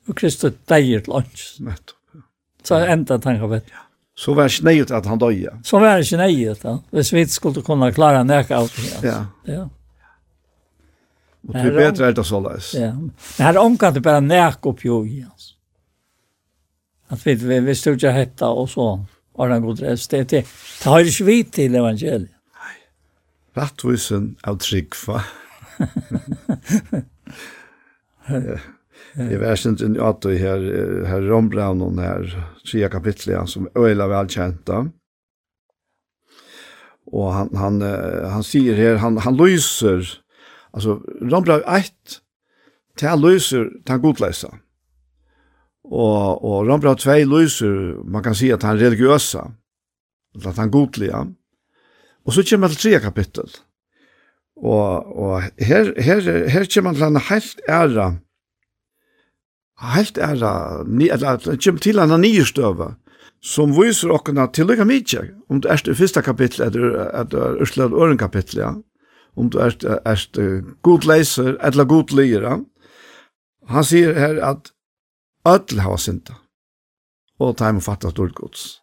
[0.07, 1.85] og Kristus deier dejer till lunch.
[2.63, 3.84] Så ända tanken vet jag.
[4.15, 5.51] Så var det nøyet at han døde.
[5.63, 6.77] Så var det nøyet, ja.
[6.95, 8.91] Hvis vi skulle kunne klare nek av det.
[9.03, 9.25] Ja.
[9.47, 9.65] ja.
[11.45, 12.73] Og det er bedre er det så løs.
[12.73, 12.93] Ja.
[12.95, 15.51] Men her omkant det bare nek opp jo i, altså.
[17.11, 18.87] At vi, vi, vi stod ikke hetta og så
[19.37, 20.11] var det en god rest.
[20.11, 20.45] Det, det,
[20.79, 22.31] det har ikke vi til evangeliet.
[22.55, 22.75] Nei.
[23.59, 25.19] Rattvisen av tryggfa.
[28.31, 28.57] ja.
[29.15, 30.63] Jeg vet ikke inn at du her,
[31.07, 32.25] her Rombraun og her
[32.65, 34.81] tredje kapitlet som er øyla velkjent da.
[37.13, 37.79] Og han, han,
[38.33, 40.03] han sier her, han, han lyser,
[40.73, 42.19] altså Rombraun 1,
[42.97, 44.51] til han lyser, til han godleisa.
[45.85, 49.45] Og, og Rombraun 2 lyser, man kan si at han er religiøsa,
[50.43, 51.23] at han godlega.
[52.25, 53.61] Og så kommer han til tredje kapitlet.
[54.57, 58.07] Og, og her, her, her kommer han til en helt æra,
[59.81, 62.93] helt er det, eller det kommer til en nye støve,
[63.43, 67.61] som viser dere til lykke mye, om det er det første kapittel, eller det er
[67.61, 68.71] Ørsland Øren kapittel, ja.
[69.35, 72.49] om det er det er god leser, eller god lyre.
[72.49, 72.57] Ja.
[73.67, 74.71] Han sier her at
[75.47, 76.33] ødel har synda,
[77.39, 78.81] og ta imot fattet stort gods.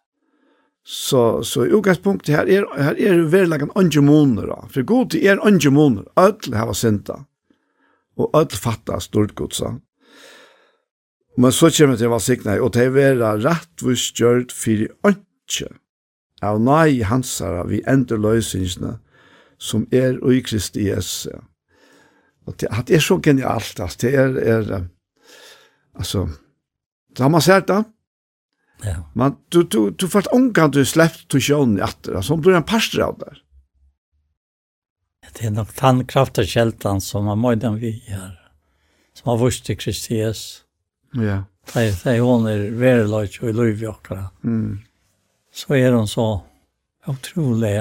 [0.85, 5.15] Så, så i utgangspunktet her er, her er det veldig en andre måneder, for god
[5.15, 7.23] er andre måneder, ødel har synda,
[8.17, 9.61] og ødel fattet stort gods.
[9.61, 9.73] Ja.
[11.37, 15.71] Men så kommer det til å og det er rettvis gjørt for ønske
[16.43, 18.99] av nei hansara vi ender løsningene
[19.57, 21.31] som er og i Kristi Jesu.
[22.45, 24.87] Og det, det er så genialt, altså, det er, er
[25.95, 26.27] altså,
[27.15, 27.83] så har man sett det,
[28.83, 29.11] Ja.
[29.13, 32.63] Men du, du, du får ångan du släppt till sjön i attra, som är en
[32.63, 33.37] pastor av där.
[35.33, 38.51] Det är nog tandkraft och kältan som har mojden vi här,
[39.13, 40.62] som har vurst i Kristias.
[41.13, 41.43] Ja.
[41.73, 44.25] Det är hon är väldigt och i lövjockar.
[44.43, 44.79] Mm.
[45.53, 46.41] Så är hon så
[47.05, 47.79] otrolig.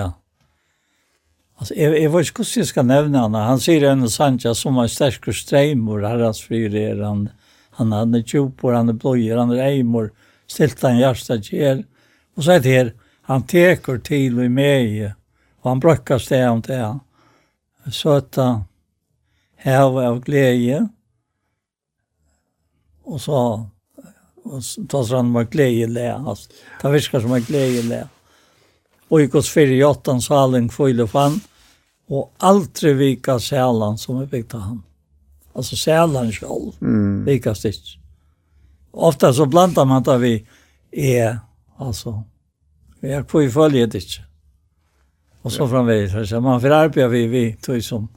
[1.56, 3.38] Alltså jag, jag vet inte hur jag ska nämna henne.
[3.38, 7.28] Han säger en Sancha som har stärsk och strejmor, herrans frireran.
[7.70, 10.12] Han hade tjopor, han hade blöjor, han hade ejmor.
[10.46, 11.84] Stilt han hjärsta kjer.
[12.36, 15.12] Och så är det här, han teker till och med.
[15.60, 16.98] Och han brukar stäga om det.
[17.92, 18.64] Söta
[19.56, 20.76] häv av glädje.
[20.76, 20.88] Mm
[23.04, 23.66] Och så
[24.44, 26.50] och ta så han var glädje alltså.
[26.82, 28.08] Det virker som en glädje
[29.08, 31.40] Och i kost för i åttan salen fulle fan
[32.08, 34.82] och aldrig vika sällan som vi av han.
[35.52, 36.72] Alltså sällan själv.
[36.80, 37.24] Mm.
[37.24, 37.96] Vika stitch.
[38.90, 40.46] Ofta så blandar man det vi
[40.90, 41.38] är
[41.76, 42.24] alltså
[43.00, 44.20] vi är på i följet inte.
[45.42, 48.08] Och så framvegis, så man får arbeta vi vi tog som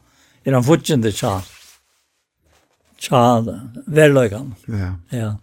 [0.43, 1.54] i den fortjende tjänst
[3.05, 3.23] tja,
[3.87, 4.53] verløygan.
[4.67, 4.93] Ja.
[5.13, 5.33] Ja.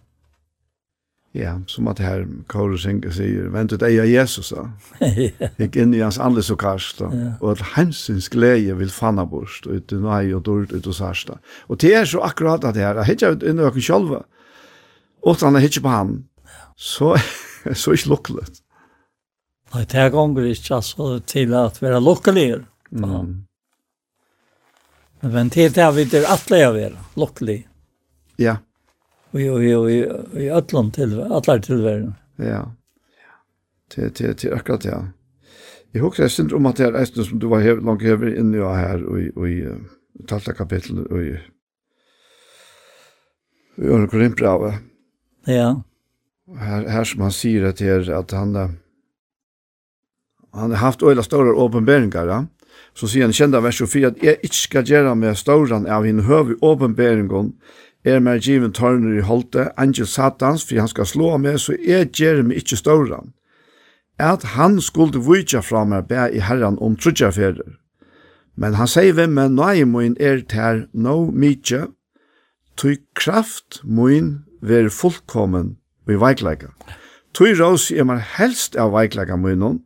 [1.33, 4.67] Ja, som at her Kåre Sinke sier, vent ut eia Jesus da.
[5.57, 7.07] Gikk inn i hans andres og karst da.
[7.39, 11.23] Og at hensins glede vil fanna bort, ut i nøy og dårlig ut og sars
[11.25, 11.39] da.
[11.73, 14.21] Og det er så akkurat at det her, jeg hittar ut inn i økken sjolva,
[15.25, 16.13] åttan han hittar på han,
[16.77, 18.45] så er så ikke lukkelig.
[19.73, 22.49] Nei, det er gonger ikke, altså, til at være lukkelig.
[22.93, 23.33] Mm.
[25.23, 27.61] Men til det har vi det atleja være, lukkelig.
[28.41, 28.57] Ja.
[29.31, 32.11] Vi og vi og vi i atlan til atlar til vera.
[32.43, 32.63] Ja.
[33.89, 34.99] Til til til akkurat ja.
[35.93, 38.33] Jeg husker jeg synes om at det er eisen som du var her, langt hever
[38.33, 39.59] inne og her, og i, og i
[40.27, 41.33] talta kapittel, og i
[43.77, 44.73] i Ørne Korinbrave.
[45.47, 45.73] Ja.
[46.59, 48.55] Her, her som han sier at, her, at han
[50.53, 52.43] han har haft øyla store åpenbæringar, ja
[52.93, 56.25] så sier han kjenda vers 24 at jeg ikke skal gjøre med stauran av henne
[56.27, 57.53] høve åpenberingen,
[58.03, 62.11] er mer given tørner i holte, angel satans, for han skal slå meg, så jeg
[62.11, 63.31] gjør meg ikke stauran.
[64.19, 67.77] At han skulle vujtja fra meg bæ i herran om trudjaferer.
[68.55, 71.87] Men han sier hvem men nøye min er ter no mykje,
[72.77, 75.77] tog kraft min ver fullkommen
[76.09, 76.69] i veikleika.
[77.33, 79.81] Tog rås er man helst av veikleika munnen,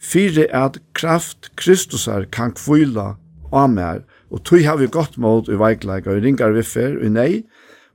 [0.00, 3.14] fyrir at kraft Kristusar kan kvila
[3.52, 7.12] av mer, og tog har vi godt mål i veikleika, og ringar vi fer, og
[7.12, 7.42] nei,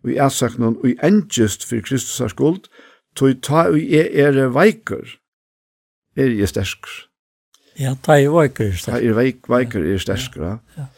[0.03, 2.69] og i ætsaknun, og i endjust fyrir Kristusar skuld,
[3.15, 5.17] tog ta og jeg er veikur,
[6.17, 7.05] er jeg sterskur.
[7.79, 8.91] Ja, ta i veikur er sterskur.
[8.91, 10.57] Ta er veik, veikur er sterskur, ja.
[10.77, 10.89] ja.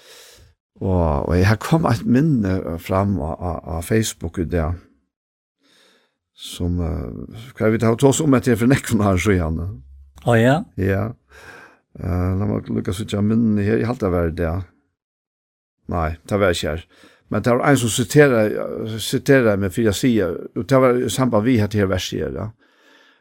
[0.78, 4.68] Og, og jeg har kommet et minne fram av, av Facebook i det,
[6.38, 9.72] som, uh, hva vi tar oss om etter for nekken her, så gjerne.
[10.28, 10.56] Å ja?
[10.82, 11.04] Ja.
[11.98, 13.80] Uh, la meg lukke så ikke minne her.
[13.80, 14.56] Jeg halte det var det.
[15.92, 16.84] Nei, det var ikke her.
[17.32, 18.54] Men det var en som siterer,
[19.04, 22.36] siterer meg for jeg sier, og det var i samband vi hatt her verset her,
[22.36, 22.48] ja.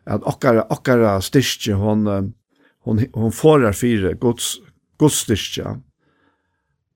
[0.07, 2.07] At okkara, okkara styrke, hon,
[2.87, 4.53] hon, hon forar fire, gods,
[5.03, 5.73] gods styrke.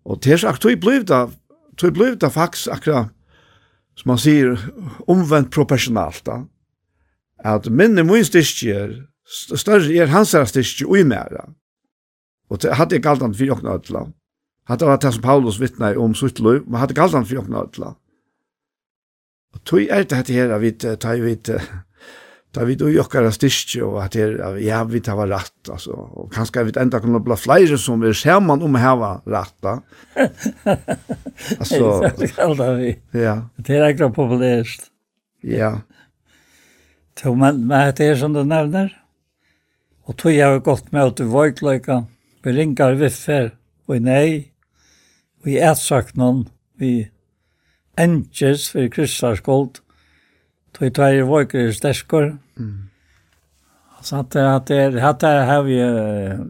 [0.07, 1.19] Og det er sagt, tog bliv det,
[1.79, 3.11] tog bliv det faktisk akkurat,
[3.99, 4.55] som man sier,
[5.11, 6.45] omvendt professionalt da.
[7.43, 8.87] At minne min styrke
[9.31, 11.49] større er hans styrke og i mæra.
[12.51, 14.07] Og det hadde jeg galt han for åkne ødla.
[14.67, 17.43] Hadde det var det som Paulus vittna om sitt liv, men hadde galt han for
[17.43, 17.95] åkne ødla.
[19.55, 21.37] Og tog er det dette her, vi tar vi
[22.51, 26.33] Da vi då jockar styrke og at er ja vi tar var rätt alltså och
[26.33, 29.83] kanske vi ända kunna bli fler som vi ser man om här rätt va
[31.59, 32.03] alltså
[33.13, 34.91] ja det er rätt populært.
[35.43, 35.81] ja
[37.15, 39.00] Tog man, men det er som du nevner,
[40.11, 42.01] Og tog jeg har gått med til Vøgløyka,
[42.43, 43.53] vi ringer viffer,
[43.87, 44.51] og nei,
[45.47, 46.49] vi etsaknån,
[46.83, 46.95] vi
[47.95, 49.79] enkjes, for krystarskold,
[50.75, 52.33] tog jeg i Vøgløyka i Sterskår.
[52.59, 52.91] Mm.
[54.03, 56.43] Så at, at det, at det har vi uh,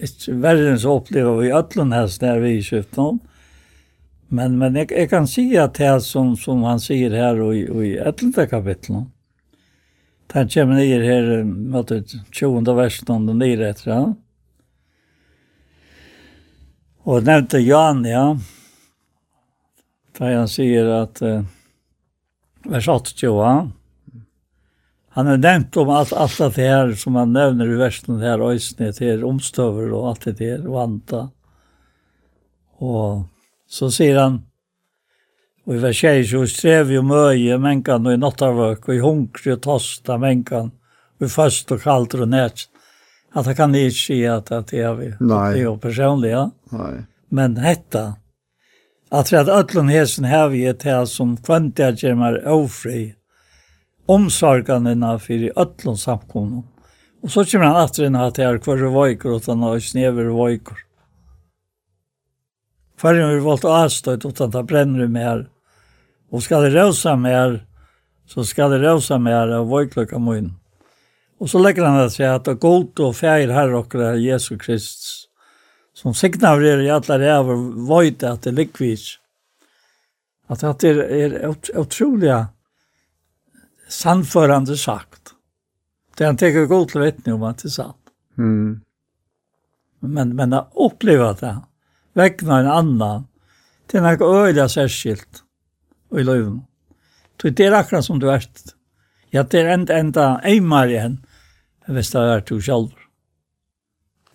[0.00, 3.20] ikke verre enn så opplever vi øtlen her, der vi i Kjøpnån.
[4.34, 7.54] Men, men jeg, jeg kan si at det er som, som han sier her og
[7.54, 8.46] i, og i 11.
[8.50, 9.06] kapitlet,
[10.30, 11.28] Den kommer nere her,
[11.74, 12.74] vet du, 20.
[12.76, 14.12] versen, nere etter han.
[17.08, 18.24] Og nevnte Jan, ja,
[20.18, 21.40] da han sier at uh,
[22.68, 23.54] vers 28, ja.
[25.16, 28.92] han har nevnt om alt, alt det her som han nevner i versen her, øysene
[28.94, 31.24] til omstøver og alt det her, vanta.
[32.84, 33.24] Og
[33.66, 34.38] så sier han,
[35.66, 39.52] Og vi var tjej så strev jo møye mänkan og i nattarvök og i hunkre
[39.52, 40.70] og tosta mennkan,
[41.20, 42.68] og i fast og kallt og nært.
[43.34, 45.14] At jag kan ikke si at att det er vi.
[45.20, 45.54] Nei.
[45.54, 46.50] Det är personliga.
[46.70, 47.04] Nej.
[47.28, 48.14] Men hetta,
[49.10, 53.14] at jag at ödlun hesen här vi et till som kvöntiga gemar ofri.
[54.06, 56.62] Omsorgarna för ödlun samkomna.
[57.22, 59.80] Og så kommer han att rinna at det er kvar och vojkor och han har
[59.80, 60.89] snäver och.
[63.00, 65.48] Förrän vi valt avstöjt utan att bränner mer.
[66.30, 67.66] Och ska det rosa mer
[68.26, 70.52] så ska det rosa mer av vojklocka mun.
[71.38, 74.06] Och så lägger han att säga att det är gott och färger här och det
[74.06, 75.28] är Kristus.
[75.94, 79.18] Som signar er i alla det över att det är likvis.
[80.46, 81.48] Att, att det är, är
[81.78, 82.46] otroliga
[83.88, 85.34] sannförande sagt.
[86.16, 87.96] Det han tänker gott till vittne om att det är sant.
[88.38, 88.80] Mm.
[90.00, 91.69] Men, men att uppleva det här
[92.14, 93.26] vegna en annan.
[93.86, 95.42] Det er noe øyla særskilt
[96.12, 96.60] i løven.
[97.40, 98.44] Så det er akkurat som du er.
[99.32, 101.20] Ja, det er enda, enda eimar igjen
[101.90, 102.92] hvis det er du selv.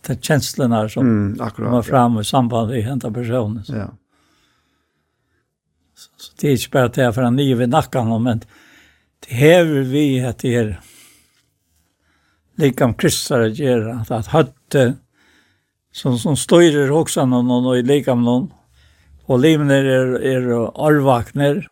[0.04, 3.64] Det er kjenslene som mm, akkurat, kommer fram i samband med enda personen.
[3.64, 3.76] Så.
[3.76, 3.88] Ja.
[5.96, 8.44] Så, så det er ikke bare det er for han nye ved nakken, men
[9.24, 10.76] det hever vi at det er
[12.62, 14.86] likam kristar at gjøre, at høtte,
[15.96, 18.54] som, som styrer någon och i likamnon.
[19.26, 21.68] Och livner är, är arvakner.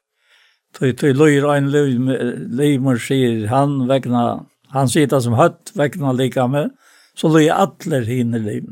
[0.73, 4.41] Tøy tøy løyr ein løymur sier han vegna
[4.73, 6.71] han sita som høtt vegna lika med
[7.13, 8.71] så løy atler hinne løym.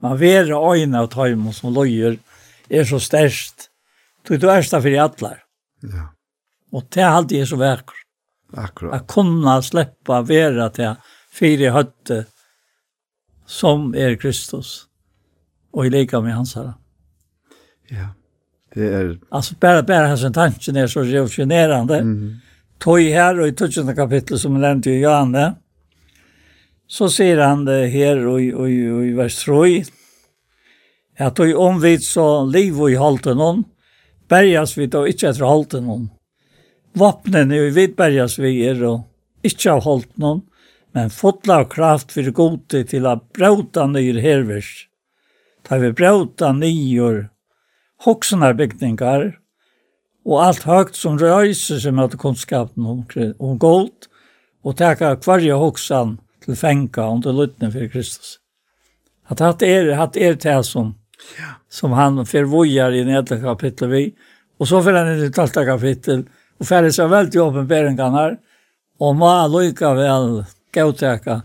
[0.00, 2.16] Man vera øyna av tøym som løyr
[2.70, 3.68] er så størst.
[4.24, 5.42] Tøy du ersta för atler.
[5.82, 6.08] Ja.
[6.72, 7.98] Og det er alltid så vekker.
[8.56, 9.02] Akkurat.
[9.02, 10.96] At kunna sleppa vera til
[11.28, 12.24] fyrir høtte
[13.52, 14.86] som er Kristus,
[15.72, 16.74] og i lika med hans herre.
[17.92, 18.12] Ja,
[18.74, 19.10] det er...
[19.30, 22.02] Altså, bare, bare hans tanken er så revolusjonerende.
[22.02, 22.32] Mm -hmm.
[22.80, 23.94] Tøy her, og i 12.
[23.94, 25.54] kapittel, som jeg nevnte i Johanne,
[26.88, 29.84] så sier han det her, og, og, og i vers 3,
[31.16, 33.64] at tøy omvidt så liv og i halten hon,
[34.28, 36.10] bergas vi då ikke etter halten Vapnen
[36.94, 39.02] Vapnene i vid bergas vi er, og
[39.42, 40.42] ikke av halten hon,
[40.92, 44.88] men fotla av kraft för gode till att bråta nyr hervers.
[45.62, 47.28] Ta vi bråta nyr
[48.04, 49.38] hoxnar byggningar
[50.24, 53.06] och allt högt som röjser sig mot kunskapen om,
[53.38, 53.90] om gold
[54.62, 58.38] och tacka kvarje hoxan till fänka under det lutna för Kristus.
[59.26, 60.94] Att hatt er, hatt er till som,
[61.68, 64.14] som han förvojar i nedre kapitel vi.
[64.58, 66.24] Och så för han i det kapitel
[66.58, 68.36] och färdes av väldigt uppenbäringarna
[68.98, 70.44] och må lycka väl
[70.74, 71.42] gåteka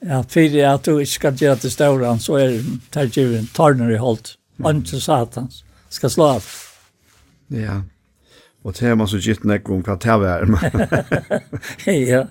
[0.00, 2.60] at fyrir at du ikke skal gjøre til stauran, så er
[2.92, 5.62] tergiven tarner i holdt, andre satans,
[5.92, 6.48] skal slå av.
[7.52, 7.82] Ja,
[8.64, 10.48] og det er man så gitt nek om hva det er.
[11.90, 12.24] Ja.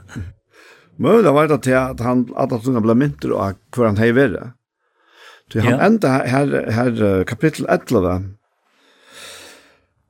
[0.99, 4.53] Møla var det til at han at han ble mynter av hva han hei verre.
[5.49, 8.35] Så han enda her, her kapittel 11,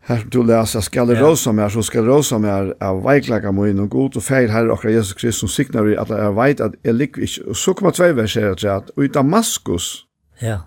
[0.10, 3.90] Her du läser skall rosa mer så skall rosa mer av veiklaka min in och
[3.90, 7.22] god och fel herre och Jesus Kristus som signar i att jag vet jeg liker
[7.22, 7.50] ikke.
[7.50, 10.06] Og så kommer två verser att och i Damaskus.
[10.42, 10.60] Ja.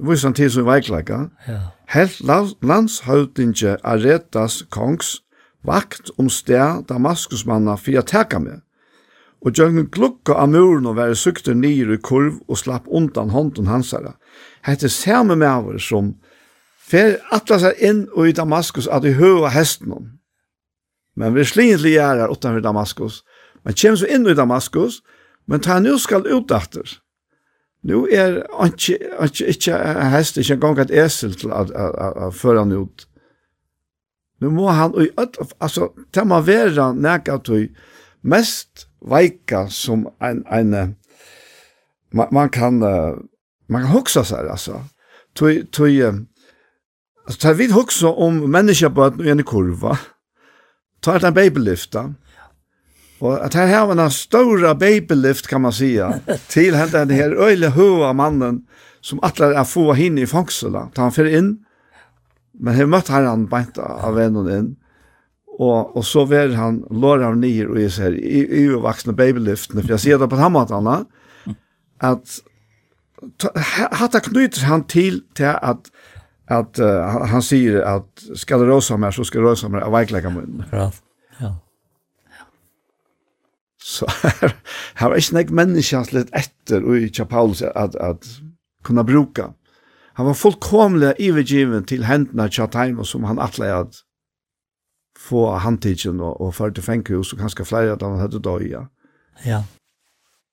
[0.00, 1.28] Vis han till som veiklaka.
[1.46, 1.60] Ja.
[1.86, 2.20] Helt
[2.62, 5.16] landshövdinge Aretas kongs
[5.64, 8.60] vakt om sted Damaskus manna för att täcka Og
[9.40, 13.66] Och jag kunde av muren och være sukter ner i kurv och slapp undan hånden
[13.66, 14.12] hansare.
[14.62, 16.14] Hette samme med som
[16.92, 19.94] fer atla seg inn og i Damaskus at i høva hesten
[21.16, 23.22] Men vi er slinjelig gjerrar utanfor Damaskus.
[23.64, 25.02] Men kjem så inn i Damaskus,
[25.46, 26.88] men ta nu skal utdatter.
[27.82, 29.78] Nu er ikke, ikke, ikkje
[30.14, 31.72] hest, ikkje gong et esel til at
[32.34, 33.06] føre han ut.
[34.40, 34.94] Nu må han,
[35.60, 37.68] altså, ta man vera nekka tøy
[38.22, 40.96] mest veika som en, en
[42.12, 42.78] man, man kan,
[43.68, 44.80] man kan huksa seg, altså.
[45.34, 45.96] Tui, tui,
[47.26, 49.96] Altså, tar vi också om menneskebøten på en kurva.
[51.02, 52.08] Tar det en babylyfta.
[53.22, 56.20] og at her har en stora babylift, kan man säga.
[56.48, 58.60] Till hända den här öjliga höga mannen
[59.00, 60.90] som alla är få in i fångsela.
[60.94, 61.58] Tar han för in.
[62.60, 64.74] Men han mött har han beint av en og inn,
[65.58, 69.78] og, og så var han lår av nyer, og är så i, i vuxna babylyften.
[69.80, 71.04] jeg jag ser det på hammatarna.
[72.00, 72.40] Att
[73.92, 75.90] hatta knyter han til til at
[76.52, 79.94] at uh, han sier at skal det rosa mer så skal det rosa mer av
[79.94, 80.64] verkliga munnen.
[80.72, 80.90] Ja.
[81.40, 81.54] Ja.
[83.82, 84.54] Så her,
[85.00, 88.28] her var ikke något människa litt etter och i Paulus at, at
[88.84, 89.52] kunne bruka.
[90.14, 94.02] Han var fullkomlig ivergiven til hendene til Chatham som han atle at
[95.18, 98.86] få handtidsen og, og 40 fengkhus og kanskje flere at han hadde døya.
[99.46, 99.62] Ja.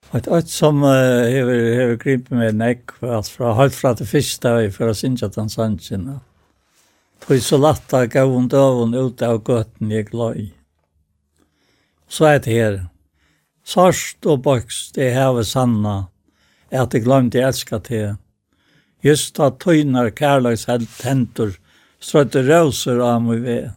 [0.10, 4.56] Og et øyt som hever, hever gripet med nekk, alt fra høyt fra til fyrsta
[4.58, 6.08] vi for å synge at han sannsyn.
[7.22, 10.48] Tøy så latt gav hun døven ut av gøtten jeg gløy.
[12.10, 12.80] Så er det her.
[13.62, 16.08] Sørst og bøkst det hever sanna,
[16.74, 18.16] er at jeg glemt jeg elsker til.
[19.06, 21.54] Just at tøyner kærløys helt hentur,
[22.02, 23.70] strøyte røser av meg ved.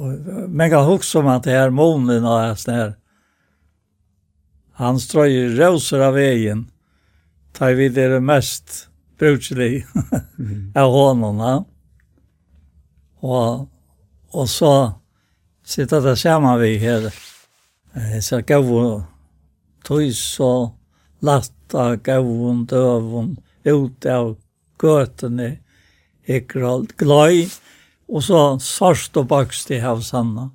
[0.00, 2.96] Og mega hugg om at det er månen og sånn her,
[4.80, 6.64] Han strøyer røser av veien,
[7.52, 8.86] tar vi det mest
[9.20, 9.84] brukelig
[10.80, 11.42] av hånden.
[11.44, 11.56] Ja.
[13.20, 13.66] Og,
[14.32, 14.72] og så
[15.68, 17.10] sitter det sammen vi her.
[18.24, 19.02] Så gav hun
[19.84, 20.70] tøys og
[21.20, 23.34] latta, gav hun døvun
[23.66, 24.32] ut av
[24.80, 25.58] gøtene,
[26.24, 27.50] ikke alt gløy,
[28.08, 30.48] og så sørst og bakst i havsanna.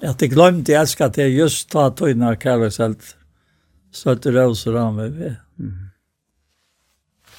[0.00, 3.16] At jeg glemte jeg elsker at jeg just tar tøyene av kærlighetshelt.
[4.22, 5.36] det roser av meg ved.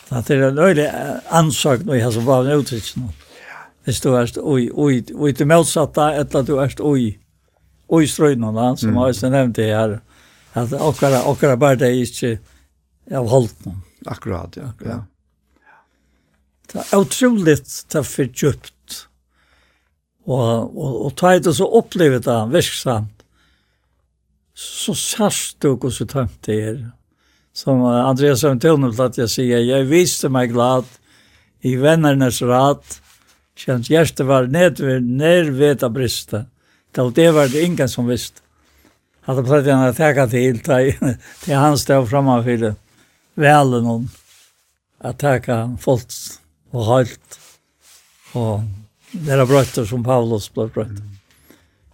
[0.07, 0.87] Så At det er en øyelig
[1.31, 3.09] ansøk når jeg som var en utryksen.
[3.83, 7.17] Hvis du erst oi, oi, oi til motsatte, etter du erst oi,
[7.89, 8.99] oi strøynene, som mm.
[9.07, 9.99] jeg nevnte her,
[10.53, 12.37] at okkara, okkara bare det er ikke
[13.17, 13.81] av holdt noen.
[14.05, 14.69] Akkurat, ja.
[14.85, 14.99] ja.
[14.99, 14.99] ja.
[16.71, 18.75] Det er utroligt det er for djupt
[20.29, 23.23] Og, og, og ta det så opplevet det virksamt,
[24.53, 26.81] så sørst du hvordan tømt det er.
[27.53, 30.87] Som Andreas Søvntøvne platt jeg sier, jeg viste meg glad
[31.67, 32.99] i vennernes rat,
[33.59, 36.45] kjent hjertet var nedved, nedved av briste.
[36.95, 38.39] Det, det var det ingen som visste.
[39.27, 40.61] Hadde platt jeg å tenke til,
[41.43, 42.77] til han stod fremmefyrer
[43.41, 44.07] velen om
[45.01, 46.13] at tenke folk
[46.71, 47.39] og halt.
[48.37, 48.63] Og
[49.11, 51.03] det er brøtter som Paulus ble brøtter.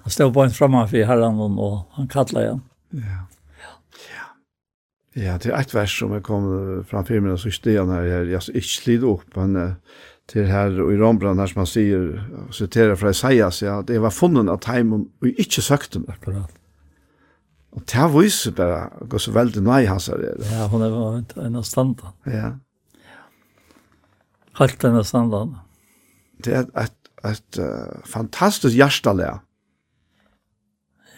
[0.06, 2.62] Han stod på en framför herren og han kallar igjen.
[2.94, 3.24] Ja.
[4.14, 4.28] Ja.
[5.16, 6.46] Ja, det er et vers som jeg kom
[6.88, 9.76] framfor meg, så ikke han her, jeg ikke slid opp, men
[10.28, 12.08] til her og i Rombrand her som han sier,
[12.52, 16.16] siterer fra Isaias, ja, det var funnet av teimen, og ikke søkte meg.
[16.20, 16.54] Akkurat.
[17.76, 20.24] Og det her viser bare, går så veldig nøy hans her.
[20.52, 20.98] Ja, hun er
[21.46, 22.16] en av standene.
[22.26, 22.52] Ja.
[24.58, 25.64] Halt en av standene.
[26.44, 26.97] Det er et
[27.32, 27.66] et uh,
[28.06, 29.40] fantastisk hjärtaläge.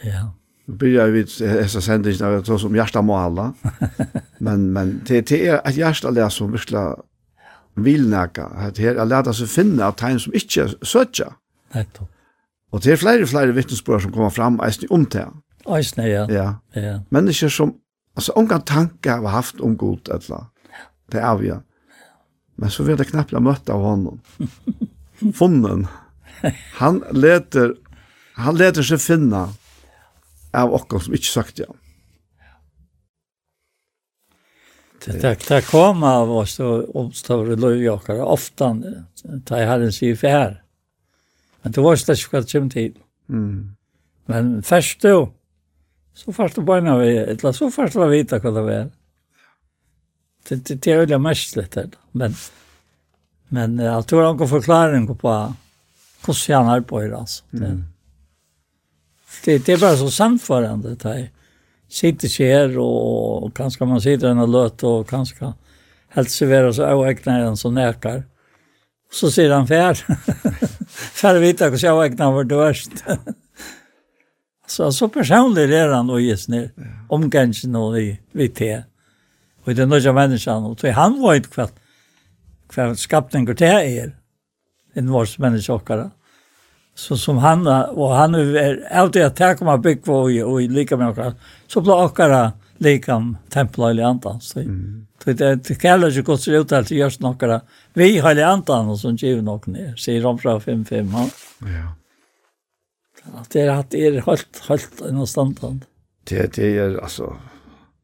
[0.03, 0.33] Ja.
[0.65, 3.53] Nu börjar vi dessa sändningar att ta som hjärta må alla.
[4.37, 6.95] men men det det är ett hjärtaläge som verkligen
[7.73, 8.45] vill näka.
[8.45, 11.33] Att här att lära sig finna att han som inte söker.
[11.73, 12.07] Netto.
[12.69, 15.27] Och det är flera flera vittnesbörd som kommer fram i om det.
[15.65, 16.31] Eisne, ja.
[16.31, 16.55] Ja.
[16.73, 17.01] ja.
[17.09, 17.73] Människor som
[18.13, 20.45] alltså ongan tankar har haft om god eller.
[21.11, 21.53] Det är vi.
[22.55, 24.19] Men så vill det knappt möta av honom.
[25.33, 25.87] Funnen
[26.79, 27.75] han leter
[28.39, 29.49] han leter seg finna
[30.55, 31.69] av okkom som ikke sagt ja.
[34.99, 38.71] Det, det, det kom av oss og omstående jag ofte
[39.23, 40.57] da jeg hadde en sier fjær.
[41.63, 42.95] Men det var slett ikke hva det kom til.
[43.31, 43.75] Mm.
[44.27, 45.31] Men først då
[46.13, 48.89] så først du bare vi, eller så først du vite hva det var.
[50.49, 51.77] Det, det, det er jo det mest litt,
[52.11, 52.35] men,
[53.55, 55.33] men jeg tror han kan forklare på
[56.25, 57.43] hvordan han arbeider, altså.
[57.51, 57.83] Mm.
[59.45, 61.27] Det, det er bare så samførende, det er.
[61.89, 65.53] Sitter ikke her, og, og kanskje man sitter henne løt, og kanskje
[66.15, 69.97] helt serverer så avegner en som Och Så sier han fær.
[71.19, 73.03] fær vite hvordan avegner var det verst.
[74.67, 76.69] så, så personlig er han og gis ned
[77.09, 78.83] omgangen og vi, vi te.
[79.65, 81.67] Og det er noen mennesker, og han vet hva,
[82.73, 84.13] hva skapningen det er
[84.99, 86.11] invarsmänniskor.
[86.95, 90.97] Så som han och han är alltid att ta kommer big för och, och lika
[90.97, 91.35] med oss.
[91.67, 94.41] Så blir också med templa eller antan.
[94.41, 95.07] Så mm.
[95.23, 97.61] det det kallar ju gott så ut att görs några
[97.93, 99.95] vi har antan och som ger nog ner.
[99.95, 101.07] Säger de från 55.
[101.59, 101.93] Ja.
[103.33, 105.79] Att det att är helt helt en standard.
[106.23, 107.37] Det det är alltså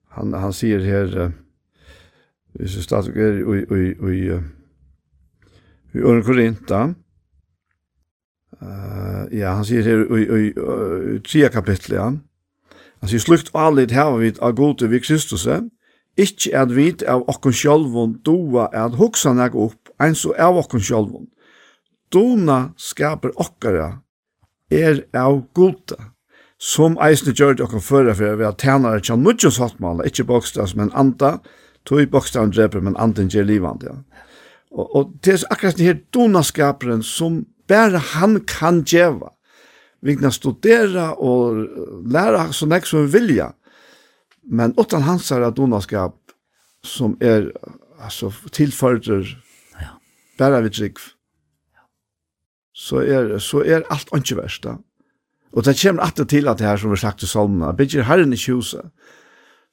[0.09, 1.29] han han säger här uh,
[2.53, 4.41] hvis du stadig er i, i, i, i
[5.95, 6.81] i Ørn Korinta.
[8.61, 12.09] Uh, ja, han sier her i, i, i, tria kapitlet, ja.
[13.03, 15.45] Han sier, slukt alit hava vid av gode vi Kristus,
[16.15, 20.83] ikkje at vid av okkon sjolvun doa at hoksa nek opp, eins og av okkon
[20.83, 21.27] sjolvun.
[22.13, 23.99] Dona skaper okkara
[24.71, 25.99] er av gode,
[26.57, 30.93] som eisne gjør okkon føra for vi har tænare tja nudjus hotmala, ikkje bokstavs, men
[30.95, 31.37] anda,
[31.85, 33.99] tog bokstavn dreper, men anden gjer livand, ja.
[34.75, 39.31] Og, og det er akkurat det her donaskaperen som bare han kan djeva.
[40.05, 41.63] Vi kan studera og
[42.11, 43.53] læra så nek som vi vilja.
[44.45, 46.17] Men utan hans er donaskap
[46.85, 47.49] som er
[47.97, 49.23] altså, tilfører
[49.79, 49.95] ja.
[50.37, 50.99] bare vi trygg.
[52.75, 54.75] Så er, så er alt ikke verst da.
[55.55, 58.33] Og det kommer alltid til at det her som vi sagt til salmene, bygger herren
[58.35, 58.91] i huset,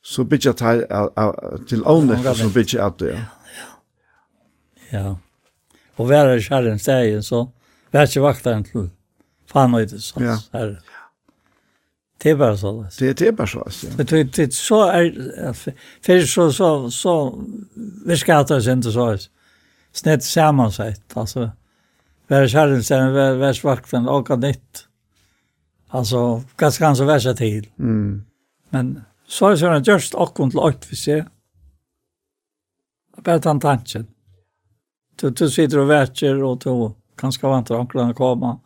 [0.02, 3.16] så bygger jeg til, til ånet som bygger at det.
[3.18, 3.41] Ja
[4.92, 5.14] Ja.
[5.96, 7.46] Og være er kjæren stegen, så
[7.92, 8.90] vær ikke vakteren til
[9.52, 10.24] faen og det sånn.
[10.26, 10.36] Ja.
[10.52, 10.76] Her.
[12.22, 12.84] Det er bare sånn.
[12.98, 13.64] Det det är bara så.
[13.96, 15.52] Det det det så er,
[16.02, 17.14] for så så så
[18.06, 19.16] vi skal ta oss inte så.
[19.92, 21.50] Snett sammansett, altså.
[22.28, 24.86] Vær Vär stegen, vær världsvakten och kan nytt.
[25.88, 27.66] Alltså ganska ganska värsta tid.
[27.78, 28.24] Mm.
[28.70, 31.24] Men så är det just och kontrollt för sig.
[33.16, 34.06] Bara tanken.
[35.16, 38.60] Du, du sitter och värtjer och du kanske väntar anklarna komma.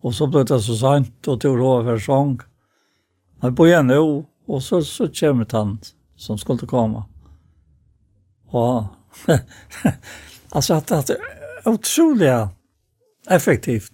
[0.00, 2.40] Och så blir det så sent och du har för sång.
[3.40, 7.04] Men på igen nu och så, så kommer tant som skulle komma.
[8.50, 8.84] Och
[10.48, 11.10] alltså att, att
[11.64, 12.48] otroliga
[13.28, 13.92] effektivt.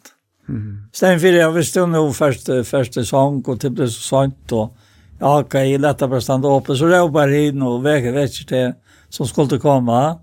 [0.48, 0.88] Mm.
[0.92, 4.76] Sen för jag visste nog första första sång och det blev så sent och
[5.18, 8.74] ja, kan jag lätta på stanna upp så bara in och väcker väcker det
[9.08, 10.18] som skulle komma.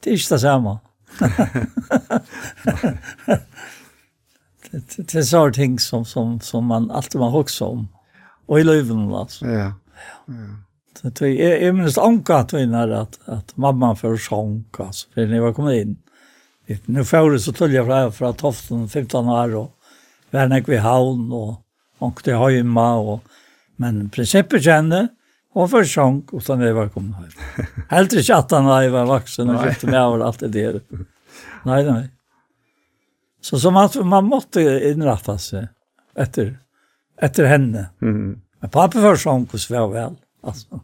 [0.00, 0.74] Det er ikke det samme.
[4.70, 7.88] det, det, det er sånne ting som, som, som man alltid har huske om.
[8.50, 9.46] Og i løven, altså.
[9.46, 9.70] Ja.
[10.26, 10.46] ja.
[11.00, 15.06] Så det, jeg, jeg minnes anka at vi nær at, at mamma før sånn, altså,
[15.14, 15.94] för når jeg var kommet inn.
[16.90, 19.68] Nå får jeg så tullet fra, fra Toften 15 år, og
[20.34, 23.24] Vernek vi havn, og Onkte Høyma, og,
[23.82, 25.08] men prinsippet kjenner,
[25.54, 27.66] Og han først och og han jag kommet hem.
[27.90, 30.80] Helt ikke at han var vuxen och fick med över allt det där.
[31.64, 32.08] Nej, nej.
[33.40, 35.68] Så, som att man måste inrätta sig
[36.16, 36.58] efter,
[37.22, 37.86] efter henne.
[38.02, 38.40] Mm.
[38.60, 40.16] Men pappa først sjank och svev väl.
[40.42, 40.80] Alltså.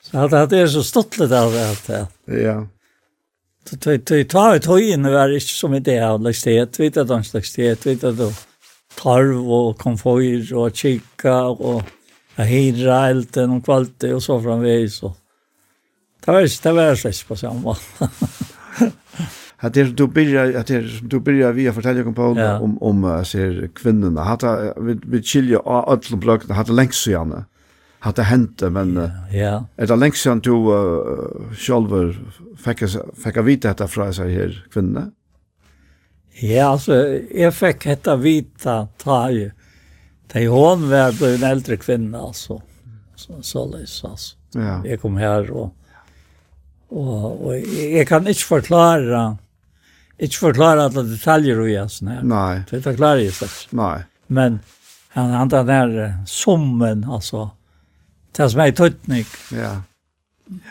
[0.00, 2.06] så att det är så ståttelig av det alt det.
[2.24, 2.66] Ja.
[3.68, 4.28] Så tog jeg
[4.64, 8.32] tøyene var inte som idé av lekstiet, vet at de lekstiet, vet at då
[8.96, 11.82] tarv och konfoyer och kikka och...
[12.40, 15.02] Jag hydra elden om kvalitet och så framvis.
[15.02, 15.16] Och
[16.24, 17.76] det var det var så på samma.
[19.56, 23.70] Att det du börjar att det du börjar via fortälja kom på om om ser
[23.74, 27.44] kvinnorna hade vi vi chilja alla block hade längst så gärna.
[27.98, 29.64] Hade hänt men ja.
[29.76, 30.50] Är det längst sen du
[31.56, 32.18] själver
[32.56, 32.78] fick
[33.24, 35.10] fick vita detta från så här kvinnorna?
[36.40, 39.50] Ja, alltså jag fick detta vita ta ju
[40.32, 42.62] Det hon var då en äldre kvinna alltså.
[43.16, 44.36] Så så läs alltså.
[44.52, 44.86] Ja.
[44.86, 45.74] Jag kom här och
[46.88, 49.38] och och jag kan inte förklara
[50.18, 52.22] inte förklara alla detaljer och jag sån här.
[52.22, 52.62] Nej.
[52.70, 53.46] Det förklarar jag inte.
[53.70, 54.02] Nej.
[54.26, 54.58] Men
[55.08, 57.50] han han den där sommen alltså.
[58.36, 59.26] Det som är tutnik.
[59.52, 59.82] Ja.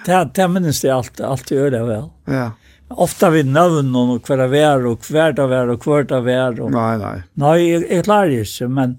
[0.06, 2.10] Det det minns det allt allt gör det väl.
[2.26, 2.52] Ja.
[2.88, 6.62] Ofta vi navn och kvar av er och hver av er och hver av er.
[6.62, 6.72] Och...
[6.72, 7.24] Nej, nej.
[7.34, 8.98] Nej, jeg jag klarar men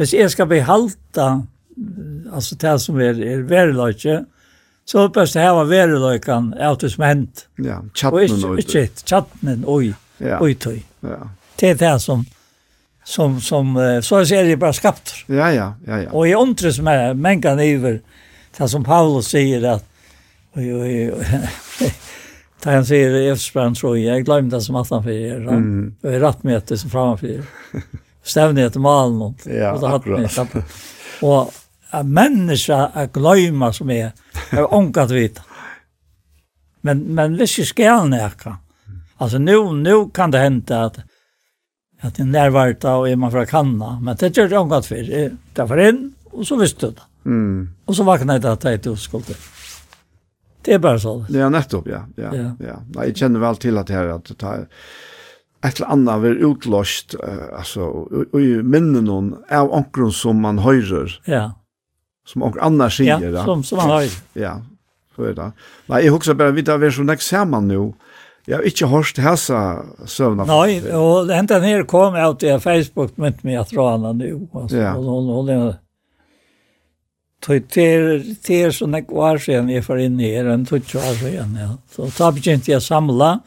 [0.00, 1.26] hvis jeg skal behalta
[2.32, 4.26] altså det som er, er värdelaget
[4.88, 7.46] så er det best å här var värdelagen det som er hänt.
[7.58, 9.92] Ja, Og chatten och shit, chatten oj.
[10.40, 10.80] Oj tøy.
[11.04, 11.28] Ja.
[11.60, 12.24] Det er det som
[13.04, 15.12] som som så ser det bare skapt.
[15.28, 16.10] Ja ja, ja ja.
[16.12, 18.00] Og jeg undrar som är människan över
[18.58, 19.84] det som Paulus sier at
[20.56, 21.24] oi, oi, oi.
[22.62, 25.38] Där han i Efsbrand tror jeg, jeg glemte det som at han fyrer.
[25.48, 25.94] Mm.
[26.02, 26.34] Og jeg Mm.
[26.42, 27.42] med det som framför er.
[28.22, 29.34] stävna ett malen.
[29.44, 29.86] Ja, och det
[31.22, 31.52] Och
[31.90, 34.12] en människa att glömma som är
[34.50, 35.42] är onkat vita.
[36.80, 38.56] Men men det är skäl näka.
[39.16, 40.96] Alltså nu nu kan det hända att
[42.00, 45.30] att det närvarta och är man från Kanna, men det gör det onkat för.
[45.54, 47.02] Det var in och så visste det.
[47.24, 47.70] Mm.
[47.84, 49.38] Och så vaknade det att det är oskuldt.
[50.62, 51.26] Det är bara så.
[51.28, 52.06] Ja, nettopp, ja.
[52.16, 52.56] Ja, ja.
[52.60, 52.82] ja.
[52.94, 54.56] Nej, jag känner väl till att det här att ta
[55.62, 58.06] et eller annet vil utlåst, uh, alltså
[58.38, 61.20] i minnen noen, av onkron som man höjer.
[61.24, 61.52] Ja.
[62.26, 63.32] Som onkel annars säger.
[63.32, 64.08] Ja, som, som man har.
[64.32, 64.62] Ja,
[65.16, 65.52] så er det.
[65.86, 67.92] Nej, jag bare, vi tar vært så nästa sammen nu.
[68.46, 70.44] Jag har inte hört hälsa søvna.
[70.44, 74.48] Nej, och det där nere kom ut i Facebook med mig att rana nu.
[74.52, 74.94] Alltså, ja.
[74.94, 75.74] Och hon, hon, hon,
[77.40, 81.58] tog ter ter så när var sen jag för in ner en tog så sen
[81.60, 83.40] ja så så begynte jag samla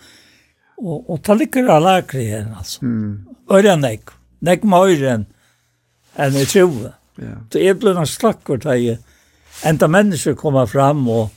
[0.82, 2.84] Og, og ta ligger av lakri her, altså.
[2.86, 3.36] Mm.
[3.54, 4.12] Øren nek,
[4.44, 5.26] nek med øren
[6.20, 6.94] enn i trove.
[7.22, 7.38] Ja.
[7.52, 9.00] Så jeg ble noen slakker til jeg,
[9.70, 11.30] enda mennesker kommer fram og,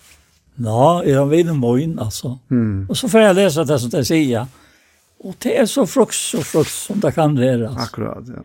[0.56, 2.38] ja, i han vinner moin, altså.
[2.48, 2.86] Mm.
[2.88, 4.48] Og så får jeg lese det som de sier,
[5.20, 7.88] og det er så fruks og fruks som det kan være, altså.
[7.90, 8.44] Akkurat, ja.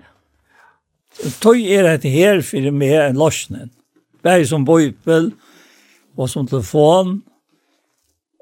[1.44, 3.72] Tøy er et her for meg en løsning.
[4.24, 5.32] Bare som bøypel,
[6.18, 7.20] og som telefon,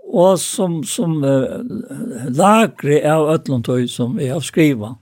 [0.10, 1.60] og som, som uh,
[2.34, 4.96] lagre av ötlund tog som jeg har skriva.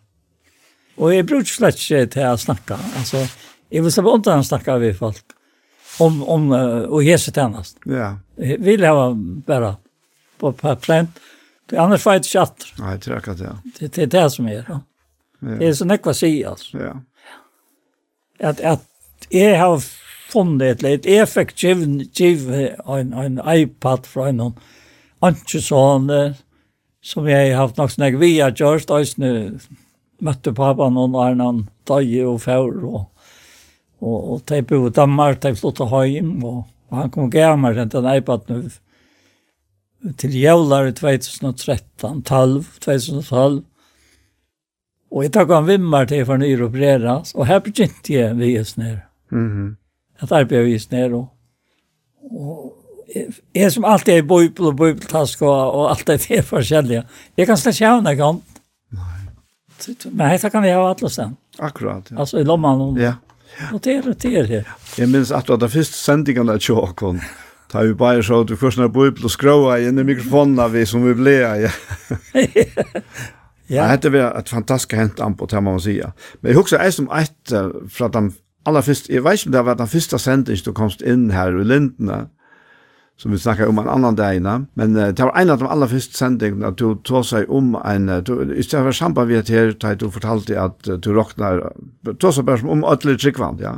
[0.97, 2.77] Og jeg bruker slett ikke til å snakke.
[2.99, 3.23] Altså,
[3.71, 5.35] jeg vil slippe undan å snakke av folk
[6.03, 7.79] om, om uh, og Jesu tjennast.
[7.87, 8.17] Ja.
[8.41, 9.09] Jeg vil ha
[9.47, 9.77] bare
[10.41, 11.21] på, på plent.
[11.75, 12.73] Annars var jeg ikke atter.
[12.79, 13.53] Nei, jeg tror akkurat det.
[13.79, 14.61] Det, det er det som er.
[14.67, 14.81] Ja.
[15.41, 15.55] Ja.
[15.59, 16.79] Det er så nekva å si, altså.
[16.81, 16.93] Ja.
[18.51, 19.81] At, at jeg har
[20.27, 24.57] funnet et litt effektivt giv en, en iPad fra noen
[25.21, 26.35] Antjesåne,
[27.01, 29.59] som jeg har haft nok snakk via har gjort, og jeg
[30.21, 33.05] møtte noen og Arnan, Døye og fjør, og,
[34.01, 38.01] og, og de bor i Danmark, de flyttet hjem, og, og han kom gammel, til
[38.01, 38.61] den eipat nu,
[40.17, 43.63] til jævlar i 2013, 12, 2012,
[45.07, 48.63] og jeg takk han vimmer til for nyr opereras, og her begynte jeg vi i
[48.63, 48.97] sned.
[49.31, 49.75] Mm -hmm.
[50.21, 51.27] Jeg arbeidde vi i sned, og,
[52.31, 52.76] og
[53.55, 57.03] jeg som alltid er i bøybel og bøybeltask og, og alt det er forskjellige.
[57.37, 58.41] Jeg kan slett sjøvne kan.
[58.95, 59.17] Nei.
[60.11, 61.37] Men dette kan vi ha alle stedet.
[61.59, 62.19] Akkurat, ja.
[62.19, 62.81] Altså i lommen.
[62.81, 63.15] Og, ja.
[63.59, 63.73] ja.
[63.73, 64.71] Og det er det er her.
[64.97, 67.21] Jeg minns at det første sendingen er tjåkon.
[67.71, 70.85] Ta vi bare så at du først når bøybel og skråa inn i mikrofonen vi
[70.85, 71.37] som vi ble.
[71.43, 71.71] Ja.
[73.69, 73.95] ja.
[73.95, 75.99] det var et fantastisk hent an på det man må si.
[76.41, 78.31] Men jeg husker jeg som etter fra den
[78.67, 81.55] aller første, jeg vet ikke om det var den første sendingen du komst inn her
[81.55, 82.27] i Lindene,
[83.17, 84.67] som vi snackar om en annan dag innan.
[84.73, 87.75] Men uh, det var en av de allra första sändningarna att du tog sig om
[87.75, 91.73] en, du, istället för samband vid här, där du fortalte att uh, du rocknar,
[92.19, 93.75] tog sig bara som om ödlig tryggvand, ja.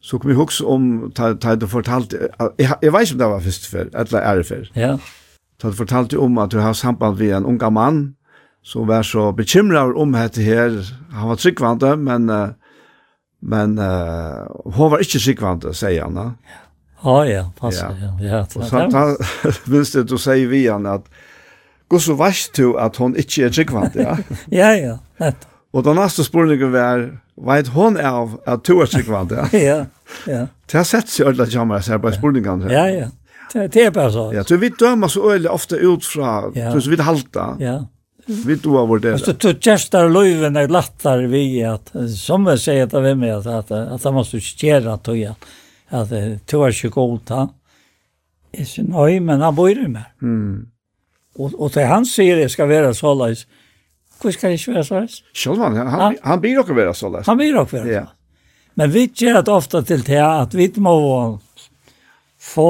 [0.00, 3.40] Så kom jag också om, där du fortalte, jag, jag vet inte om det var
[3.40, 4.70] först för, eller är det för.
[4.74, 4.98] Ja.
[5.60, 8.14] Så du fortalte om att du har samband vid en unga man,
[8.62, 10.96] som var så bekymrad om dette her.
[11.12, 12.48] Han var tryggvande, men, uh,
[13.40, 16.14] men uh, hon var ikke tryggvande, sier han.
[16.14, 16.32] Ja.
[17.04, 18.30] Ja, ja, passer Ja.
[18.30, 18.40] ja.
[18.56, 19.16] Og så han
[19.70, 21.06] visste du sier vi han at
[21.92, 24.16] gå så vart du at hon ikke er tryggvant, ja.
[24.48, 24.94] ja, ja.
[25.20, 25.48] Nett.
[25.72, 29.48] Og den neste spørningen var vet hon av at du er tryggvant, ja.
[29.56, 29.78] ja,
[30.28, 30.46] ja.
[30.68, 32.64] Det har sett seg ödla jammar jeg ser bare spørningen.
[32.72, 33.10] Ja, ja.
[33.52, 34.30] Det er bare så.
[34.32, 36.72] Ja, så vi dømer så ödla ofte ut fra, ja.
[36.72, 37.50] så vi halta.
[37.60, 37.82] Ja.
[38.26, 39.18] Vi du har det.
[39.18, 43.70] Så du testar löven är lättare vi att som jag säger att vem är att
[43.70, 45.34] att man måste skära tojan
[45.92, 47.50] at det var ikke godt han.
[48.52, 50.08] Jeg sier, nei, men han bor i meg.
[50.20, 50.66] Mm.
[51.40, 53.46] Og, og til han sier det skal være så løs.
[54.20, 55.20] Hvor skal det ikke være så løs?
[55.36, 57.28] Selv han, han, han blir nok være så løs.
[57.28, 57.96] Han blir nok være så løs.
[57.96, 58.04] Ja.
[58.80, 60.94] Men vi gjør det ofte til det at vi må
[62.42, 62.68] få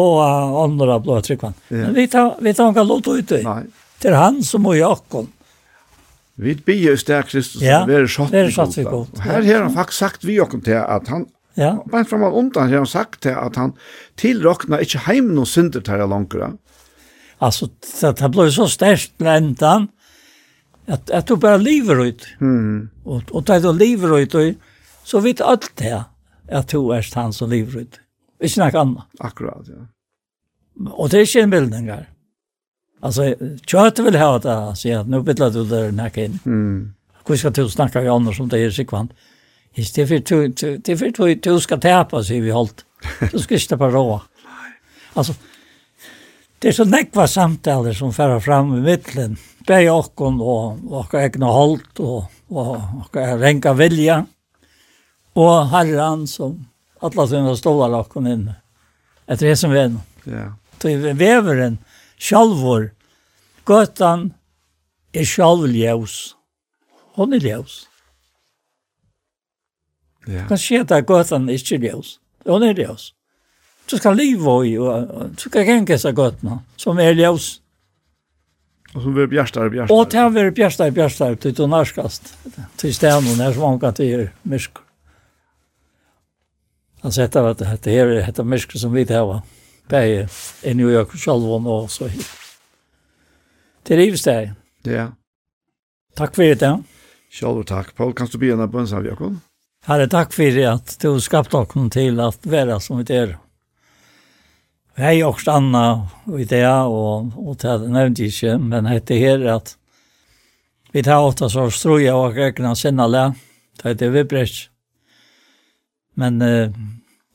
[0.63, 1.55] andre blå tryggvann.
[1.71, 1.87] Ja.
[1.87, 3.45] Men vi tar, vi tar ikke lov til det.
[3.47, 3.63] Nei.
[4.03, 5.29] Til han som må Jakob.
[5.29, 5.39] oss.
[6.43, 9.13] Vi bier sterk Kristus, ja, vi er satt vi godt.
[9.19, 11.85] Og her har han faktisk sagt vi oss til at han Ja.
[11.87, 13.75] Bare fram av undan har han sagt det at han
[14.21, 16.55] tilrokna ikke heim noen synder til langere.
[17.43, 19.91] Altså, det, det ble så størst lentan
[20.87, 22.29] at, at du bare lever ut.
[22.41, 22.89] Mm.
[23.05, 24.39] Og, og da du lever ut,
[25.05, 25.99] så vet alt det
[26.53, 28.01] at du er han som lever ut.
[28.43, 29.05] Ikke noe annet.
[29.21, 29.85] Akkurat, ja.
[30.97, 32.09] Og det er ikke en bildning her.
[33.03, 36.39] Altså, vill vil ha det, sier at nå bidler du der nekken.
[36.47, 36.95] Mm.
[37.27, 39.13] Hvor skal du snakke med andre som det er sikkvant?
[39.13, 39.32] Mm
[39.75, 42.85] Det är för att du ska täpa, säger vi hållt.
[43.33, 44.23] Du ska inte bara råa.
[45.13, 45.35] Alltså,
[46.59, 49.37] det är så nekva samtaler som färrar fram i mittlen.
[49.67, 54.27] Bär jag och och egna hållt och och renka vilja.
[55.33, 56.67] Och herran som
[57.01, 58.55] alla sina stolar och hon inne.
[59.27, 60.01] Ett resenvän.
[60.25, 60.57] Ja.
[60.79, 61.79] Det är väveren,
[62.19, 62.91] självor,
[63.67, 64.35] gøtan
[65.13, 66.35] är själv ljus.
[67.15, 67.89] Hon är ljus.
[70.29, 70.47] Ja.
[70.49, 72.19] Kan se at gøtan er ikke ljøs.
[72.47, 73.13] Hun er ljøs.
[73.87, 77.59] Så skal livet i, og du skal genke seg gøtene, som er ljøs.
[78.95, 82.35] Og så blir Og til Och det blir bjärstar til du tonarskast.
[82.77, 84.71] til stenen, när som ankat i mysk.
[87.03, 89.43] Han sätter att det här är detta mysk som vi det var.
[89.89, 90.29] Bäge
[90.63, 92.27] i New York själv och så hit.
[93.85, 94.27] Til rivs.
[94.85, 95.13] Ja.
[96.17, 96.83] Tack för det.
[97.31, 97.95] Själv tack.
[97.95, 99.37] Paul, kan du be en abonnemang av Jakob?
[99.83, 103.33] Herre, takk for at du skapte oss til at være som vi er.
[104.95, 106.07] Hei og Anna
[106.39, 109.75] i det, og, og det nevnte jeg ikke, men det her at
[110.95, 113.25] vi tar ofte så strøy av egne sinnale,
[113.81, 114.69] det heter Vibrech.
[116.15, 116.71] Men uh,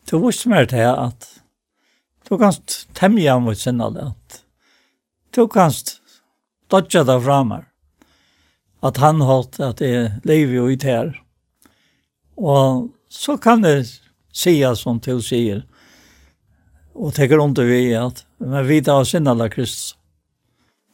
[0.07, 1.27] du visste mer til at
[2.29, 2.55] du kan
[2.95, 4.41] temja mot sinnale, at
[5.35, 5.75] du kan
[6.71, 7.67] dodja det fra meg.
[8.79, 11.15] At han holdt at det lever jo i det her.
[12.37, 13.85] Og så kan det
[14.33, 15.67] säga som till säger
[16.93, 19.95] och tänker om vi att men vi tar sin alla Kristus.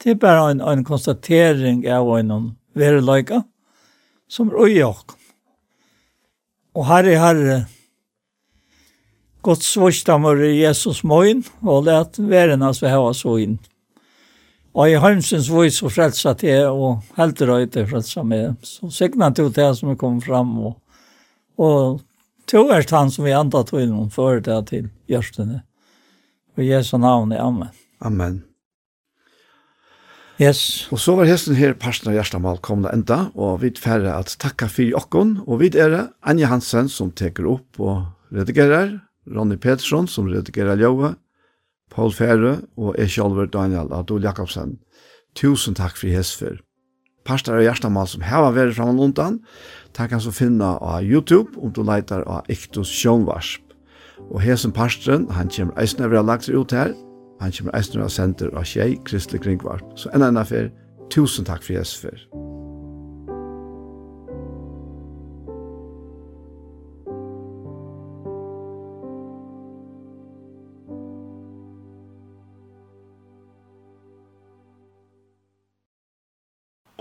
[0.03, 3.43] Det är bara en, en konstatering av en verlöjka
[4.27, 5.05] som är ojak.
[6.73, 7.65] Och herre, herre
[9.41, 13.59] Gott svårstammer i Jesus mån och lät världen oss vi har så in.
[14.73, 18.55] Og i heimsens vis og frelsa til, og heldur og etter frelsa med.
[18.65, 20.79] Så signa til det som er kommet fram, og
[21.59, 22.01] Og
[22.49, 25.61] to er han som vi antar til noen før det til gjørstene.
[26.57, 27.71] Og Jesu navn er Amen.
[28.01, 28.43] Amen.
[30.41, 30.87] Yes.
[30.91, 34.65] Og så var hesten her parsten av Gjerstamal komna enda, og vi færre at takka
[34.67, 38.97] for okkon, og vi er Anja Hansen som teker opp og redigerer,
[39.29, 41.13] Ronny Petersson som redigerer Ljøve,
[41.93, 44.79] Paul Fære og jeg selv Daniel Adol Jakobsen.
[45.37, 46.57] Tusen takk for hesfer.
[47.23, 49.37] Parster av Gjerstamal som heva vært framan undan,
[49.93, 53.61] Det kan du finne på YouTube om du leitar av Iktus Sjånvarsp.
[54.31, 56.95] Og hesen parstren, han kommer eisne over å lagt seg ut her.
[57.41, 59.85] Han kommer eisne over sender av tjei, Kristelig Kringvarp.
[59.99, 60.71] Så enn enn affær,
[61.13, 62.52] tusen takk for Jesus for.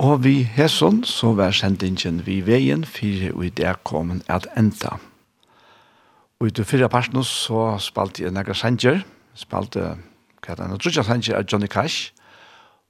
[0.03, 3.69] Og vi hesson så var sendingen vi veien fyrir og i det
[4.27, 4.97] at enda.
[6.41, 9.05] Og i det fyrre parten så spalte jeg nægge sanger,
[9.35, 9.95] spalte
[10.43, 12.11] hva er det, sanger av Johnny Cash,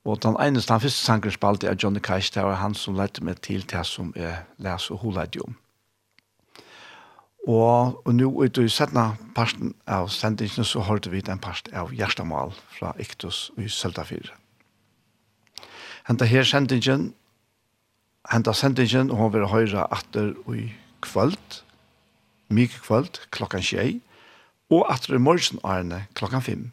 [0.04, 3.20] og den eneste, den første sanger spalte av Johnny Cash, det var han som lette
[3.20, 5.56] meg til det som jeg leser og holde om.
[7.46, 11.92] Og, og nå i det settende parten av sendingen så hørte vi den parten av
[11.92, 14.41] Gjerstamal fra Iktus i Søltafyret
[16.08, 17.12] henta her sendingen,
[18.30, 20.72] henta sendingen, og hun vil høre atter i
[21.02, 21.62] kvöld,
[22.48, 24.00] mye kvöld, klokkan tjei,
[24.70, 26.70] og atter i morgen Arne klokkan fem.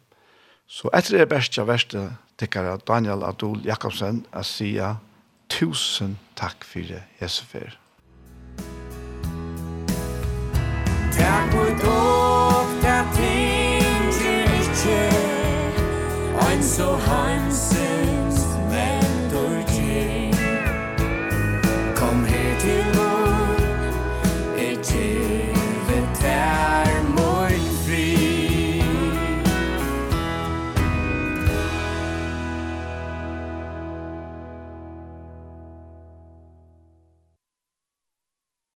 [0.66, 2.02] Så etter det beste best jeg verste
[2.38, 4.76] tikkere Daniel Adol Jakobsen å si
[5.50, 7.76] tusen takk for det, Jesu Jesufer.
[11.18, 11.74] Takk for
[12.82, 15.02] dere ting til ikke,
[16.46, 17.79] ein så hansen.